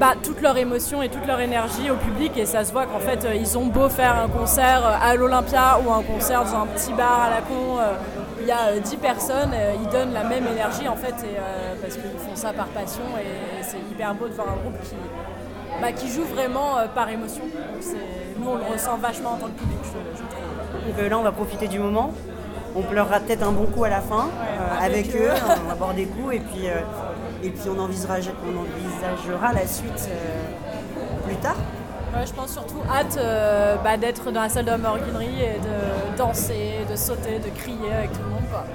bah, 0.02 0.16
toute 0.22 0.42
leur 0.42 0.58
émotion 0.58 1.04
et 1.04 1.10
toute 1.10 1.28
leur 1.28 1.40
énergie 1.40 1.92
au 1.92 1.96
public 1.96 2.36
et 2.36 2.48
ça 2.48 2.66
se 2.66 2.72
voit 2.72 2.88
qu'en 2.88 2.98
fait 2.98 3.24
euh, 3.24 3.36
ils 3.36 3.56
ont 3.56 3.68
beau 3.68 3.88
faire 3.88 4.18
un 4.18 4.28
concert 4.28 4.82
euh, 4.84 4.98
à 5.00 5.16
l'Olympia 5.16 5.80
ou 5.86 5.92
un 5.94 6.02
concert 6.02 6.44
dans 6.44 6.56
un 6.56 6.66
petit 6.66 6.92
bar 6.92 7.22
à 7.22 7.30
la 7.30 7.42
con, 7.42 7.78
euh, 7.78 7.94
il 8.42 8.48
y 8.48 8.52
a 8.52 8.70
euh, 8.70 8.80
10 8.80 8.98
personnes, 8.98 9.52
ils 9.80 9.90
donnent 9.90 10.14
la 10.14 10.24
même 10.24 10.48
énergie 10.48 10.88
en 10.88 10.96
fait 10.96 11.14
et, 11.24 11.38
parce 11.80 11.94
qu'ils 11.94 12.18
font 12.18 12.36
ça 12.36 12.52
par 12.52 12.66
passion 12.70 13.04
et, 13.20 13.62
c'est 13.62 13.78
hyper 13.92 14.16
beau 14.16 14.28
de 14.28 14.34
voir 14.34 14.48
un 14.50 14.58
groupe 14.58 14.82
qui, 14.82 14.96
bah, 15.80 15.92
qui 15.92 16.10
joue 16.10 16.24
vraiment 16.24 16.78
par 16.96 17.08
émotion. 17.08 17.44
Donc, 17.44 17.96
nous 18.40 18.50
on 18.50 18.56
le 18.56 18.64
ressent 18.74 18.98
vachement 18.98 19.34
en 19.34 19.38
tant 19.38 19.48
que 19.48 19.60
public 19.60 19.78
je, 19.84 20.18
je 20.18 20.24
trouve. 20.28 20.42
Donc 20.88 21.00
euh, 21.00 21.10
là, 21.10 21.20
on 21.20 21.24
va 21.24 21.32
profiter 21.32 21.68
du 21.68 21.80
moment. 21.80 22.12
On 22.76 22.82
pleurera 22.82 23.20
peut-être 23.20 23.44
un 23.44 23.52
bon 23.52 23.66
coup 23.66 23.84
à 23.84 23.90
la 23.90 24.02
fin 24.02 24.30
euh, 24.30 24.86
avec, 24.86 25.08
avec 25.08 25.16
eux. 25.16 25.26
eux. 25.26 25.60
on 25.66 25.68
va 25.68 25.76
boire 25.76 25.94
des 25.94 26.06
coups 26.06 26.36
et 26.36 26.40
puis, 26.40 26.68
euh, 26.68 26.80
Et 27.44 27.50
puis 27.50 27.70
on 27.70 27.80
envisagera, 27.80 28.34
on 28.46 28.60
envisagera 28.60 29.54
la 29.54 29.66
suite 29.66 30.10
euh, 30.10 31.28
plus 31.28 31.36
tard. 31.38 31.56
Ouais, 32.14 32.26
je 32.26 32.34
pense 32.34 32.52
surtout 32.52 32.82
hâte 32.90 33.18
euh, 33.18 33.78
bah, 33.78 33.98
d'être 33.98 34.32
dans 34.32 34.42
la 34.42 34.50
salle 34.50 34.66
de 34.66 34.76
maroquinerie 34.76 35.42
et 35.42 35.60
de 35.60 36.18
danser, 36.18 36.86
de 36.90 36.96
sauter, 36.96 37.40
de 37.40 37.50
crier 37.58 37.92
avec 37.92 38.12
tout 38.12 38.20
le 38.24 38.30
monde. 38.30 38.44
Quoi. 38.52 38.66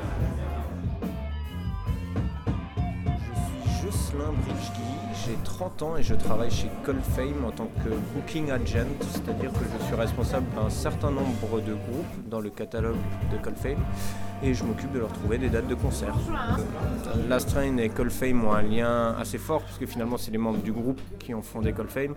Je 3.66 3.90
suis 3.90 3.90
Jocelyn 3.90 4.32
Bridgely, 4.32 4.96
j'ai 5.26 5.36
30 5.44 5.82
ans 5.82 5.96
et 5.96 6.02
je 6.02 6.14
travaille 6.14 6.50
chez 6.50 6.70
Colfame 6.82 7.44
en 7.46 7.50
tant 7.50 7.68
que 7.84 7.90
booking 8.14 8.50
agent, 8.50 8.88
c'est-à-dire 9.12 9.52
que 9.52 9.64
je 9.78 9.84
suis 9.84 9.94
responsable 9.94 10.46
d'un 10.56 10.70
certain 10.70 11.10
nombre 11.10 11.60
de 11.60 11.74
groupes 11.74 12.28
dans 12.28 12.40
le 12.40 12.50
catalogue 12.50 12.96
de 13.30 13.36
Colfame 13.36 13.84
et 14.42 14.54
je 14.54 14.64
m'occupe 14.64 14.92
de 14.92 14.98
leur 14.98 15.12
trouver 15.12 15.38
des 15.38 15.48
dates 15.48 15.66
de 15.68 15.74
concert. 15.74 16.14
Last 17.28 17.48
Train 17.48 17.76
et 17.78 17.88
Colfame 17.88 18.44
ont 18.44 18.52
un 18.52 18.62
lien 18.62 19.14
assez 19.18 19.38
fort 19.38 19.62
puisque 19.62 19.90
finalement 19.90 20.16
c'est 20.16 20.30
les 20.30 20.38
membres 20.38 20.62
du 20.62 20.72
groupe 20.72 21.00
qui 21.18 21.34
ont 21.34 21.42
fondé 21.42 21.72
Colfame 21.72 22.14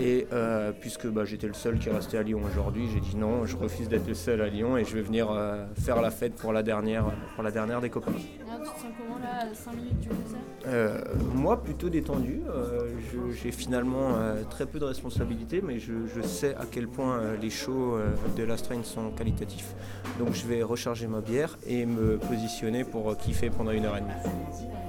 et 0.00 0.26
euh, 0.32 0.72
puisque 0.78 1.06
bah, 1.08 1.24
j'étais 1.24 1.46
le 1.46 1.54
seul 1.54 1.78
qui 1.78 1.88
est 1.88 1.92
resté 1.92 2.18
à 2.18 2.22
Lyon 2.22 2.40
aujourd'hui, 2.50 2.88
j'ai 2.92 3.00
dit 3.00 3.16
non, 3.16 3.46
je 3.46 3.56
refuse 3.56 3.88
d'être 3.88 4.06
le 4.06 4.14
seul 4.14 4.40
à 4.40 4.48
Lyon 4.48 4.76
et 4.76 4.84
je 4.84 4.94
vais 4.94 5.02
venir 5.02 5.30
euh, 5.30 5.64
faire 5.80 6.00
la 6.00 6.10
fête 6.10 6.34
pour 6.34 6.52
la 6.52 6.62
dernière, 6.62 7.06
pour 7.34 7.42
la 7.42 7.50
dernière 7.50 7.80
des 7.80 7.90
copains. 7.90 8.12
Ah, 8.50 8.56
tu 8.56 8.62
te 8.62 8.66
sens 8.66 8.92
comment 8.98 9.18
là, 9.18 9.50
à 9.50 9.54
5 9.54 9.74
minutes 9.74 10.00
du 10.00 10.08
concert? 10.08 10.38
Euh, 10.66 11.00
moi, 11.34 11.62
plutôt 11.62 11.88
détendu. 11.88 12.42
Euh, 12.48 12.88
J'ai 13.32 13.52
finalement 13.52 14.16
euh, 14.16 14.42
très 14.50 14.66
peu 14.66 14.78
de 14.78 14.84
responsabilités, 14.84 15.62
mais 15.62 15.78
je, 15.78 15.92
je 16.14 16.20
sais 16.20 16.54
à 16.56 16.64
quel 16.70 16.88
point 16.88 17.20
les 17.40 17.50
shows 17.50 17.98
de 18.36 18.42
Last 18.42 18.66
Train 18.66 18.82
sont 18.82 19.10
qualitatifs. 19.10 19.74
Donc 20.18 20.34
je 20.34 20.46
vais 20.46 20.62
recharger 20.62 21.06
ma 21.06 21.20
bière 21.20 21.47
et 21.66 21.86
me 21.86 22.18
positionner 22.18 22.84
pour 22.84 23.16
kiffer 23.16 23.50
pendant 23.50 23.70
une 23.70 23.84
heure 23.84 23.96
et 23.96 24.00
demie. 24.00 24.87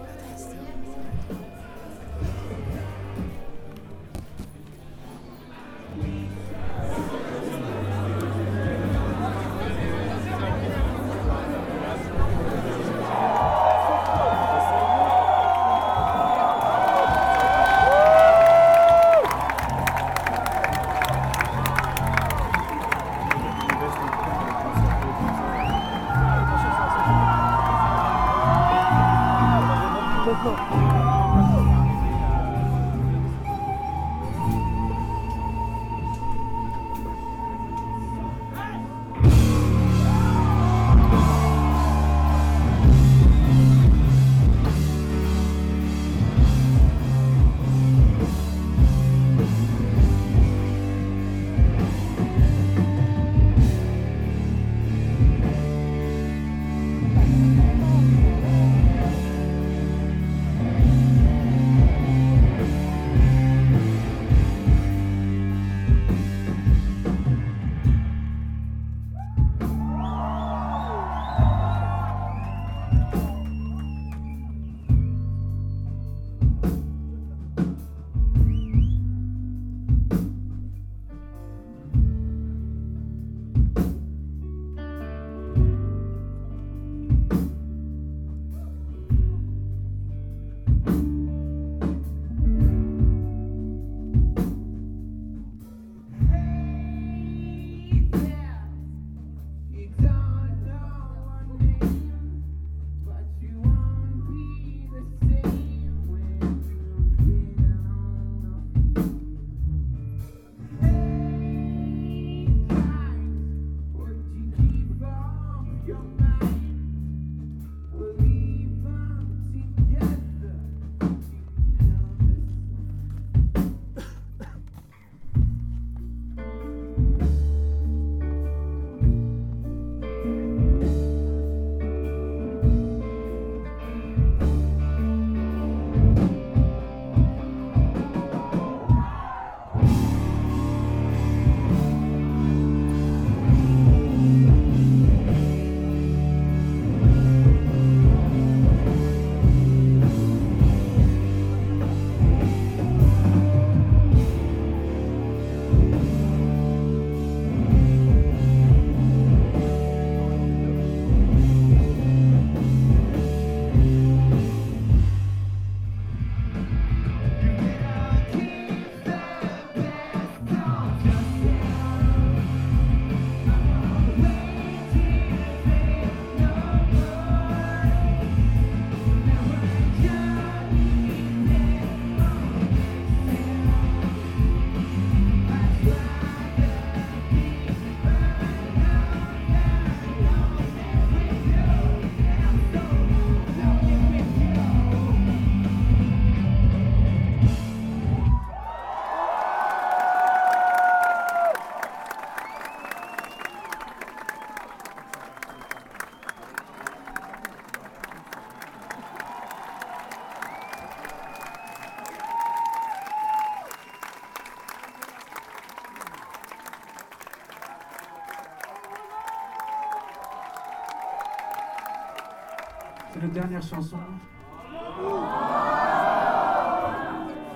Dernière 223.60 223.62
chanson. 223.62 223.98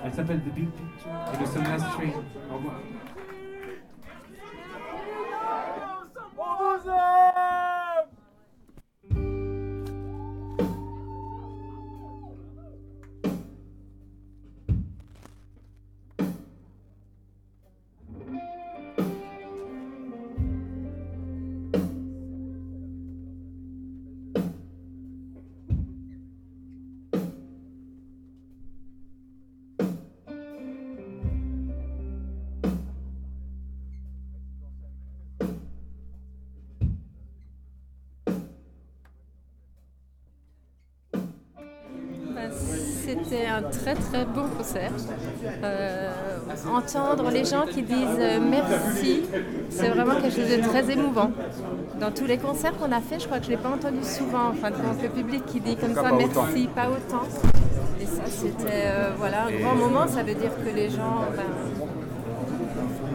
Elle 0.04 0.12
s'appelle 0.12 0.40
The 0.40 0.54
Big 0.54 0.68
Picture 0.70 1.10
et 1.32 1.40
le 1.40 1.46
son 1.46 1.62
Last 1.62 1.86
c'était 43.06 43.46
un 43.46 43.62
très 43.62 43.94
très 43.94 44.24
bon 44.24 44.46
concert. 44.56 44.90
Euh, 45.62 46.12
entendre 46.72 47.30
les 47.30 47.44
gens 47.44 47.64
qui 47.66 47.82
disent 47.82 48.18
euh, 48.18 48.38
merci, 48.40 49.22
c'est 49.70 49.88
vraiment 49.88 50.14
quelque 50.20 50.34
chose 50.36 50.48
de 50.50 50.62
très 50.62 50.90
émouvant. 50.90 51.30
Dans 52.00 52.10
tous 52.10 52.26
les 52.26 52.38
concerts 52.38 52.76
qu'on 52.78 52.92
a 52.92 53.00
fait, 53.00 53.20
je 53.20 53.26
crois 53.26 53.38
que 53.38 53.44
je 53.44 53.50
ne 53.52 53.56
l'ai 53.56 53.62
pas 53.62 53.70
entendu 53.70 54.02
souvent. 54.02 54.48
Enfin, 54.50 54.70
le 55.02 55.08
public 55.08 55.44
qui 55.46 55.60
dit 55.60 55.76
comme 55.76 55.94
ça 55.94 56.02
pas 56.02 56.12
merci, 56.12 56.30
autant. 56.38 56.74
pas 56.74 56.88
autant. 56.88 57.24
Et 58.00 58.06
ça, 58.06 58.22
c'était 58.26 58.84
euh, 58.86 59.10
voilà, 59.16 59.44
un 59.44 59.48
Et- 59.48 59.58
grand 59.58 59.74
moment. 59.74 60.06
Ça 60.06 60.22
veut 60.22 60.34
dire 60.34 60.50
que 60.64 60.74
les 60.74 60.88
gens. 60.90 61.24
ben, 61.36 61.42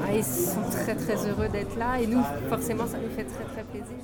ah, 0.07 0.13
ils 0.15 0.23
sont 0.23 0.61
très 0.71 0.95
très 0.95 1.15
heureux 1.27 1.47
d'être 1.51 1.77
là 1.77 1.99
et 2.01 2.07
nous 2.07 2.23
forcément 2.49 2.87
ça 2.87 2.97
nous 2.97 3.15
fait 3.15 3.25
très 3.25 3.43
très 3.53 3.63
plaisir. 3.63 3.95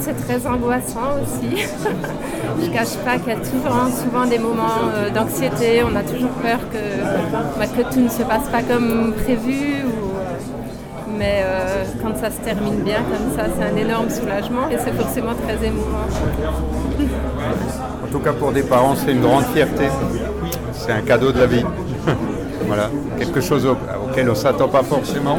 C'est 0.00 0.14
très 0.26 0.46
angoissant 0.46 1.16
aussi. 1.22 1.56
Je 2.60 2.68
ne 2.68 2.72
cache 2.74 2.96
pas 3.04 3.18
qu'il 3.18 3.28
y 3.28 3.36
a 3.36 3.38
toujours 3.38 3.76
souvent 4.02 4.26
des 4.26 4.38
moments 4.38 4.80
euh, 4.94 5.10
d'anxiété, 5.10 5.82
on 5.84 5.94
a 5.96 6.02
toujours 6.02 6.30
peur 6.42 6.58
que, 6.72 7.58
bah, 7.58 7.66
que 7.66 7.82
tout 7.92 8.00
ne 8.00 8.08
se 8.08 8.22
passe 8.22 8.48
pas 8.50 8.62
comme 8.62 9.12
prévu. 9.24 9.84
ou- 9.86 10.12
Mais 11.18 11.42
euh, 11.44 11.84
quand 12.02 12.16
ça 12.16 12.30
se 12.30 12.38
termine 12.40 12.80
bien 12.82 12.98
comme 13.10 13.36
ça, 13.36 13.44
c'est 13.56 13.64
un 13.64 13.76
énorme 13.76 14.08
soulagement 14.10 14.68
et 14.70 14.76
c'est 14.78 14.92
forcément 14.94 15.34
très 15.46 15.66
émouvant. 15.66 16.06
En 18.04 18.08
tout 18.10 18.18
cas, 18.20 18.32
pour 18.32 18.52
des 18.52 18.62
parents, 18.62 18.94
c'est 18.96 19.12
une 19.12 19.22
grande 19.22 19.44
fierté. 19.54 19.84
C'est 20.72 20.92
un 20.92 21.00
cadeau 21.02 21.32
de 21.32 21.40
la 21.40 21.46
vie. 21.46 21.64
voilà, 22.66 22.88
quelque 23.18 23.40
chose 23.40 23.64
au- 23.66 23.76
auquel 24.06 24.26
on 24.28 24.32
ne 24.32 24.36
s'attend 24.36 24.68
pas 24.68 24.82
forcément. 24.82 25.38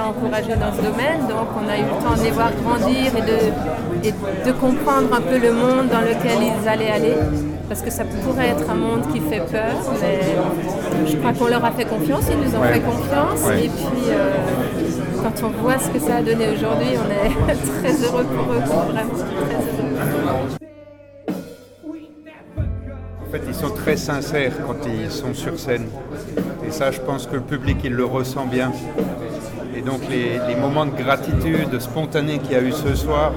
A 0.00 0.06
encouragés 0.08 0.56
dans 0.56 0.72
ce 0.72 0.82
domaine. 0.82 1.20
Donc, 1.28 1.48
on 1.62 1.68
a 1.68 1.76
eu 1.78 1.82
le 1.82 1.96
temps 2.04 2.16
de 2.18 2.24
les 2.24 2.30
voir 2.30 2.50
grandir 2.62 3.06
et 3.16 3.22
de, 3.32 4.08
et 4.08 4.12
de 4.46 4.52
comprendre 4.52 5.08
un 5.12 5.20
peu 5.20 5.38
le 5.38 5.52
monde 5.52 5.88
dans 5.88 6.00
lequel 6.00 6.38
ils 6.50 6.68
allaient 6.68 6.90
aller. 6.90 7.14
Parce 7.68 7.82
que 7.82 7.90
ça 7.90 8.04
pourrait 8.04 8.48
être 8.48 8.68
un 8.68 8.74
monde 8.74 9.02
qui 9.12 9.20
fait 9.20 9.40
peur, 9.40 9.74
mais 10.00 10.18
je 11.08 11.16
crois 11.16 11.32
qu'on 11.32 11.46
leur 11.46 11.64
a 11.64 11.70
fait 11.70 11.84
confiance. 11.84 12.24
Ils 12.30 12.38
nous 12.44 12.56
ont 12.56 12.60
Ouais. 12.62 12.72
fait 12.74 12.80
confiance. 12.80 13.42
Ouais. 13.46 13.64
Et 13.66 13.68
puis, 13.68 13.86
euh, 14.10 14.32
quand 15.22 15.46
on 15.46 15.50
voit 15.62 15.78
ce 15.78 15.88
que 15.90 16.00
ça 16.00 16.16
a 16.16 16.22
donné 16.22 16.46
aujourd'hui, 16.56 16.94
on 16.96 17.08
est 17.10 17.54
très 17.80 18.04
heureux 18.04 18.24
pour 18.24 18.52
eux. 18.54 18.58
Vraiment 18.58 19.10
très 19.14 19.54
heureux. 19.54 20.56
En 23.28 23.32
fait, 23.32 23.42
ils 23.46 23.54
sont 23.54 23.70
très 23.70 23.96
sincères 23.96 24.52
quand 24.66 24.74
ils 24.88 25.08
sont 25.10 25.32
sur 25.34 25.56
scène. 25.56 25.86
Et 26.66 26.72
ça, 26.72 26.90
je 26.90 27.00
pense 27.00 27.26
que 27.28 27.36
le 27.36 27.42
public, 27.42 27.76
il 27.84 27.92
le 27.92 28.04
ressent 28.04 28.46
bien. 28.46 28.72
Et 29.80 29.82
donc, 29.82 30.00
les, 30.10 30.38
les 30.46 30.56
moments 30.60 30.84
de 30.84 30.90
gratitude 30.90 31.80
spontanée 31.80 32.38
qu'il 32.38 32.52
y 32.52 32.54
a 32.56 32.60
eu 32.60 32.70
ce 32.70 32.94
soir, 32.94 33.32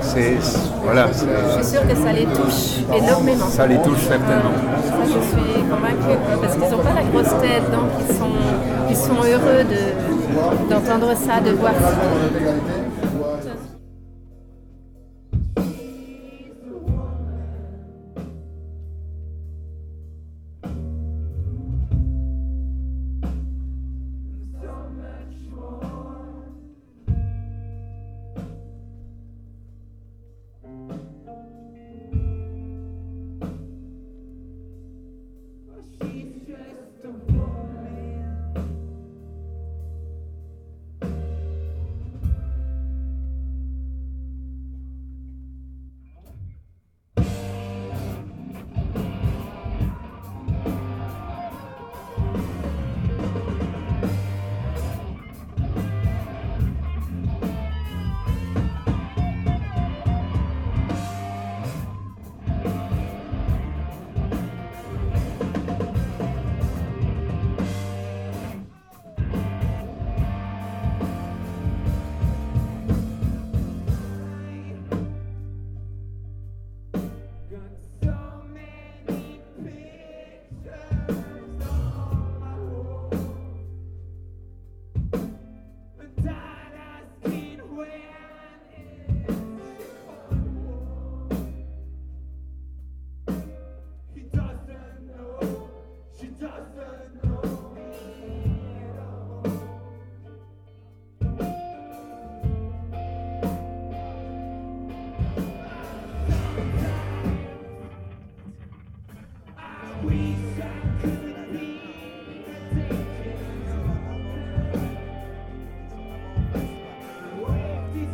c'est. 0.00 0.38
Voilà. 0.82 1.06
Je 1.12 1.62
suis 1.62 1.72
sûre 1.76 1.86
que 1.86 1.94
ça 1.94 2.10
les 2.12 2.24
touche 2.24 2.82
énormément. 2.92 3.46
Ça 3.46 3.68
les 3.68 3.76
touche 3.80 4.00
certainement. 4.00 4.50
Ça, 4.82 5.04
je 5.04 5.20
suis 5.20 5.62
convaincue, 5.70 6.18
parce 6.42 6.54
qu'ils 6.56 6.68
n'ont 6.76 6.82
pas 6.82 6.94
la 6.94 7.04
grosse 7.04 7.40
tête, 7.40 7.70
donc 7.70 7.90
ils 8.08 8.16
sont, 8.16 8.34
ils 8.90 8.96
sont 8.96 9.22
heureux 9.22 9.62
de- 9.62 10.68
d'entendre 10.68 11.14
ça, 11.16 11.40
de 11.40 11.50
voir 11.52 11.72
ça. 11.74 11.94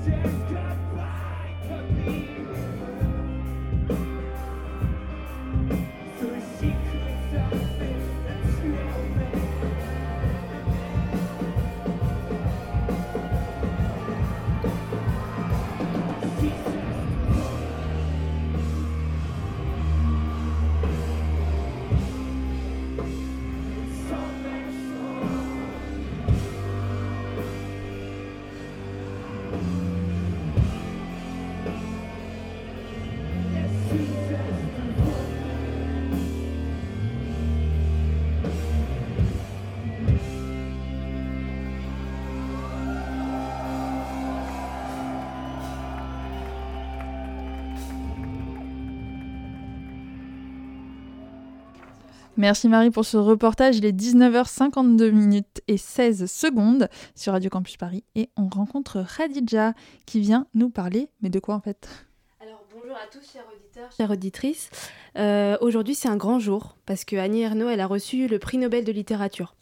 Jack. 0.06 0.35
Merci 52.38 52.68
Marie 52.68 52.90
pour 52.90 53.06
ce 53.06 53.16
reportage. 53.16 53.78
Il 53.78 53.86
est 53.86 53.98
19h52 53.98 55.10
minutes 55.10 55.62
et 55.68 55.78
16 55.78 56.30
secondes 56.30 56.88
sur 57.14 57.32
Radio 57.32 57.48
Campus 57.48 57.78
Paris 57.78 58.04
et 58.14 58.28
on 58.36 58.48
rencontre 58.48 59.02
Khadija 59.16 59.72
qui 60.04 60.20
vient 60.20 60.46
nous 60.54 60.68
parler. 60.68 61.08
Mais 61.22 61.30
de 61.30 61.38
quoi 61.38 61.54
en 61.54 61.60
fait? 61.60 61.88
Bonjour 62.74 62.96
à 62.96 63.06
tous, 63.10 63.32
chers 63.32 63.46
auditeurs, 63.52 63.90
chères 63.96 64.10
auditrices. 64.10 64.70
Euh, 65.16 65.56
Aujourd'hui, 65.62 65.94
c'est 65.94 66.08
un 66.08 66.16
grand 66.16 66.38
jour 66.38 66.76
parce 66.84 67.06
que 67.06 67.16
Annie 67.16 67.40
Ernaux, 67.40 67.70
elle 67.70 67.80
a 67.80 67.86
reçu 67.86 68.28
le 68.28 68.38
prix 68.38 68.58
Nobel 68.58 68.84
de 68.84 68.92
littérature. 68.92 69.54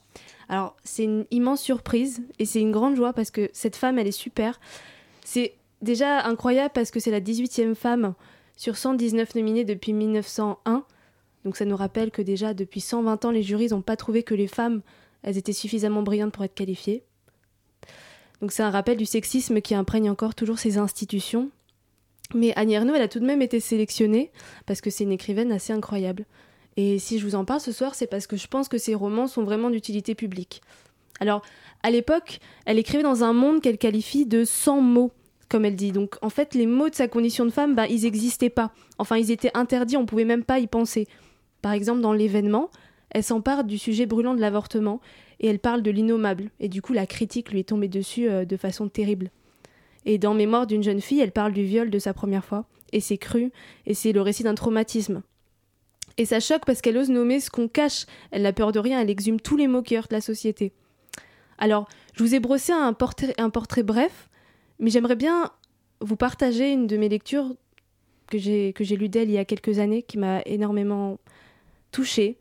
Alors, 0.48 0.76
c'est 0.82 1.04
une 1.04 1.26
immense 1.30 1.62
surprise 1.62 2.22
et 2.40 2.44
c'est 2.44 2.60
une 2.60 2.72
grande 2.72 2.96
joie 2.96 3.12
parce 3.12 3.30
que 3.30 3.48
cette 3.52 3.76
femme, 3.76 3.98
elle 4.00 4.08
est 4.08 4.12
super. 4.12 4.58
C'est 5.24 5.54
déjà 5.80 6.24
incroyable 6.24 6.72
parce 6.74 6.90
que 6.90 6.98
c'est 6.98 7.12
la 7.12 7.20
18e 7.20 7.76
femme 7.76 8.14
sur 8.56 8.76
119 8.76 9.36
nominés 9.36 9.64
depuis 9.64 9.92
1901. 9.92 10.84
Donc, 11.44 11.56
ça 11.56 11.64
nous 11.64 11.76
rappelle 11.76 12.10
que 12.10 12.22
déjà, 12.22 12.54
depuis 12.54 12.80
120 12.80 13.24
ans, 13.24 13.30
les 13.30 13.42
jurys 13.42 13.68
n'ont 13.68 13.82
pas 13.82 13.96
trouvé 13.96 14.22
que 14.22 14.34
les 14.34 14.46
femmes, 14.46 14.82
elles 15.22 15.36
étaient 15.36 15.52
suffisamment 15.52 16.02
brillantes 16.02 16.32
pour 16.32 16.44
être 16.44 16.54
qualifiées. 16.54 17.02
Donc, 18.40 18.52
c'est 18.52 18.62
un 18.62 18.70
rappel 18.70 18.96
du 18.96 19.06
sexisme 19.06 19.60
qui 19.60 19.74
imprègne 19.74 20.10
encore 20.10 20.34
toujours 20.34 20.58
ces 20.58 20.78
institutions. 20.78 21.50
Mais 22.34 22.52
Annie 22.56 22.74
Ernaux, 22.74 22.94
elle 22.94 23.02
a 23.02 23.08
tout 23.08 23.20
de 23.20 23.26
même 23.26 23.42
été 23.42 23.60
sélectionnée 23.60 24.32
parce 24.66 24.80
que 24.80 24.90
c'est 24.90 25.04
une 25.04 25.12
écrivaine 25.12 25.52
assez 25.52 25.72
incroyable. 25.72 26.24
Et 26.76 26.98
si 26.98 27.18
je 27.18 27.24
vous 27.24 27.34
en 27.34 27.44
parle 27.44 27.60
ce 27.60 27.72
soir, 27.72 27.94
c'est 27.94 28.06
parce 28.06 28.26
que 28.26 28.36
je 28.36 28.48
pense 28.48 28.68
que 28.68 28.78
ses 28.78 28.94
romans 28.94 29.26
sont 29.26 29.44
vraiment 29.44 29.70
d'utilité 29.70 30.14
publique. 30.14 30.62
Alors, 31.20 31.42
à 31.82 31.90
l'époque, 31.90 32.40
elle 32.66 32.78
écrivait 32.78 33.02
dans 33.02 33.22
un 33.22 33.32
monde 33.32 33.60
qu'elle 33.60 33.78
qualifie 33.78 34.26
de 34.26 34.44
sans 34.44 34.80
mots, 34.80 35.12
comme 35.48 35.64
elle 35.64 35.76
dit. 35.76 35.92
Donc, 35.92 36.16
en 36.22 36.30
fait, 36.30 36.54
les 36.54 36.66
mots 36.66 36.88
de 36.88 36.94
sa 36.94 37.06
condition 37.06 37.44
de 37.44 37.50
femme, 37.50 37.74
bah, 37.74 37.86
ils 37.86 38.02
n'existaient 38.02 38.50
pas. 38.50 38.72
Enfin, 38.98 39.16
ils 39.16 39.30
étaient 39.30 39.52
interdits, 39.54 39.96
on 39.96 40.06
pouvait 40.06 40.24
même 40.24 40.44
pas 40.44 40.58
y 40.58 40.66
penser. 40.66 41.06
Par 41.64 41.72
exemple, 41.72 42.02
dans 42.02 42.12
l'événement, 42.12 42.68
elle 43.08 43.24
s'empare 43.24 43.64
du 43.64 43.78
sujet 43.78 44.04
brûlant 44.04 44.34
de 44.34 44.40
l'avortement 44.42 45.00
et 45.40 45.46
elle 45.46 45.58
parle 45.58 45.80
de 45.80 45.90
l'innommable. 45.90 46.50
Et 46.60 46.68
du 46.68 46.82
coup, 46.82 46.92
la 46.92 47.06
critique 47.06 47.50
lui 47.50 47.60
est 47.60 47.70
tombée 47.70 47.88
dessus 47.88 48.28
euh, 48.28 48.44
de 48.44 48.58
façon 48.58 48.90
terrible. 48.90 49.30
Et 50.04 50.18
dans 50.18 50.34
Mémoire 50.34 50.66
d'une 50.66 50.82
jeune 50.82 51.00
fille, 51.00 51.20
elle 51.20 51.32
parle 51.32 51.54
du 51.54 51.64
viol 51.64 51.88
de 51.88 51.98
sa 51.98 52.12
première 52.12 52.44
fois. 52.44 52.66
Et 52.92 53.00
c'est 53.00 53.16
cru, 53.16 53.50
et 53.86 53.94
c'est 53.94 54.12
le 54.12 54.20
récit 54.20 54.42
d'un 54.42 54.54
traumatisme. 54.54 55.22
Et 56.18 56.26
ça 56.26 56.38
choque 56.38 56.66
parce 56.66 56.82
qu'elle 56.82 56.98
ose 56.98 57.08
nommer 57.08 57.40
ce 57.40 57.48
qu'on 57.48 57.66
cache. 57.66 58.04
Elle 58.30 58.42
n'a 58.42 58.52
peur 58.52 58.70
de 58.70 58.78
rien, 58.78 59.00
elle 59.00 59.08
exhume 59.08 59.40
tous 59.40 59.56
les 59.56 59.66
moqueurs 59.66 60.08
de 60.08 60.12
la 60.12 60.20
société. 60.20 60.74
Alors, 61.56 61.88
je 62.12 62.22
vous 62.22 62.34
ai 62.34 62.40
brossé 62.40 62.74
un 62.74 62.92
portrait, 62.92 63.32
un 63.38 63.48
portrait 63.48 63.84
bref, 63.84 64.28
mais 64.78 64.90
j'aimerais 64.90 65.16
bien 65.16 65.50
vous 66.02 66.16
partager 66.16 66.70
une 66.70 66.86
de 66.86 66.98
mes 66.98 67.08
lectures 67.08 67.54
que 68.26 68.36
j'ai 68.36 68.74
que 68.74 68.84
j'ai 68.84 68.96
lu 68.96 69.08
d'elle 69.08 69.30
il 69.30 69.34
y 69.34 69.38
a 69.38 69.44
quelques 69.46 69.78
années, 69.78 70.02
qui 70.02 70.18
m'a 70.18 70.42
énormément 70.44 71.18
touchée. 71.94 72.36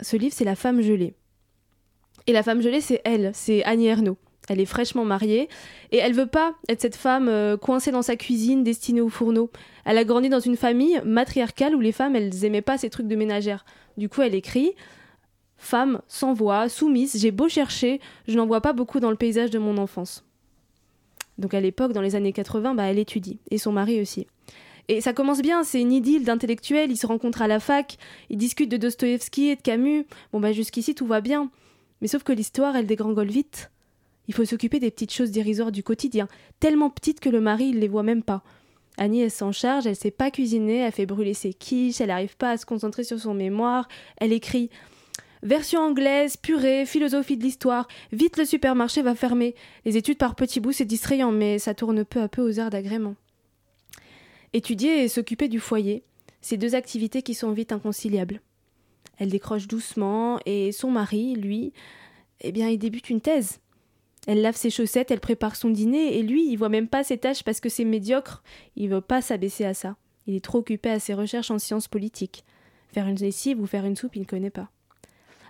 Ce 0.00 0.16
livre, 0.16 0.34
c'est 0.36 0.44
La 0.44 0.56
femme 0.56 0.82
gelée. 0.82 1.14
Et 2.26 2.32
la 2.32 2.42
femme 2.42 2.60
gelée, 2.60 2.80
c'est 2.80 3.00
elle, 3.04 3.30
c'est 3.32 3.62
Annie 3.64 3.86
Ernaux. 3.86 4.18
Elle 4.48 4.60
est 4.60 4.66
fraîchement 4.66 5.04
mariée 5.04 5.48
et 5.92 5.98
elle 5.98 6.14
veut 6.14 6.26
pas 6.26 6.54
être 6.68 6.80
cette 6.80 6.96
femme 6.96 7.28
euh, 7.28 7.56
coincée 7.56 7.92
dans 7.92 8.02
sa 8.02 8.16
cuisine, 8.16 8.64
destinée 8.64 9.00
au 9.00 9.08
fourneau. 9.08 9.50
Elle 9.84 9.98
a 9.98 10.04
grandi 10.04 10.28
dans 10.28 10.40
une 10.40 10.56
famille 10.56 11.00
matriarcale 11.04 11.76
où 11.76 11.80
les 11.80 11.92
femmes, 11.92 12.16
elles 12.16 12.44
aimaient 12.44 12.60
pas 12.60 12.76
ces 12.76 12.90
trucs 12.90 13.06
de 13.06 13.14
ménagère. 13.14 13.64
Du 13.96 14.08
coup, 14.08 14.20
elle 14.22 14.34
écrit 14.34 14.72
Femme 15.58 16.02
sans 16.08 16.32
voix, 16.32 16.68
soumise, 16.68 17.16
j'ai 17.20 17.30
beau 17.30 17.48
chercher, 17.48 18.00
je 18.26 18.36
n'en 18.36 18.46
vois 18.46 18.60
pas 18.60 18.72
beaucoup 18.72 18.98
dans 18.98 19.10
le 19.10 19.16
paysage 19.16 19.50
de 19.50 19.60
mon 19.60 19.78
enfance. 19.78 20.24
Donc 21.38 21.54
à 21.54 21.60
l'époque, 21.60 21.92
dans 21.92 22.00
les 22.00 22.16
années 22.16 22.32
80, 22.32 22.74
bah, 22.74 22.84
elle 22.84 22.98
étudie, 22.98 23.38
et 23.52 23.58
son 23.58 23.70
mari 23.70 24.00
aussi. 24.00 24.26
Et 24.92 25.00
ça 25.00 25.14
commence 25.14 25.40
bien, 25.40 25.64
c'est 25.64 25.80
une 25.80 25.90
idylle 25.90 26.24
d'intellectuels, 26.24 26.90
ils 26.90 26.98
se 26.98 27.06
rencontrent 27.06 27.40
à 27.40 27.48
la 27.48 27.60
fac, 27.60 27.96
ils 28.28 28.36
discutent 28.36 28.70
de 28.70 28.76
Dostoïevski 28.76 29.48
et 29.48 29.56
de 29.56 29.62
Camus. 29.62 30.04
Bon 30.34 30.40
bah 30.40 30.52
jusqu'ici 30.52 30.94
tout 30.94 31.06
va 31.06 31.22
bien. 31.22 31.50
Mais 32.02 32.08
sauf 32.08 32.24
que 32.24 32.32
l'histoire, 32.32 32.76
elle 32.76 32.84
dégringole 32.84 33.30
vite. 33.30 33.70
Il 34.28 34.34
faut 34.34 34.44
s'occuper 34.44 34.80
des 34.80 34.90
petites 34.90 35.14
choses 35.14 35.30
dérisoires 35.30 35.72
du 35.72 35.82
quotidien, 35.82 36.28
tellement 36.60 36.90
petites 36.90 37.20
que 37.20 37.30
le 37.30 37.40
mari 37.40 37.72
ne 37.72 37.78
les 37.78 37.88
voit 37.88 38.02
même 38.02 38.22
pas. 38.22 38.42
Annie, 38.98 39.22
elle 39.22 39.30
s'en 39.30 39.50
charge, 39.50 39.86
elle 39.86 39.96
sait 39.96 40.10
pas 40.10 40.30
cuisiner, 40.30 40.80
elle 40.80 40.92
fait 40.92 41.06
brûler 41.06 41.32
ses 41.32 41.54
quiches, 41.54 42.02
elle 42.02 42.08
n'arrive 42.08 42.36
pas 42.36 42.50
à 42.50 42.58
se 42.58 42.66
concentrer 42.66 43.02
sur 43.02 43.18
son 43.18 43.32
mémoire, 43.32 43.88
elle 44.18 44.34
écrit 44.34 44.68
Version 45.42 45.80
anglaise, 45.80 46.36
purée, 46.36 46.84
philosophie 46.84 47.38
de 47.38 47.42
l'histoire. 47.42 47.88
Vite, 48.12 48.36
le 48.36 48.44
supermarché 48.44 49.00
va 49.00 49.14
fermer. 49.14 49.54
Les 49.86 49.96
études 49.96 50.18
par 50.18 50.34
petits 50.34 50.60
bouts, 50.60 50.72
c'est 50.72 50.84
distrayant, 50.84 51.32
mais 51.32 51.58
ça 51.58 51.72
tourne 51.72 52.04
peu 52.04 52.20
à 52.20 52.28
peu 52.28 52.42
aux 52.42 52.60
heures 52.60 52.68
d'agrément. 52.68 53.14
Étudier 54.54 55.02
et 55.02 55.08
s'occuper 55.08 55.48
du 55.48 55.60
foyer, 55.60 56.04
c'est 56.40 56.56
deux 56.56 56.74
activités 56.74 57.22
qui 57.22 57.34
sont 57.34 57.52
vite 57.52 57.72
inconciliables. 57.72 58.40
Elle 59.18 59.30
décroche 59.30 59.66
doucement 59.66 60.38
et 60.44 60.72
son 60.72 60.90
mari, 60.90 61.34
lui, 61.34 61.72
eh 62.40 62.52
bien, 62.52 62.68
il 62.68 62.78
débute 62.78 63.08
une 63.08 63.20
thèse. 63.20 63.60
Elle 64.26 64.42
lave 64.42 64.56
ses 64.56 64.70
chaussettes, 64.70 65.10
elle 65.10 65.20
prépare 65.20 65.56
son 65.56 65.70
dîner, 65.70 66.18
et 66.18 66.22
lui, 66.22 66.48
il 66.48 66.56
voit 66.56 66.68
même 66.68 66.88
pas 66.88 67.02
ses 67.02 67.18
tâches 67.18 67.42
parce 67.42 67.60
que 67.60 67.68
c'est 67.68 67.84
médiocre. 67.84 68.42
Il 68.76 68.88
veut 68.88 69.00
pas 69.00 69.22
s'abaisser 69.22 69.64
à 69.64 69.74
ça. 69.74 69.96
Il 70.26 70.34
est 70.34 70.44
trop 70.44 70.58
occupé 70.58 70.90
à 70.90 71.00
ses 71.00 71.14
recherches 71.14 71.50
en 71.50 71.58
sciences 71.58 71.88
politiques. 71.88 72.44
Faire 72.92 73.08
une 73.08 73.16
lessive 73.16 73.60
ou 73.60 73.66
faire 73.66 73.84
une 73.84 73.96
soupe, 73.96 74.16
il 74.16 74.22
ne 74.22 74.26
connaît 74.26 74.50
pas. 74.50 74.70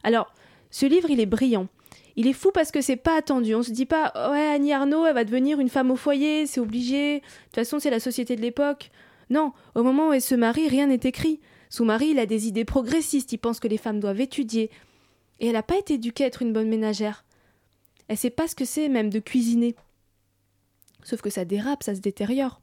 Alors, 0.05 0.33
ce 0.71 0.87
livre, 0.87 1.11
il 1.11 1.21
est 1.21 1.27
brillant. 1.27 1.69
Il 2.17 2.27
est 2.27 2.33
fou 2.33 2.51
parce 2.53 2.71
que 2.71 2.81
c'est 2.81 2.97
pas 2.97 3.17
attendu. 3.17 3.55
On 3.55 3.63
se 3.63 3.71
dit 3.71 3.87
pas, 3.87 4.13
ouais, 4.31 4.47
Annie 4.47 4.73
Arnaud, 4.73 5.07
elle 5.07 5.15
va 5.15 5.25
devenir 5.25 5.61
une 5.61 5.69
femme 5.69 5.91
au 5.91 5.97
foyer, 5.97 6.47
c'est 6.47 6.61
obligé. 6.61 7.21
De 7.21 7.25
toute 7.47 7.55
façon, 7.55 7.79
c'est 7.79 7.91
la 7.91 8.01
société 8.01 8.37
de 8.37 8.43
l'époque. 8.43 8.91
Non, 9.31 9.53
au 9.75 9.83
moment 9.83 10.09
où 10.09 10.13
elle 10.13 10.21
se 10.23 10.35
marie, 10.35 10.69
rien 10.69 10.87
n'est 10.87 11.01
écrit. 11.03 11.41
Son 11.71 11.87
mari, 11.87 12.09
il 12.11 12.19
a 12.19 12.27
des 12.27 12.49
idées 12.49 12.67
progressistes, 12.67 13.33
il 13.33 13.39
pense 13.39 13.61
que 13.61 13.69
les 13.69 13.79
femmes 13.79 14.01
doivent 14.01 14.21
étudier. 14.21 14.71
Et 15.41 15.47
elle 15.47 15.55
n'a 15.55 15.63
pas 15.63 15.79
été 15.79 15.95
éduquée 15.95 16.25
à 16.25 16.27
être 16.27 16.43
une 16.43 16.53
bonne 16.53 16.69
ménagère. 16.69 17.25
Elle 18.09 18.19
sait 18.19 18.31
pas 18.31 18.47
ce 18.47 18.55
que 18.55 18.67
c'est 18.67 18.89
même 18.89 19.09
de 19.09 19.21
cuisiner. 19.21 19.75
Sauf 21.03 21.23
que 21.23 21.31
ça 21.31 21.45
dérape, 21.45 21.83
ça 21.83 21.95
se 21.95 22.01
détériore. 22.01 22.61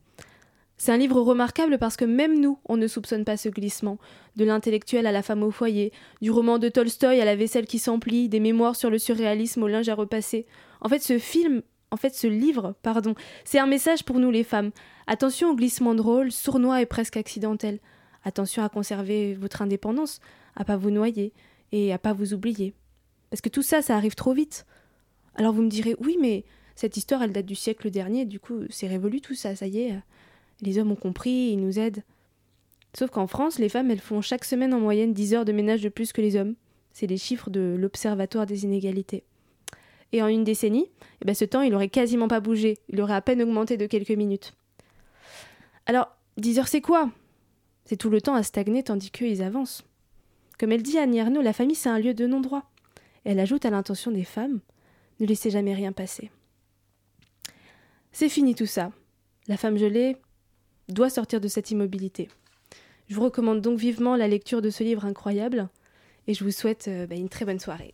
C'est 0.81 0.93
un 0.93 0.97
livre 0.97 1.19
remarquable 1.19 1.77
parce 1.77 1.97
que 1.97 2.05
même 2.05 2.39
nous, 2.39 2.57
on 2.63 2.77
ne 2.77 2.87
soupçonne 2.87 3.25
pas 3.25 3.35
ce 3.35 3.49
glissement. 3.49 3.97
De 4.37 4.45
l'intellectuel 4.45 5.05
à 5.07 5.11
la 5.11 5.21
femme 5.21 5.43
au 5.43 5.51
foyer, 5.51 5.91
du 6.21 6.31
roman 6.31 6.57
de 6.57 6.69
Tolstoï 6.69 7.19
à 7.19 7.25
la 7.25 7.35
vaisselle 7.35 7.65
qui 7.65 7.79
s'emplit, 7.79 8.29
des 8.29 8.39
mémoires 8.39 8.77
sur 8.77 8.89
le 8.89 8.97
surréalisme 8.97 9.61
au 9.61 9.67
linge 9.67 9.89
à 9.89 9.93
repasser. 9.93 10.45
En 10.79 10.87
fait, 10.87 10.99
ce 10.99 11.19
film, 11.19 11.63
en 11.91 11.97
fait, 11.97 12.15
ce 12.15 12.27
livre, 12.27 12.75
pardon, 12.81 13.13
c'est 13.43 13.59
un 13.59 13.67
message 13.67 14.05
pour 14.05 14.19
nous 14.19 14.31
les 14.31 14.45
femmes. 14.45 14.71
Attention 15.05 15.49
au 15.49 15.55
glissement 15.55 15.95
de 15.95 16.01
rôle, 16.01 16.31
sournois 16.31 16.81
et 16.81 16.85
presque 16.85 17.17
accidentel. 17.17 17.79
Attention 18.23 18.63
à 18.63 18.69
conserver 18.69 19.33
votre 19.33 19.61
indépendance, 19.61 20.21
à 20.55 20.63
pas 20.63 20.77
vous 20.77 20.91
noyer 20.91 21.33
et 21.73 21.91
à 21.91 21.97
pas 21.97 22.13
vous 22.13 22.33
oublier. 22.33 22.73
Parce 23.31 23.41
que 23.41 23.49
tout 23.49 23.63
ça, 23.63 23.81
ça 23.81 23.97
arrive 23.97 24.15
trop 24.15 24.33
vite. 24.33 24.65
Alors 25.35 25.51
vous 25.51 25.61
me 25.61 25.69
direz, 25.69 25.97
oui, 25.99 26.17
mais 26.21 26.45
cette 26.75 26.95
histoire, 26.95 27.21
elle 27.21 27.33
date 27.33 27.45
du 27.45 27.55
siècle 27.55 27.91
dernier, 27.91 28.23
du 28.23 28.39
coup, 28.39 28.61
c'est 28.69 28.87
révolu 28.87 29.19
tout 29.19 29.35
ça, 29.35 29.57
ça 29.57 29.67
y 29.67 29.81
est. 29.81 29.99
Les 30.61 30.77
hommes 30.77 30.91
ont 30.91 30.95
compris, 30.95 31.51
ils 31.51 31.59
nous 31.59 31.79
aident. 31.79 32.03
Sauf 32.97 33.11
qu'en 33.11 33.27
France, 33.27 33.59
les 33.59 33.69
femmes, 33.69 33.91
elles 33.91 33.99
font 33.99 34.21
chaque 34.21 34.45
semaine 34.45 34.73
en 34.73 34.79
moyenne 34.79 35.13
10 35.13 35.33
heures 35.33 35.45
de 35.45 35.51
ménage 35.51 35.81
de 35.81 35.89
plus 35.89 36.11
que 36.11 36.21
les 36.21 36.35
hommes. 36.35 36.55
C'est 36.91 37.07
les 37.07 37.17
chiffres 37.17 37.49
de 37.49 37.75
l'Observatoire 37.77 38.45
des 38.45 38.63
inégalités. 38.63 39.23
Et 40.11 40.23
en 40.23 40.27
une 40.27 40.43
décennie, 40.43 40.87
eh 41.21 41.25
ben 41.25 41.35
ce 41.35 41.45
temps, 41.45 41.61
il 41.61 41.75
aurait 41.75 41.89
quasiment 41.89 42.27
pas 42.27 42.39
bougé. 42.39 42.77
Il 42.89 42.99
aurait 43.01 43.13
à 43.13 43.21
peine 43.21 43.41
augmenté 43.41 43.77
de 43.77 43.85
quelques 43.85 44.09
minutes. 44.09 44.53
Alors, 45.85 46.15
10 46.37 46.59
heures, 46.59 46.67
c'est 46.67 46.81
quoi? 46.81 47.11
C'est 47.85 47.97
tout 47.97 48.09
le 48.09 48.21
temps 48.21 48.35
à 48.35 48.43
stagner 48.43 48.83
tandis 48.83 49.11
qu'ils 49.11 49.43
avancent. 49.43 49.83
Comme 50.59 50.71
elle 50.71 50.83
dit 50.83 50.97
Annie 50.97 51.19
Ernaux, 51.19 51.41
la 51.41 51.53
famille, 51.53 51.75
c'est 51.75 51.89
un 51.89 51.99
lieu 51.99 52.13
de 52.13 52.25
non-droit. 52.25 52.63
Elle 53.23 53.39
ajoute 53.39 53.65
à 53.65 53.69
l'intention 53.69 54.11
des 54.11 54.23
femmes 54.23 54.59
ne 55.19 55.25
laissez 55.25 55.49
jamais 55.49 55.73
rien 55.73 55.91
passer. 55.91 56.31
C'est 58.11 58.29
fini 58.29 58.55
tout 58.55 58.65
ça. 58.65 58.91
La 59.47 59.57
femme 59.57 59.77
gelée 59.77 60.17
doit 60.89 61.09
sortir 61.09 61.39
de 61.41 61.47
cette 61.47 61.71
immobilité. 61.71 62.29
Je 63.07 63.15
vous 63.15 63.23
recommande 63.23 63.61
donc 63.61 63.79
vivement 63.79 64.15
la 64.15 64.27
lecture 64.27 64.61
de 64.61 64.69
ce 64.69 64.83
livre 64.83 65.05
incroyable 65.05 65.69
et 66.27 66.33
je 66.33 66.43
vous 66.43 66.51
souhaite 66.51 66.87
euh, 66.87 67.07
bah, 67.07 67.15
une 67.15 67.29
très 67.29 67.45
bonne 67.45 67.59
soirée. 67.59 67.93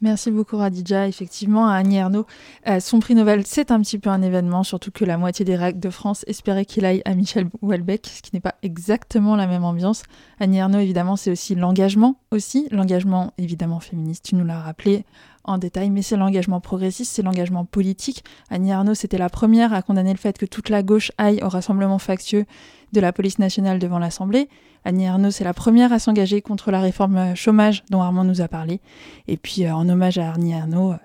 Merci 0.00 0.30
beaucoup 0.30 0.56
Radija. 0.56 1.08
Effectivement, 1.08 1.68
à 1.68 1.74
Annie 1.74 1.96
Ernaux, 1.96 2.26
euh, 2.66 2.80
son 2.80 2.98
prix 2.98 3.14
Nobel, 3.14 3.46
c'est 3.46 3.70
un 3.70 3.80
petit 3.80 3.98
peu 3.98 4.10
un 4.10 4.22
événement, 4.22 4.62
surtout 4.62 4.90
que 4.90 5.04
la 5.04 5.16
moitié 5.16 5.44
des 5.44 5.56
RAC 5.56 5.78
de 5.78 5.88
France 5.88 6.24
espérait 6.26 6.64
qu'il 6.64 6.84
aille 6.84 7.00
à 7.04 7.14
Michel 7.14 7.48
Houellebecq, 7.62 8.06
ce 8.06 8.20
qui 8.20 8.30
n'est 8.34 8.40
pas 8.40 8.56
exactement 8.62 9.36
la 9.36 9.46
même 9.46 9.64
ambiance. 9.64 10.02
Annie 10.40 10.58
Ernaux, 10.58 10.80
évidemment, 10.80 11.16
c'est 11.16 11.30
aussi 11.30 11.54
l'engagement, 11.54 12.16
aussi 12.32 12.68
l'engagement 12.70 13.32
évidemment 13.38 13.80
féministe, 13.80 14.26
tu 14.26 14.34
nous 14.34 14.44
l'as 14.44 14.60
rappelé 14.60 15.06
en 15.44 15.58
détail, 15.58 15.90
mais 15.90 16.02
c'est 16.02 16.16
l'engagement 16.16 16.60
progressiste, 16.60 17.12
c'est 17.12 17.22
l'engagement 17.22 17.64
politique. 17.64 18.24
Annie 18.50 18.72
Arnaud, 18.72 18.94
c'était 18.94 19.18
la 19.18 19.28
première 19.28 19.72
à 19.72 19.82
condamner 19.82 20.12
le 20.12 20.18
fait 20.18 20.38
que 20.38 20.46
toute 20.46 20.68
la 20.68 20.82
gauche 20.82 21.12
aille 21.18 21.40
au 21.42 21.48
rassemblement 21.48 21.98
factieux 21.98 22.46
de 22.92 23.00
la 23.00 23.12
police 23.12 23.38
nationale 23.38 23.78
devant 23.78 23.98
l'Assemblée. 23.98 24.48
Annie 24.84 25.06
Arnaud, 25.06 25.30
c'est 25.30 25.44
la 25.44 25.54
première 25.54 25.92
à 25.92 25.98
s'engager 25.98 26.42
contre 26.42 26.70
la 26.70 26.80
réforme 26.80 27.34
chômage 27.34 27.84
dont 27.90 28.02
Armand 28.02 28.24
nous 28.24 28.40
a 28.40 28.48
parlé. 28.48 28.80
Et 29.28 29.36
puis, 29.36 29.64
euh, 29.64 29.74
en 29.74 29.88
hommage 29.88 30.18
à 30.18 30.32
Annie 30.32 30.54
Arnaud, 30.54 30.92
euh, 30.92 30.96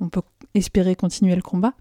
on 0.00 0.08
peut 0.08 0.22
espérer 0.54 0.94
continuer 0.96 1.34
le 1.34 1.42
combat. 1.42 1.72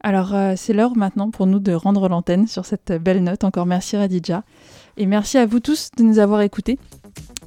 Alors, 0.00 0.34
euh, 0.34 0.52
c'est 0.56 0.74
l'heure 0.74 0.96
maintenant 0.96 1.30
pour 1.30 1.46
nous 1.46 1.58
de 1.58 1.72
rendre 1.72 2.08
l'antenne 2.08 2.46
sur 2.46 2.66
cette 2.66 2.92
belle 2.92 3.22
note. 3.22 3.44
Encore 3.44 3.64
merci 3.64 3.96
Radija. 3.96 4.44
Et 4.98 5.06
merci 5.06 5.38
à 5.38 5.46
vous 5.46 5.60
tous 5.60 5.90
de 5.96 6.02
nous 6.02 6.18
avoir 6.18 6.42
écoutés. 6.42 6.78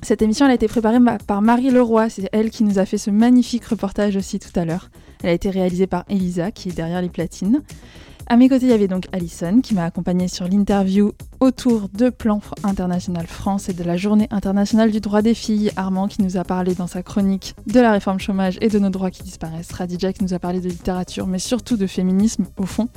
Cette 0.02 0.22
émission 0.22 0.46
a 0.46 0.54
été 0.54 0.68
préparée 0.68 1.00
par 1.26 1.42
Marie 1.42 1.72
Leroy, 1.72 2.10
c'est 2.10 2.30
elle 2.32 2.50
qui 2.50 2.64
nous 2.64 2.80
a 2.80 2.86
fait 2.86 2.98
ce 2.98 3.10
magnifique 3.10 3.66
reportage 3.66 4.16
aussi 4.16 4.40
tout 4.40 4.58
à 4.58 4.64
l'heure. 4.64 4.90
Elle 5.24 5.32
a 5.32 5.34
été 5.34 5.50
réalisée 5.50 5.88
par 5.88 6.06
Elisa 6.08 6.52
qui 6.52 6.70
est 6.70 6.74
derrière 6.74 7.02
les 7.02 7.10
platines. 7.10 7.62
À 8.30 8.36
mes 8.36 8.50
côtés, 8.50 8.66
il 8.66 8.72
y 8.72 8.74
avait 8.74 8.90
donc 8.90 9.06
Alison 9.14 9.62
qui 9.62 9.74
m'a 9.74 9.86
accompagnée 9.86 10.28
sur 10.28 10.50
l'interview 10.50 11.14
autour 11.40 11.88
de 11.88 12.10
Plan 12.10 12.42
International 12.66 13.26
France 13.26 13.70
et 13.70 13.74
de 13.74 13.84
la 13.86 13.96
Journée 13.96 14.28
internationale 14.32 14.92
du 14.92 15.00
droit 15.00 15.22
des 15.22 15.34
filles. 15.34 15.72
Armand 15.78 16.10
qui 16.10 16.22
nous 16.22 16.36
a 16.36 16.44
parlé 16.44 16.76
dans 16.76 16.88
sa 16.88 17.04
chronique 17.04 17.56
de 17.68 17.80
la 17.80 17.94
réforme 17.94 18.20
chômage 18.20 18.58
et 18.60 18.68
de 18.68 18.80
nos 18.80 18.90
droits 18.90 19.12
qui 19.12 19.24
disparaissent. 19.24 19.72
Radija 19.72 20.12
qui 20.12 20.26
nous 20.26 20.34
a 20.34 20.40
parlé 20.40 20.60
de 20.60 20.68
littérature, 20.68 21.26
mais 21.26 21.40
surtout 21.40 21.78
de 21.78 21.88
féminisme 21.88 22.48
au 22.58 22.66
fond. 22.66 22.90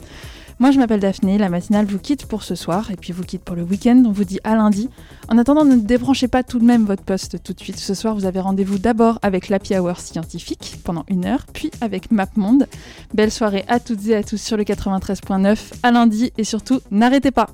Moi, 0.61 0.73
je 0.73 0.79
m'appelle 0.79 1.01
Daphné. 1.01 1.39
La 1.39 1.49
matinale 1.49 1.87
vous 1.87 1.99
quitte 1.99 2.27
pour 2.27 2.43
ce 2.43 2.55
soir 2.55 2.91
et 2.91 2.97
puis 2.97 3.15
vous 3.15 3.25
quitte 3.25 3.43
pour 3.43 3.57
le 3.57 3.63
week-end. 3.63 4.05
On 4.07 4.13
vous 4.13 4.25
dit 4.25 4.41
à 4.45 4.57
lundi. 4.57 4.91
En 5.31 5.39
attendant, 5.39 5.65
ne 5.65 5.77
débranchez 5.77 6.29
pas 6.29 6.43
tout 6.43 6.59
de 6.59 6.67
même 6.67 6.85
votre 6.85 7.03
poste 7.03 7.43
tout 7.43 7.55
de 7.55 7.61
suite. 7.61 7.79
Ce 7.79 7.95
soir, 7.95 8.15
vous 8.15 8.27
avez 8.27 8.41
rendez-vous 8.41 8.79
d'abord 8.79 9.19
avec 9.23 9.49
l'Happy 9.49 9.75
Hour 9.79 9.99
scientifique 9.99 10.79
pendant 10.85 11.07
une 11.09 11.25
heure, 11.25 11.47
puis 11.55 11.71
avec 11.81 12.11
MapMonde. 12.11 12.67
Belle 13.15 13.31
soirée 13.33 13.65
à 13.69 13.81
toutes 13.81 14.07
et 14.09 14.17
à 14.17 14.23
tous 14.23 14.37
sur 14.37 14.59
le 14.59 14.65
93.9. 14.65 15.57
À 15.83 15.93
lundi 15.93 16.31
et 16.37 16.45
surtout, 16.45 16.81
n'arrêtez 16.91 17.31
pas. 17.31 17.47